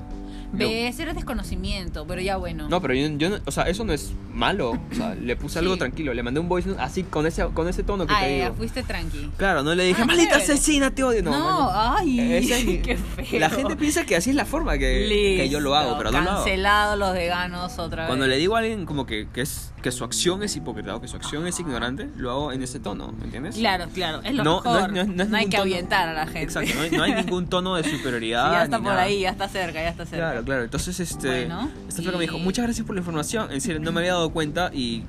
Ves, 0.51 0.99
era 0.99 1.13
desconocimiento, 1.13 2.05
pero 2.07 2.21
ya 2.21 2.37
bueno. 2.37 2.67
No, 2.69 2.81
pero 2.81 2.93
yo, 2.93 3.07
yo 3.17 3.29
no- 3.29 3.37
o 3.45 3.51
sea, 3.51 3.63
eso 3.63 3.83
no 3.85 3.93
es 3.93 4.11
malo. 4.33 4.71
O 4.91 4.95
sea, 4.95 5.15
le 5.15 5.35
puse 5.35 5.59
algo 5.59 5.73
Sí. 5.73 5.79
tranquilo, 5.79 6.13
le 6.13 6.23
mandé 6.23 6.39
un 6.39 6.49
voice 6.49 6.67
note 6.69 6.81
así 6.81 7.03
con 7.03 7.25
ese, 7.27 7.45
con 7.53 7.67
ese 7.67 7.83
tono 7.83 8.07
que 8.07 8.13
ah, 8.13 8.21
te 8.21 8.37
ya, 8.37 8.43
digo. 8.45 8.55
fuiste 8.55 8.83
tranqui. 8.83 9.29
Claro, 9.37 9.63
no 9.63 9.75
le 9.75 9.83
dije, 9.85 10.01
Ah, 10.01 10.05
maldita 10.05 10.33
chévere. 10.39 10.53
asesina, 10.53 10.91
te 10.91 11.03
odio. 11.03 11.23
No, 11.23 11.31
No, 11.31 11.39
mano. 11.39 11.69
ay, 11.73 12.19
Ese 12.33 12.59
es 12.59 12.65
mi- 12.65 12.77
qué 12.79 12.97
feo. 12.97 13.39
La 13.39 13.49
gente 13.49 13.75
piensa 13.75 14.05
que 14.05 14.15
así 14.15 14.29
es 14.31 14.35
la 14.35 14.45
forma 14.45 14.77
que, 14.77 15.05
que 15.37 15.49
yo 15.49 15.59
lo 15.59 15.75
hago, 15.75 15.89
Listo, 15.91 15.97
pero 15.99 16.11
no 16.11 16.21
lo 16.21 16.29
hago. 16.31 16.39
Cancelado 16.43 16.95
los 16.95 17.13
veganos 17.13 17.77
otra 17.79 18.03
vez. 18.03 18.07
Cuando 18.07 18.27
le 18.27 18.37
digo 18.37 18.55
a 18.55 18.59
alguien 18.59 18.85
como 18.85 19.05
que, 19.05 19.27
que, 19.33 19.41
es, 19.41 19.71
que 19.81 19.91
su 19.91 20.03
acción 20.03 20.41
es 20.43 20.55
hipócrita 20.55 20.95
o 20.95 21.01
que 21.01 21.07
su 21.07 21.15
acción 21.15 21.45
es 21.47 21.59
ignorante, 21.59 22.09
lo 22.17 22.31
hago 22.31 22.51
en 22.51 22.63
ese 22.63 22.79
tono, 22.79 23.11
¿me 23.17 23.25
entiendes? 23.25 23.55
Claro, 23.55 23.85
claro, 23.93 24.21
es 24.23 24.33
lo 24.33 24.43
No, 24.43 24.61
no 24.63 24.77
es- 24.79 24.91
mejor. 24.91 25.07
no 25.07 25.13
no 25.13 25.23
es 25.23 25.27
hay 25.27 25.27
ningún 25.27 25.49
que 25.49 25.57
tono- 25.57 25.61
ahuyentar 25.61 26.09
a 26.09 26.13
la 26.13 26.25
gente. 26.25 26.41
Exacto, 26.43 26.71
no 26.75 26.81
hay, 26.81 26.91
no 26.91 27.03
hay 27.03 27.13
ningún 27.13 27.47
tono 27.47 27.75
de 27.75 27.83
superioridad. 27.89 28.51
Ya 28.51 28.63
está 28.63 28.77
ni 28.77 28.83
por 28.83 28.91
nada. 28.93 29.03
ahí, 29.03 29.19
ya 29.21 29.29
está 29.29 29.47
cerca, 29.47 29.81
ya 29.81 29.89
está 29.89 30.05
cerca. 30.05 30.25
Claro, 30.31 30.38
claro. 30.43 30.63
Entonces, 30.63 30.99
este. 30.99 31.27
Bueno, 31.45 31.69
esta 31.87 32.01
flaca 32.01 32.17
me 32.17 32.23
dijo, 32.23 32.39
muchas 32.39 32.63
gracias 32.65 32.85
por 32.85 32.95
la 32.95 32.99
información. 33.01 33.51
En 33.51 33.61
serio, 33.61 33.79
no 33.79 33.91
me 33.91 33.99
había 34.01 34.13
dado 34.13 34.29
cuenta 34.31 34.71
y 34.73 35.03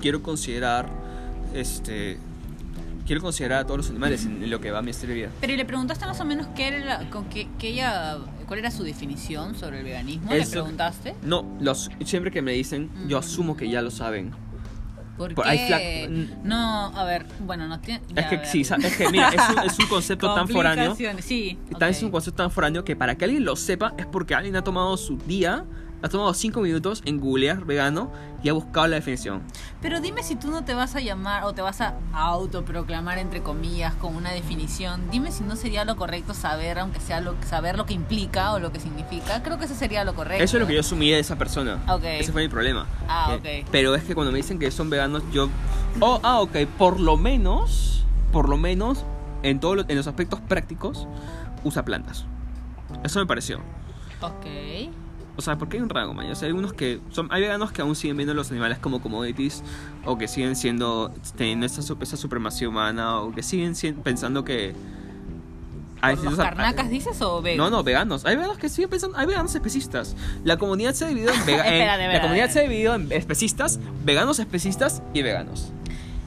quiero 0.00 0.22
considerar. 0.22 0.88
Este. 1.54 2.18
Quiero 3.06 3.22
considerar 3.22 3.60
a 3.60 3.64
todos 3.64 3.78
los 3.78 3.90
animales 3.90 4.24
en 4.24 4.48
lo 4.48 4.60
que 4.60 4.70
va 4.70 4.78
a 4.78 4.82
mi 4.82 4.92
estilo 4.92 5.10
de 5.12 5.18
vida. 5.20 5.28
Pero 5.40 5.52
¿y 5.52 5.56
le 5.56 5.64
preguntaste 5.64 6.06
más 6.06 6.20
o 6.20 6.24
menos 6.24 6.46
qué 6.54 6.68
era 6.68 6.84
la- 6.84 7.10
con 7.10 7.24
qué, 7.24 7.48
qué 7.58 7.70
ella, 7.70 8.18
cuál 8.46 8.60
era 8.60 8.70
su 8.70 8.84
definición 8.84 9.56
sobre 9.56 9.78
el 9.78 9.84
veganismo? 9.84 10.30
¿Le 10.30 10.38
Eso- 10.38 10.52
preguntaste? 10.52 11.16
No, 11.24 11.44
los, 11.60 11.90
siempre 12.04 12.30
que 12.30 12.40
me 12.40 12.52
dicen, 12.52 12.88
yo 13.08 13.16
Mm. 13.16 13.20
asumo 13.20 13.56
que 13.56 13.68
ya 13.68 13.82
lo 13.82 13.90
saben. 13.90 14.30
¿Por 15.20 15.34
Por- 15.34 15.44
qué? 15.44 15.50
hay 15.50 15.58
fla- 15.68 16.38
No, 16.44 16.86
a 16.96 17.04
ver, 17.04 17.26
bueno, 17.40 17.68
no 17.68 17.78
tiene. 17.78 18.00
Es 18.16 18.24
que 18.26 18.46
sí, 18.46 18.64
sa- 18.64 18.76
es 18.76 18.96
que 18.96 19.10
mira, 19.10 19.28
es 19.28 19.50
un, 19.54 19.58
es 19.66 19.78
un 19.78 19.86
concepto 19.88 20.34
tan 20.34 20.48
foráneo. 20.48 20.86
Complicaciones, 20.86 21.24
Sí, 21.26 21.58
Es 21.78 21.98
ok. 21.98 22.04
un 22.06 22.10
concepto 22.10 22.42
tan 22.42 22.50
foráneo 22.50 22.84
que 22.84 22.96
para 22.96 23.16
que 23.18 23.26
alguien 23.26 23.44
lo 23.44 23.54
sepa 23.54 23.92
es 23.98 24.06
porque 24.06 24.34
alguien 24.34 24.56
ha 24.56 24.64
tomado 24.64 24.96
su 24.96 25.18
día, 25.18 25.66
ha 26.02 26.08
tomado 26.08 26.32
cinco 26.34 26.60
minutos 26.60 27.02
en 27.04 27.20
googlear 27.20 27.64
vegano 27.64 28.10
y 28.42 28.48
ha 28.48 28.52
buscado 28.54 28.86
la 28.86 28.96
definición. 28.96 29.42
Pero 29.82 30.00
dime 30.00 30.22
si 30.22 30.34
tú 30.36 30.50
no 30.50 30.64
te 30.64 30.72
vas 30.74 30.96
a 30.96 31.00
llamar 31.00 31.44
o 31.44 31.52
te 31.52 31.60
vas 31.62 31.80
a 31.80 31.94
autoproclamar 32.14 33.18
entre 33.18 33.42
comillas 33.42 33.94
con 33.96 34.16
una 34.16 34.30
definición. 34.30 35.10
Dime 35.10 35.30
si 35.30 35.44
no 35.44 35.56
sería 35.56 35.84
lo 35.84 35.96
correcto 35.96 36.32
saber, 36.34 36.78
aunque 36.78 37.00
sea 37.00 37.20
lo 37.20 37.34
saber 37.46 37.76
lo 37.76 37.84
que 37.86 37.94
implica 37.94 38.52
o 38.52 38.58
lo 38.58 38.72
que 38.72 38.80
significa. 38.80 39.42
Creo 39.42 39.58
que 39.58 39.66
eso 39.66 39.74
sería 39.74 40.04
lo 40.04 40.14
correcto. 40.14 40.42
Eso 40.42 40.56
es 40.56 40.60
lo 40.62 40.66
que 40.66 40.74
yo 40.74 40.80
asumí 40.80 41.10
de 41.10 41.18
esa 41.18 41.36
persona. 41.36 41.78
Ok. 41.88 42.04
Ese 42.04 42.32
fue 42.32 42.42
mi 42.42 42.48
problema. 42.48 42.86
Ah, 43.08 43.38
Eh, 43.42 43.62
ok. 43.62 43.68
Pero 43.70 43.94
es 43.94 44.04
que 44.04 44.14
cuando 44.14 44.32
me 44.32 44.38
dicen 44.38 44.58
que 44.58 44.70
son 44.70 44.88
veganos, 44.90 45.22
yo. 45.32 45.48
Oh, 46.00 46.20
ah, 46.22 46.40
ok. 46.40 46.56
Por 46.78 46.98
lo 47.00 47.16
menos. 47.16 48.04
Por 48.32 48.48
lo 48.48 48.56
menos. 48.56 49.04
En, 49.42 49.58
todo 49.60 49.74
lo- 49.76 49.84
en 49.88 49.96
los 49.96 50.06
aspectos 50.06 50.40
prácticos. 50.40 51.06
Usa 51.64 51.84
plantas. 51.84 52.24
Eso 53.04 53.18
me 53.20 53.26
pareció. 53.26 53.58
Ok. 54.22 54.46
O 55.36 55.42
sea, 55.42 55.56
porque 55.56 55.76
hay 55.78 55.82
un 55.82 55.88
rango, 55.88 56.12
man. 56.12 56.30
O 56.30 56.34
sea, 56.34 56.46
hay 56.46 56.50
algunos 56.50 56.72
que. 56.72 57.00
Son, 57.10 57.28
hay 57.30 57.40
veganos 57.42 57.72
que 57.72 57.82
aún 57.82 57.96
siguen 57.96 58.16
viendo 58.16 58.32
a 58.32 58.34
los 58.36 58.50
animales 58.50 58.78
como 58.78 59.00
commodities. 59.00 59.62
O 60.04 60.18
que 60.18 60.28
siguen 60.28 60.56
siendo. 60.56 61.12
Teniendo 61.36 61.64
esa, 61.66 61.80
esa 62.00 62.16
supremacía 62.16 62.68
humana. 62.68 63.18
O 63.20 63.32
que 63.32 63.42
siguen 63.42 63.74
pensando 64.02 64.44
que. 64.44 64.74
hay 66.02 66.16
¿Por 66.16 66.24
los 66.24 66.34
ciertos- 66.34 66.44
carnacas 66.56 66.90
dices 66.90 67.20
o 67.22 67.40
veganos? 67.42 67.70
no, 67.70 67.76
no, 67.78 67.82
veganos. 67.84 68.26
Hay 68.26 68.36
veganos 68.36 68.58
que 68.58 68.68
siguen 68.68 68.90
pensando. 68.90 69.16
Hay 69.16 69.26
veganos 69.26 69.54
especistas. 69.54 70.16
La 70.44 70.56
comunidad 70.58 70.92
se 70.94 71.04
ha 71.04 71.08
dividido 71.08 71.32
en, 71.32 71.46
vega- 71.46 71.66
en- 71.66 71.72
Espérate, 71.74 71.86
La 71.86 71.94
espérate. 72.04 72.20
comunidad 72.22 72.50
se 72.50 72.58
ha 72.58 72.62
dividido 72.62 72.94
en 72.94 73.12
especistas, 73.12 73.78
veganos 74.04 74.38
especistas 74.40 75.02
y 75.14 75.22
veganos. 75.22 75.72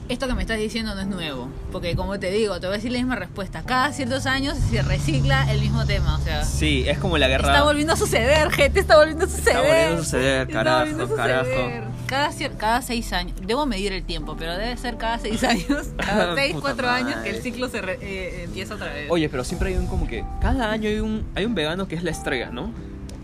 Esto 0.08 0.26
que 0.28 0.34
me 0.34 0.42
estás 0.42 0.58
diciendo 0.58 0.94
no 0.94 1.00
es 1.00 1.06
nuevo. 1.06 1.48
Porque 1.72 1.96
como 1.96 2.18
te 2.18 2.30
digo, 2.30 2.60
te 2.60 2.66
voy 2.66 2.74
a 2.74 2.76
decir 2.76 2.92
la 2.92 2.98
misma 2.98 3.16
respuesta. 3.16 3.62
Cada 3.64 3.92
ciertos 3.92 4.26
años 4.26 4.56
se 4.70 4.82
recicla 4.82 5.50
el 5.50 5.60
mismo 5.60 5.84
tema. 5.86 6.18
O 6.18 6.20
sea, 6.22 6.44
Sí, 6.44 6.84
es 6.86 6.98
como 6.98 7.16
la 7.18 7.28
guerra. 7.28 7.48
está 7.48 7.62
volviendo 7.64 7.92
a 7.94 7.96
suceder, 7.96 8.50
gente. 8.50 8.80
Está 8.80 8.96
volviendo 8.98 9.24
a 9.24 9.28
suceder. 9.28 9.56
volviendo 9.58 9.94
a 9.94 10.04
suceder, 10.04 10.40
Está 10.42 10.52
carajo, 10.52 10.78
volviendo 10.78 11.04
a 11.04 11.08
suceder. 11.08 11.44
carajo. 11.46 11.90
Cada, 12.06 12.30
cada 12.58 12.82
seis 12.82 13.12
años. 13.14 13.34
Debo 13.46 13.64
medir 13.66 13.92
el 13.92 14.02
tiempo, 14.04 14.36
pero 14.38 14.56
debe 14.58 14.76
ser 14.76 14.96
cada 14.98 15.18
seis 15.18 15.42
años. 15.44 15.88
Cada 15.96 16.34
seis, 16.36 16.54
cuatro 16.60 16.88
años 16.90 17.14
que 17.22 17.30
el 17.30 17.36
madre. 17.36 17.42
ciclo 17.42 17.68
se 17.68 17.80
re- 17.80 17.98
eh, 18.02 18.42
empieza 18.44 18.74
otra 18.74 18.92
vez. 18.92 19.06
Oye, 19.10 19.28
pero 19.30 19.42
siempre 19.42 19.70
hay 19.70 19.76
un 19.76 19.86
como 19.86 20.06
que. 20.06 20.22
Cada 20.40 20.70
año 20.70 20.88
hay 20.88 21.00
un, 21.00 21.24
hay 21.34 21.46
un 21.46 21.54
vegano 21.54 21.88
que 21.88 21.94
es 21.94 22.02
la 22.02 22.10
estrella, 22.10 22.50
¿no? 22.50 22.70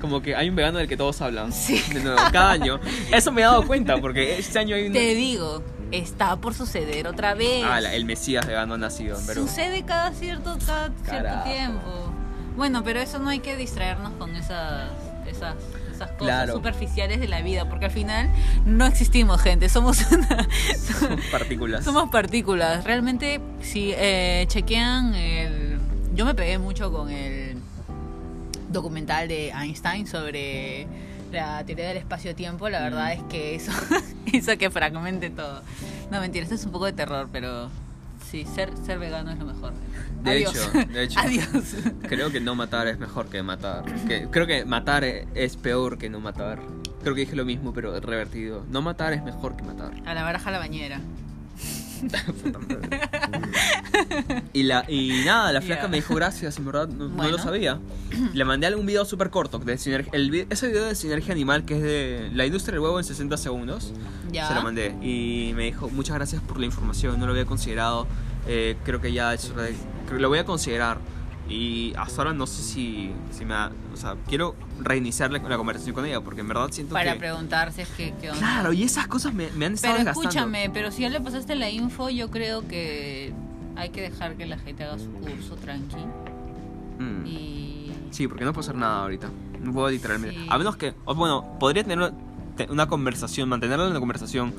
Como 0.00 0.22
que 0.22 0.34
hay 0.34 0.48
un 0.48 0.56
vegano 0.56 0.78
del 0.78 0.88
que 0.88 0.96
todos 0.96 1.20
hablan. 1.20 1.52
Sí. 1.52 1.82
De 1.92 2.00
nuevo, 2.00 2.18
cada 2.32 2.52
año. 2.52 2.80
Eso 3.12 3.30
me 3.32 3.42
he 3.42 3.44
dado 3.44 3.66
cuenta, 3.66 3.98
porque 4.00 4.38
este 4.38 4.58
año 4.58 4.74
hay 4.74 4.86
un. 4.86 4.94
Te 4.94 5.14
digo, 5.14 5.62
está 5.92 6.36
por 6.36 6.54
suceder 6.54 7.06
otra 7.06 7.34
vez. 7.34 7.64
Ah, 7.66 7.80
la- 7.80 7.94
el 7.94 8.04
Mesías 8.04 8.46
vegano 8.46 8.74
ha 8.74 8.78
nacido, 8.78 9.18
pero. 9.26 9.42
Sucede 9.46 9.82
cada 9.84 10.12
cierto, 10.12 10.56
cada 10.66 10.90
cierto 11.04 11.42
tiempo. 11.44 12.12
Bueno, 12.56 12.82
pero 12.84 13.00
eso 13.00 13.18
no 13.18 13.28
hay 13.30 13.38
que 13.40 13.56
distraernos 13.56 14.12
con 14.14 14.34
esas, 14.36 14.90
esas, 15.26 15.54
esas 15.94 16.08
cosas 16.12 16.18
Claro. 16.18 16.52
superficiales 16.54 17.20
de 17.20 17.28
la 17.28 17.40
vida, 17.42 17.68
porque 17.68 17.86
al 17.86 17.90
final 17.90 18.28
no 18.66 18.86
existimos, 18.86 19.40
gente. 19.40 19.68
Somos 19.68 19.98
una, 20.12 20.46
Partículas. 21.30 21.84
somos 21.84 22.10
partículas. 22.10 22.84
Realmente, 22.84 23.40
si 23.62 23.92
eh, 23.94 24.44
chequean 24.48 25.14
el, 25.14 25.78
yo 26.14 26.24
me 26.26 26.34
pegué 26.34 26.58
mucho 26.58 26.90
con 26.92 27.10
el 27.10 27.56
documental 28.68 29.28
de 29.28 29.50
Einstein 29.50 30.06
sobre 30.06 30.86
la 31.30 31.64
teoría 31.64 31.88
del 31.88 31.96
espacio-tiempo. 31.98 32.68
La 32.68 32.80
verdad 32.80 33.12
es 33.12 33.22
que 33.24 33.54
eso 33.54 33.72
hizo 34.32 34.56
que 34.58 34.70
fragmente 34.70 35.30
todo. 35.30 35.62
No, 36.10 36.20
mentira, 36.20 36.42
esto 36.44 36.54
es 36.54 36.64
un 36.64 36.72
poco 36.72 36.86
de 36.86 36.92
terror, 36.92 37.28
pero 37.32 37.70
sí, 38.30 38.44
ser, 38.54 38.70
ser 38.84 38.98
vegano 38.98 39.30
es 39.30 39.38
lo 39.38 39.44
mejor. 39.46 39.72
De 40.22 40.30
Adiós. 40.30 40.54
hecho, 40.54 40.70
de 40.92 41.02
hecho. 41.04 41.20
Adiós. 41.22 41.74
Creo 42.08 42.30
que 42.30 42.40
no 42.40 42.54
matar 42.54 42.86
es 42.88 42.98
mejor 42.98 43.28
que 43.28 43.42
matar. 43.42 43.84
Que, 44.06 44.28
creo 44.30 44.46
que 44.46 44.64
matar 44.64 45.04
e- 45.04 45.26
es 45.34 45.56
peor 45.56 45.98
que 45.98 46.10
no 46.10 46.20
matar. 46.20 46.58
Creo 47.02 47.14
que 47.14 47.22
dije 47.22 47.36
lo 47.36 47.44
mismo, 47.44 47.72
pero 47.72 47.98
revertido. 48.00 48.64
No 48.70 48.82
matar 48.82 49.12
es 49.14 49.22
mejor 49.22 49.56
que 49.56 49.62
matar. 49.62 49.92
A 50.04 50.14
la 50.14 50.22
baraja 50.22 50.48
a 50.50 50.52
la 50.52 50.58
bañera. 50.58 51.00
Y, 54.52 54.64
la, 54.64 54.84
y 54.88 55.22
nada, 55.24 55.52
la 55.52 55.60
flaca 55.60 55.86
me 55.88 55.96
dijo 55.98 56.14
gracias, 56.14 56.58
en 56.58 56.64
verdad 56.64 56.88
no, 56.88 57.28
lo 57.28 57.38
sabía. 57.38 57.78
Le 58.32 58.44
mandé 58.44 58.66
algún 58.66 58.84
video 58.86 59.04
súper 59.04 59.30
corto 59.30 59.58
de 59.58 59.78
sinergia, 59.78 60.10
el, 60.14 60.30
vi- 60.30 60.46
ese 60.50 60.68
video 60.68 60.84
de 60.86 60.94
Sinergia 60.94 61.32
Animal 61.32 61.64
que 61.64 61.76
es 61.76 61.82
de 61.82 62.30
la 62.34 62.46
industria 62.46 62.72
del 62.72 62.80
huevo 62.80 62.98
en 62.98 63.04
60 63.04 63.36
segundos. 63.36 63.92
Ya. 64.32 64.48
Se 64.48 64.54
lo 64.54 64.62
mandé 64.62 64.96
y 65.02 65.52
me 65.54 65.64
dijo 65.64 65.88
muchas 65.90 66.16
gracias 66.16 66.42
por 66.42 66.58
la 66.58 66.66
información, 66.66 67.18
no 67.20 67.26
lo 67.26 67.32
había 67.32 67.44
considerado. 67.46 68.06
eh, 68.46 68.76
creo 68.84 69.00
que 69.00 69.12
ya 69.12 69.32
es 69.34 69.50
hora 69.50 69.62
de- 69.64 69.74
creo 70.06 70.16
que 70.16 70.22
lo 70.22 70.28
voy 70.28 70.38
a 70.38 70.44
considerar. 70.44 70.98
Y 71.50 71.92
hasta 71.96 72.22
ahora 72.22 72.32
no 72.32 72.46
sé 72.46 72.62
si, 72.62 73.10
si 73.32 73.44
me 73.44 73.54
ha- 73.54 73.72
O 73.92 73.96
sea, 73.96 74.14
quiero 74.28 74.54
reiniciar 74.80 75.32
la, 75.32 75.40
la 75.40 75.56
conversación 75.56 75.94
con 75.94 76.06
ella 76.06 76.20
porque 76.20 76.42
en 76.42 76.48
verdad 76.48 76.68
siento 76.70 76.94
Para 76.94 77.14
que... 77.14 77.18
preguntar 77.18 77.72
si 77.72 77.80
es 77.82 77.88
que 77.88 78.14
qué 78.20 78.30
onda. 78.30 78.38
Claro, 78.38 78.72
y 78.72 78.84
esas 78.84 79.08
cosas 79.08 79.34
me, 79.34 79.50
me 79.50 79.66
han 79.66 79.74
estado 79.74 79.96
Pero 79.96 80.10
escúchame, 80.10 80.70
pero 80.72 80.92
si 80.92 81.02
ya 81.02 81.08
le 81.08 81.20
pasaste 81.20 81.56
la 81.56 81.68
info, 81.68 82.08
yo 82.08 82.30
creo 82.30 82.66
que 82.68 83.32
hay 83.74 83.90
que 83.90 84.00
dejar 84.00 84.36
que 84.36 84.46
la 84.46 84.58
gente 84.58 84.84
haga 84.84 84.98
su 84.98 85.10
curso 85.10 85.56
tranqui. 85.56 85.96
Mm. 87.00 87.26
Y. 87.26 87.92
Sí, 88.10 88.28
porque 88.28 88.44
no 88.44 88.52
puedo 88.52 88.60
hacer 88.60 88.76
nada 88.76 89.02
ahorita. 89.02 89.28
No 89.60 89.72
puedo 89.72 89.90
literalmente. 89.90 90.36
Sí. 90.38 90.46
A 90.48 90.56
menos 90.58 90.76
que. 90.76 90.94
o 91.04 91.14
bueno, 91.16 91.56
podría 91.58 91.82
tener 91.82 91.98
una, 91.98 92.12
una 92.68 92.86
conversación, 92.86 93.48
mantenerla 93.48 93.86
en 93.88 93.94
la 93.94 94.00
conversación. 94.00 94.54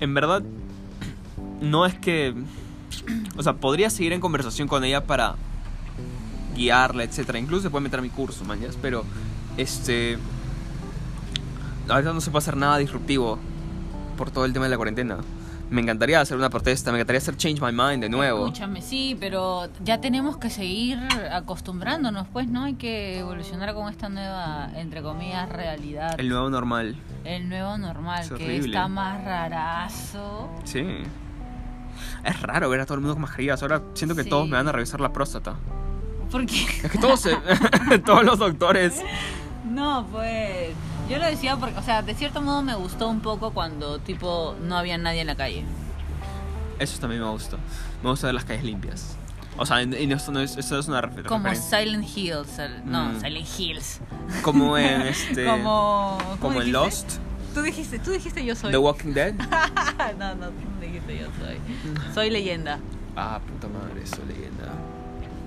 En 0.00 0.14
verdad, 0.14 0.42
no 1.60 1.84
es 1.84 1.98
que. 1.98 2.34
O 3.36 3.42
sea, 3.42 3.54
podría 3.54 3.90
seguir 3.90 4.12
en 4.12 4.20
conversación 4.20 4.68
con 4.68 4.84
ella 4.84 5.04
para 5.04 5.36
guiarla, 6.60 7.04
etcétera. 7.04 7.38
Incluso 7.38 7.62
se 7.64 7.70
puede 7.70 7.82
meter 7.84 7.98
a 7.98 8.02
mi 8.02 8.10
curso, 8.10 8.44
mañas. 8.44 8.76
Pero, 8.80 9.04
este. 9.56 10.18
Ahorita 11.88 12.12
no 12.12 12.20
se 12.20 12.30
puede 12.30 12.42
hacer 12.42 12.56
nada 12.56 12.78
disruptivo 12.78 13.38
por 14.16 14.30
todo 14.30 14.44
el 14.44 14.52
tema 14.52 14.66
de 14.66 14.70
la 14.70 14.76
cuarentena. 14.76 15.18
Me 15.70 15.80
encantaría 15.80 16.20
hacer 16.20 16.36
una 16.36 16.50
protesta, 16.50 16.90
me 16.90 16.98
encantaría 16.98 17.18
hacer 17.18 17.36
Change 17.36 17.60
My 17.62 17.70
Mind 17.72 18.02
de 18.02 18.08
nuevo. 18.08 18.46
Escúchame, 18.46 18.82
sí, 18.82 19.16
pero 19.20 19.68
ya 19.84 20.00
tenemos 20.00 20.36
que 20.36 20.50
seguir 20.50 20.98
acostumbrándonos, 21.32 22.26
pues, 22.32 22.48
¿no? 22.48 22.64
Hay 22.64 22.74
que 22.74 23.20
evolucionar 23.20 23.72
con 23.74 23.88
esta 23.88 24.08
nueva, 24.08 24.68
entre 24.74 25.00
comillas, 25.00 25.48
realidad. 25.48 26.18
El 26.18 26.28
nuevo 26.28 26.50
normal. 26.50 26.96
El 27.24 27.48
nuevo 27.48 27.78
normal, 27.78 28.22
Es 28.24 28.30
que 28.32 28.56
está 28.56 28.88
más 28.88 29.24
rarazo. 29.24 30.50
Sí. 30.64 30.84
Es 32.24 32.42
raro 32.42 32.68
ver 32.68 32.80
a 32.80 32.84
todo 32.84 32.96
el 32.96 33.00
mundo 33.02 33.14
con 33.14 33.22
mascarillas. 33.22 33.62
Ahora 33.62 33.80
siento 33.94 34.16
que 34.16 34.24
Sí. 34.24 34.28
todos 34.30 34.48
me 34.48 34.56
van 34.56 34.66
a 34.66 34.72
revisar 34.72 35.00
la 35.00 35.12
próstata. 35.12 35.54
Porque. 36.30 36.64
Es 36.84 36.90
que 36.90 36.98
todos, 36.98 37.22
todos 38.04 38.24
los 38.24 38.38
doctores. 38.38 39.00
No, 39.68 40.06
pues. 40.10 40.70
Yo 41.08 41.18
lo 41.18 41.24
decía 41.26 41.56
porque, 41.56 41.76
o 41.78 41.82
sea, 41.82 42.02
de 42.02 42.14
cierto 42.14 42.40
modo 42.40 42.62
me 42.62 42.74
gustó 42.76 43.08
un 43.08 43.20
poco 43.20 43.50
cuando, 43.52 43.98
tipo, 43.98 44.54
no 44.62 44.76
había 44.78 44.96
nadie 44.96 45.22
en 45.22 45.26
la 45.26 45.34
calle. 45.34 45.64
Eso 46.78 46.98
también 47.00 47.20
me 47.22 47.28
gusta. 47.28 47.56
Me 48.02 48.10
gusta 48.10 48.28
ver 48.28 48.34
las 48.34 48.44
calles 48.44 48.64
limpias. 48.64 49.16
O 49.58 49.66
sea, 49.66 49.82
y 49.82 50.12
esto 50.12 50.30
no 50.32 50.40
es, 50.40 50.56
esto 50.56 50.78
es 50.78 50.86
una 50.88 51.02
refer- 51.02 51.26
Como 51.26 51.44
referencia. 51.48 51.80
Silent 51.80 52.16
Hills. 52.16 52.58
el- 52.60 52.90
No, 52.90 53.06
Mm. 53.06 53.20
Silent 53.20 53.48
Hills. 53.58 54.00
Como 54.42 54.78
en 54.78 55.02
este. 55.08 55.44
Como. 55.44 56.16
¿cómo 56.22 56.36
como 56.40 56.62
en? 56.62 56.72
Lost. 56.72 57.18
Tú 57.54 57.62
dijiste, 57.62 57.98
tú 57.98 58.12
dijiste 58.12 58.44
yo 58.44 58.54
soy. 58.54 58.70
The 58.70 58.78
Walking 58.78 59.12
Dead. 59.12 59.34
no, 60.18 60.34
no, 60.36 60.46
tú 60.46 60.80
dijiste 60.80 61.18
yo 61.18 61.26
soy. 61.44 61.58
Soy 62.14 62.30
leyenda. 62.30 62.78
Ah, 63.16 63.40
puta 63.44 63.66
madre, 63.66 64.02
eso 64.04 64.22
leyenda. 64.28 64.72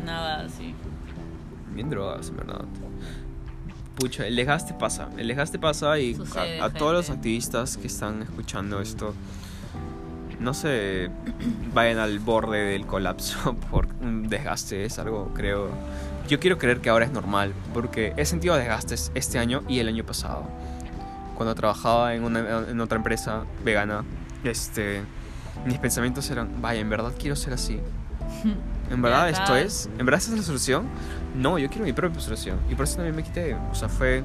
Nada 0.05 0.41
así. 0.45 0.73
Bien 1.73 1.89
drogas, 1.89 2.29
en 2.29 2.37
verdad. 2.37 2.65
Pucha, 3.95 4.27
el 4.27 4.35
desgaste 4.35 4.73
pasa. 4.73 5.09
El 5.17 5.27
desgaste 5.27 5.59
pasa 5.59 5.99
y 5.99 6.15
Sucede, 6.15 6.59
a, 6.59 6.65
a 6.65 6.69
todos 6.73 6.93
los 6.93 7.09
activistas 7.09 7.77
que 7.77 7.87
están 7.87 8.23
escuchando 8.23 8.81
esto, 8.81 9.13
no 10.39 10.53
se 10.53 11.09
vayan 11.73 11.99
al 11.99 12.19
borde 12.19 12.59
del 12.59 12.85
colapso 12.85 13.55
por 13.71 13.87
un 14.01 14.27
desgaste. 14.27 14.85
Es 14.85 14.99
algo, 14.99 15.31
creo. 15.33 15.69
Yo 16.27 16.39
quiero 16.39 16.57
creer 16.57 16.79
que 16.79 16.89
ahora 16.89 17.05
es 17.05 17.11
normal, 17.11 17.53
porque 17.73 18.13
he 18.17 18.25
sentido 18.25 18.55
desgastes 18.55 19.11
este 19.13 19.39
año 19.39 19.63
y 19.67 19.79
el 19.79 19.87
año 19.87 20.05
pasado. 20.05 20.43
Cuando 21.35 21.53
trabajaba 21.55 22.13
en, 22.13 22.23
una, 22.23 22.65
en 22.69 22.79
otra 22.79 22.97
empresa 22.97 23.43
vegana, 23.63 24.05
este, 24.43 25.01
mis 25.65 25.79
pensamientos 25.79 26.29
eran, 26.29 26.61
vaya, 26.61 26.79
en 26.79 26.89
verdad 26.89 27.13
quiero 27.17 27.35
ser 27.35 27.53
así. 27.53 27.79
¿En 28.91 29.01
verdad 29.01 29.29
esto 29.29 29.55
es? 29.55 29.89
¿En 29.97 30.05
verdad 30.05 30.19
esta 30.19 30.31
es 30.33 30.37
la 30.39 30.43
solución? 30.43 30.85
No, 31.35 31.57
yo 31.57 31.67
quiero 31.69 31.85
mi 31.85 31.93
propia 31.93 32.19
solución. 32.21 32.59
Y 32.69 32.75
por 32.75 32.83
eso 32.85 32.97
también 32.97 33.15
me 33.15 33.23
quité. 33.23 33.55
O 33.55 33.75
sea, 33.75 33.89
fue. 33.89 34.23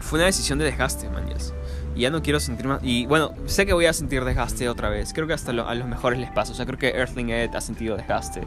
Fue 0.00 0.18
una 0.18 0.26
decisión 0.26 0.58
de 0.58 0.64
desgaste, 0.64 1.08
manías. 1.10 1.52
Y 1.94 2.00
ya 2.02 2.10
no 2.10 2.22
quiero 2.22 2.40
sentir 2.40 2.66
más. 2.66 2.80
Y 2.82 3.06
bueno, 3.06 3.32
sé 3.46 3.66
que 3.66 3.72
voy 3.72 3.86
a 3.86 3.92
sentir 3.92 4.24
desgaste 4.24 4.68
otra 4.68 4.88
vez. 4.88 5.12
Creo 5.12 5.26
que 5.26 5.32
hasta 5.34 5.52
lo- 5.52 5.68
a 5.68 5.74
los 5.74 5.86
mejores 5.86 6.18
les 6.18 6.30
pasa. 6.30 6.52
O 6.52 6.54
sea, 6.54 6.64
creo 6.66 6.78
que 6.78 6.88
Earthling 6.90 7.30
Ed 7.30 7.54
ha 7.54 7.60
sentido 7.60 7.96
desgaste. 7.96 8.40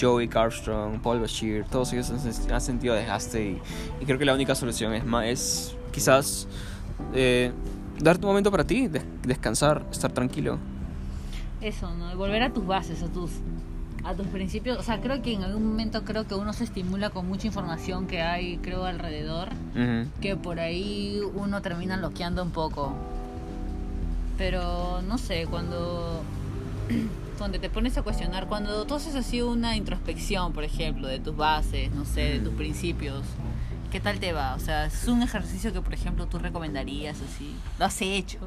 Joey 0.00 0.28
Carstrong, 0.28 1.00
Paul 1.00 1.20
Bashir, 1.20 1.64
todos 1.70 1.92
ellos 1.92 2.10
han, 2.10 2.52
han 2.54 2.60
sentido 2.60 2.94
desgaste. 2.94 3.42
Y, 3.42 3.62
y 4.00 4.04
creo 4.04 4.18
que 4.18 4.24
la 4.24 4.34
única 4.34 4.54
solución 4.54 4.92
es, 4.94 5.04
más, 5.04 5.24
es 5.26 5.76
quizás. 5.92 6.46
eh, 7.14 7.52
darte 8.00 8.24
un 8.26 8.30
momento 8.30 8.50
para 8.50 8.64
ti, 8.64 8.88
des- 8.88 9.04
descansar, 9.22 9.84
estar 9.90 10.12
tranquilo. 10.12 10.58
Eso, 11.60 11.92
¿no? 11.94 12.14
Volver 12.16 12.42
a 12.42 12.52
tus 12.52 12.66
bases, 12.66 13.02
a 13.02 13.08
tus 13.08 13.30
a 14.08 14.14
tus 14.14 14.26
principios. 14.28 14.78
O 14.78 14.82
sea, 14.82 15.00
creo 15.00 15.20
que 15.20 15.34
en 15.34 15.44
algún 15.44 15.66
momento 15.66 16.02
creo 16.04 16.26
que 16.26 16.34
uno 16.34 16.54
se 16.54 16.64
estimula 16.64 17.10
con 17.10 17.28
mucha 17.28 17.46
información 17.46 18.06
que 18.06 18.22
hay, 18.22 18.56
creo, 18.58 18.86
alrededor. 18.86 19.50
Que 20.20 20.34
por 20.34 20.58
ahí 20.60 21.20
uno 21.34 21.60
termina 21.60 21.96
bloqueando 21.98 22.42
un 22.42 22.50
poco. 22.50 22.94
Pero 24.38 25.02
no 25.02 25.18
sé, 25.18 25.46
cuando 25.46 26.22
cuando 27.38 27.60
te 27.60 27.68
pones 27.68 27.98
a 27.98 28.02
cuestionar, 28.02 28.46
cuando 28.46 28.84
tú 28.86 28.94
haces 28.94 29.14
así 29.14 29.42
una 29.42 29.76
introspección, 29.76 30.52
por 30.52 30.64
ejemplo, 30.64 31.06
de 31.06 31.20
tus 31.20 31.36
bases, 31.36 31.92
no 31.92 32.04
sé, 32.04 32.22
de 32.22 32.38
tus 32.40 32.54
principios, 32.54 33.22
¿qué 33.92 34.00
tal 34.00 34.18
te 34.18 34.32
va? 34.32 34.54
O 34.54 34.58
sea, 34.58 34.86
es 34.86 35.06
un 35.06 35.22
ejercicio 35.22 35.72
que, 35.72 35.82
por 35.82 35.92
ejemplo, 35.92 36.26
tú 36.26 36.38
recomendarías 36.38 37.18
así. 37.20 37.54
¿Lo 37.78 37.84
has 37.84 38.00
hecho? 38.00 38.38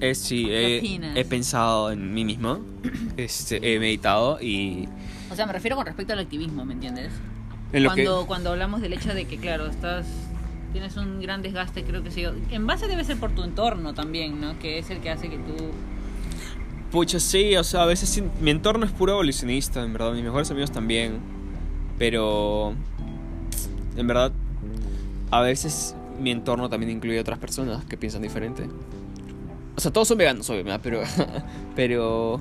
Eh, 0.00 0.14
sí, 0.14 0.44
¿Qué 0.44 1.00
he, 1.14 1.24
pensado 1.24 1.90
en 1.90 2.14
mí 2.14 2.24
mismo, 2.24 2.60
este, 3.16 3.74
he 3.74 3.78
meditado 3.78 4.40
y 4.40 4.88
O 5.30 5.34
sea, 5.34 5.46
me 5.46 5.52
refiero 5.52 5.76
con 5.76 5.86
respecto 5.86 6.12
al 6.12 6.20
activismo, 6.20 6.64
¿me 6.64 6.74
entiendes? 6.74 7.10
en 7.72 7.82
lo 7.82 7.90
cuando, 7.90 8.20
que... 8.20 8.26
cuando 8.26 8.50
hablamos 8.50 8.80
del 8.80 8.92
hecho 8.92 9.12
de 9.12 9.26
que, 9.26 9.38
claro, 9.38 9.66
estás 9.66 10.06
tienes 10.72 10.96
un 10.96 11.20
gran 11.20 11.42
desgaste, 11.42 11.82
creo 11.82 12.02
que 12.02 12.10
sí. 12.10 12.24
En 12.50 12.66
base 12.66 12.86
debe 12.86 13.04
ser 13.04 13.16
por 13.18 13.30
tu 13.30 13.42
entorno 13.42 13.94
también, 13.94 14.40
¿no? 14.40 14.58
Que 14.58 14.78
es 14.78 14.90
el 14.90 15.00
que 15.00 15.10
hace 15.10 15.28
que 15.28 15.38
tú... 15.38 15.70
Pucha, 16.92 17.20
sí, 17.20 17.56
o 17.56 17.64
sea, 17.64 17.82
a 17.82 17.86
veces 17.86 18.22
mi 18.40 18.50
entorno 18.50 18.86
es 18.86 18.92
puro 18.92 19.12
evolucionista, 19.12 19.82
en 19.82 19.92
verdad, 19.92 20.12
mis 20.12 20.24
mejores 20.24 20.50
amigos 20.50 20.70
también, 20.72 21.18
pero 21.98 22.74
en 23.96 24.06
verdad 24.06 24.32
a 25.30 25.42
veces 25.42 25.94
mi 26.18 26.30
entorno 26.30 26.70
también 26.70 26.90
incluye 26.92 27.20
otras 27.20 27.38
personas 27.38 27.84
que 27.84 27.98
piensan 27.98 28.22
diferente. 28.22 28.68
O 29.78 29.80
sea, 29.80 29.92
todos 29.92 30.08
son 30.08 30.18
veganos, 30.18 30.50
obvio, 30.50 30.64
¿verdad? 30.64 30.80
pero. 30.82 31.02
pero. 31.76 32.40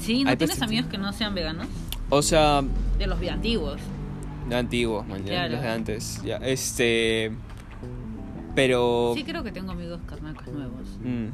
Sí, 0.00 0.24
¿no 0.24 0.36
tienes 0.36 0.60
amigos 0.60 0.86
que 0.90 0.98
no 0.98 1.12
sean 1.12 1.32
veganos? 1.32 1.68
O 2.10 2.22
sea, 2.22 2.60
De 2.98 3.06
los 3.06 3.20
antiguos. 3.28 3.80
de 4.48 4.56
antiguos, 4.56 5.06
man, 5.06 5.22
Claro. 5.22 5.52
los 5.52 5.62
de 5.62 5.68
antes. 5.68 6.20
Ya, 6.24 6.38
este. 6.38 7.30
Pero. 8.56 9.12
Sí, 9.16 9.22
creo 9.22 9.44
que 9.44 9.52
tengo 9.52 9.70
amigos 9.72 10.00
carnacas 10.06 10.48
nuevos. 10.48 10.88
mm, 11.04 11.26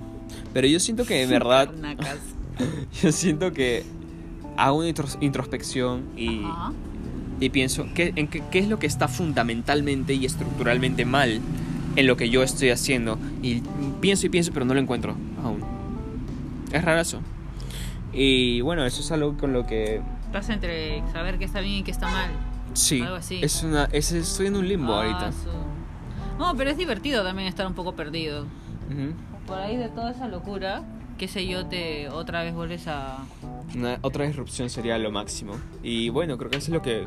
pero 0.52 0.66
yo 0.68 0.78
siento 0.80 1.06
que 1.06 1.22
en 1.22 1.30
verdad. 1.38 1.66
Carnacas. 1.70 2.18
Yo 3.02 3.10
siento 3.12 3.52
que 3.54 3.84
hago 4.58 4.78
una 4.78 4.88
intros- 4.88 5.16
introspección 5.20 6.02
y, 6.16 6.42
Ajá. 6.44 6.72
y 7.40 7.48
pienso 7.50 7.86
¿qué, 7.94 8.12
en 8.16 8.26
qué, 8.26 8.42
qué 8.50 8.58
es 8.58 8.68
lo 8.68 8.78
que 8.80 8.86
está 8.88 9.06
fundamentalmente 9.08 10.12
y 10.14 10.26
estructuralmente 10.26 11.04
mal 11.04 11.40
en 11.98 12.06
lo 12.06 12.16
que 12.16 12.30
yo 12.30 12.42
estoy 12.42 12.70
haciendo. 12.70 13.18
Y 13.42 13.62
pienso 14.00 14.26
y 14.26 14.28
pienso, 14.28 14.52
pero 14.52 14.64
no 14.64 14.74
lo 14.74 14.80
encuentro 14.80 15.14
aún. 15.44 15.62
Es 16.72 16.84
raro 16.84 17.00
eso. 17.00 17.20
Y 18.12 18.60
bueno, 18.62 18.84
eso 18.84 19.00
es 19.00 19.10
algo 19.12 19.36
con 19.36 19.52
lo 19.52 19.66
que 19.66 20.00
Estás 20.26 20.48
entre 20.50 21.02
saber 21.12 21.38
qué 21.38 21.44
está 21.44 21.60
bien 21.60 21.76
y 21.76 21.82
qué 21.82 21.90
está 21.90 22.08
mal. 22.10 22.30
sí, 22.74 23.00
Algo 23.00 23.16
así. 23.16 23.40
es 23.42 23.62
una 23.62 23.84
es, 23.92 24.12
estoy 24.12 24.46
en 24.46 24.56
un 24.56 24.68
limbo 24.68 24.92
Ah, 24.94 24.98
ahorita. 25.04 25.32
su- 25.32 26.38
No, 26.38 26.54
pero 26.56 26.70
es 26.70 26.76
divertido 26.76 27.24
también 27.24 27.48
estar 27.48 27.66
un 27.66 27.74
poco 27.74 27.94
perdido. 27.96 28.42
Ujú. 28.42 29.12
Por 29.46 29.58
ahí 29.58 29.76
de 29.76 29.88
toda 29.88 30.10
esa 30.12 30.28
locura, 30.28 30.82
qué 31.18 31.26
sé 31.28 31.46
yo, 31.46 31.66
te 31.66 32.08
otra 32.10 32.42
vez 32.42 32.54
vuelves 32.54 32.86
a... 32.86 33.18
Una- 33.74 33.98
otra 34.02 34.26
disrupción 34.26 34.68
sería 34.70 34.98
lo 34.98 35.10
máximo. 35.10 35.54
Y 35.82 36.10
bueno, 36.10 36.36
creo 36.38 36.50
que 36.50 36.58
eso 36.58 36.66
es 36.70 36.74
lo 36.74 36.82
que 36.82 37.06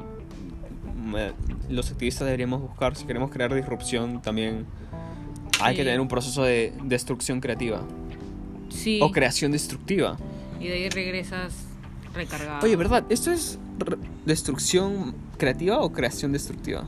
los 1.70 1.91
activistas 1.91 2.26
deberíamos 2.26 2.62
buscar. 2.62 2.95
Si 2.95 3.06
queremos 3.06 3.32
crear 3.32 3.54
disrupción, 3.54 4.22
también 4.22 4.66
hay 5.62 5.76
que 5.76 5.82
Sí. 5.82 5.86
tener 5.86 5.99
un 6.02 6.08
proceso 6.08 6.43
de 6.43 6.74
destrucción 6.84 7.39
creativa. 7.39 7.82
Sí. 8.70 8.99
O 9.02 9.12
creación 9.12 9.52
destructiva. 9.52 10.18
Y 10.60 10.68
de 10.68 10.74
ahí 10.74 10.89
regresas 10.89 11.54
recargado. 12.14 12.66
Oye, 12.66 12.76
¿verdad? 12.76 13.04
¿Esto 13.10 13.32
es 13.32 13.58
destrucción 14.26 15.16
creativa 15.38 15.80
o 15.80 15.91
creación 15.91 16.32
destructiva? 16.32 16.86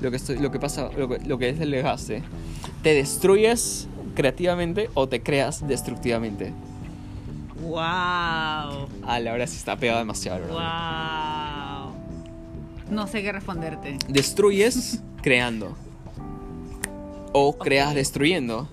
Lo 0.00 0.10
que, 0.10 0.16
estoy, 0.18 0.38
lo 0.38 0.50
que 0.50 0.58
pasa, 0.58 0.90
lo 0.96 1.08
que, 1.08 1.18
lo 1.20 1.38
que 1.38 1.48
es 1.48 1.60
el 1.60 1.70
desgaste. 1.70 2.22
¿Te 2.82 2.92
destruyes 2.94 3.88
creativamente 4.14 4.90
o 4.94 5.08
te 5.08 5.22
creas 5.22 5.66
destructivamente? 5.66 6.52
¡Wow! 7.62 7.78
Ah, 7.80 9.18
la 9.20 9.32
verdad 9.32 9.46
sí 9.46 9.56
está 9.56 9.76
pegado 9.76 9.98
demasiado, 9.98 10.40
¿verdad? 10.40 10.52
¡Wow! 10.54 11.55
No 12.90 13.06
sé 13.06 13.22
qué 13.22 13.32
responderte. 13.32 13.98
Destruyes 14.08 15.02
creando. 15.22 15.74
O 17.32 17.56
creas 17.58 17.94
destruyendo. 17.94 18.68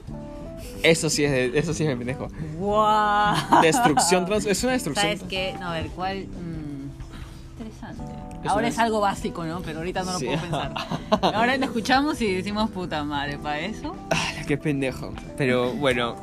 Eso 0.84 1.09
sí 1.09 1.24
es 1.24 1.32
de, 1.32 1.57
eso 1.59 1.74
sí 1.74 1.84
es 1.84 1.89
de 1.89 1.95
pendejo. 1.97 2.28
¡Wow! 2.59 3.61
Destrucción 3.61 4.26
trans 4.26 4.45
es 4.45 4.64
una 4.64 4.74
destrucción. 4.74 5.05
¿Sabes 5.05 5.24
qué? 5.30 5.55
No, 5.59 5.70
a 5.70 5.74
ver, 5.74 5.88
¿cuál? 5.88 6.26
Mm, 6.26 7.57
interesante. 7.59 8.03
Es 8.43 8.49
Ahora 8.49 8.59
una- 8.59 8.68
es 8.68 8.80
algo 8.80 8.99
básico, 8.99 9.45
¿no? 9.45 9.61
Pero 9.61 9.80
ahorita 9.80 10.03
no 10.03 10.11
lo 10.14 10.20
Sí. 10.20 10.26
puedo 10.26 10.39
pensar. 10.41 10.74
Ahora 11.22 11.55
lo 11.57 11.66
escuchamos 11.66 12.22
y 12.22 12.34
decimos 12.34 12.70
puta 12.72 13.03
madre, 13.05 13.38
¿para 13.38 13.59
eso? 13.61 13.95
Ah, 14.11 14.32
qué 14.45 14.57
pendejo. 14.57 15.14
Pero 15.38 15.72
bueno, 15.74 16.16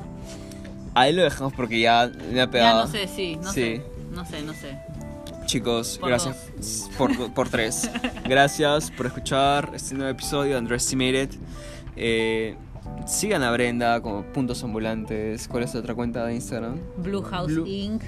ahí 0.95 1.15
lo 1.15 1.23
dejamos 1.23 1.55
porque 1.55 1.81
ya 1.81 2.11
me 2.31 2.41
ha 2.43 2.45
Ya 2.45 2.51
pegado. 2.51 2.85
no 2.85 2.91
sé, 2.91 3.09
sí, 3.09 3.37
no 3.37 3.51
Sí. 3.53 3.61
sé. 3.77 3.83
No 4.13 4.27
sé, 4.27 4.43
no 4.43 4.53
sé. 4.53 4.79
Chicos, 5.55 5.99
Por 5.99 6.11
gracias 6.11 6.89
por, 6.97 7.35
por 7.35 7.49
tres. 7.51 7.91
Gracias 8.25 8.93
por 8.93 9.07
escuchar 9.07 9.73
este 9.75 9.97
nuevo 9.97 10.09
episodio 10.13 10.53
de 10.55 10.59
Underestimated. 10.61 11.31
Eh, 11.97 12.55
sigan 13.05 13.43
a 13.43 13.51
Brenda 13.51 14.01
como 14.01 14.23
Puntos 14.23 14.63
Ambulantes. 14.63 15.49
¿Cuál 15.49 15.65
es 15.65 15.75
la 15.75 15.81
otra 15.81 15.97
cuenta 15.97 16.25
de 16.25 16.37
Instagram? 16.37 16.77
Blue 16.99 17.23
House 17.23 17.49
Blue- 17.53 17.67
Inc. 17.67 18.01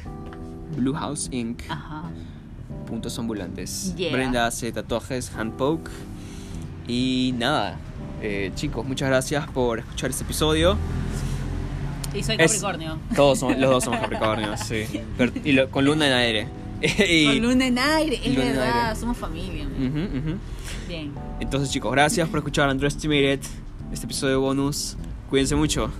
Blue 0.76 0.94
House 0.94 1.28
Inc. 1.32 1.62
Ajá. 1.68 2.04
Puntos 2.86 3.18
Ambulantes. 3.18 3.92
Yeah. 3.96 4.12
Brenda 4.12 4.46
hace 4.46 4.70
tatuajes, 4.70 5.32
handpoke. 5.36 5.90
Y 6.86 7.34
nada, 7.38 7.76
eh, 8.22 8.52
chicos, 8.54 8.86
muchas 8.86 9.08
gracias 9.08 9.48
por 9.50 9.80
escuchar 9.80 10.10
este 10.10 10.22
episodio. 10.22 10.76
Y 12.14 12.22
soy 12.22 12.36
Es- 12.38 12.52
Capricornio. 12.52 12.98
Todos 13.16 13.40
somos, 13.40 13.58
los 13.58 13.68
dos 13.68 13.82
somos 13.84 13.98
Capricornios, 13.98 14.60
sí. 14.60 14.84
Pero- 15.18 15.32
y 15.42 15.50
lo- 15.50 15.68
con 15.72 15.84
luna 15.84 16.06
en 16.06 16.12
aire. 16.12 16.61
y... 17.08 17.26
Con 17.26 17.42
Luna 17.42 17.66
en 17.66 17.78
aire, 17.78 18.20
es 18.24 18.36
verdad, 18.36 18.98
somos 18.98 19.16
familia. 19.16 19.66
Bien. 20.88 21.12
Entonces 21.40 21.70
chicos, 21.70 21.92
gracias 21.92 22.28
por 22.28 22.38
escuchar 22.38 22.68
Andrés 22.68 22.96
Timiret, 22.96 23.42
este 23.92 24.06
episodio 24.06 24.40
bonus. 24.40 24.96
Cuídense 25.30 25.54
mucho. 25.54 25.90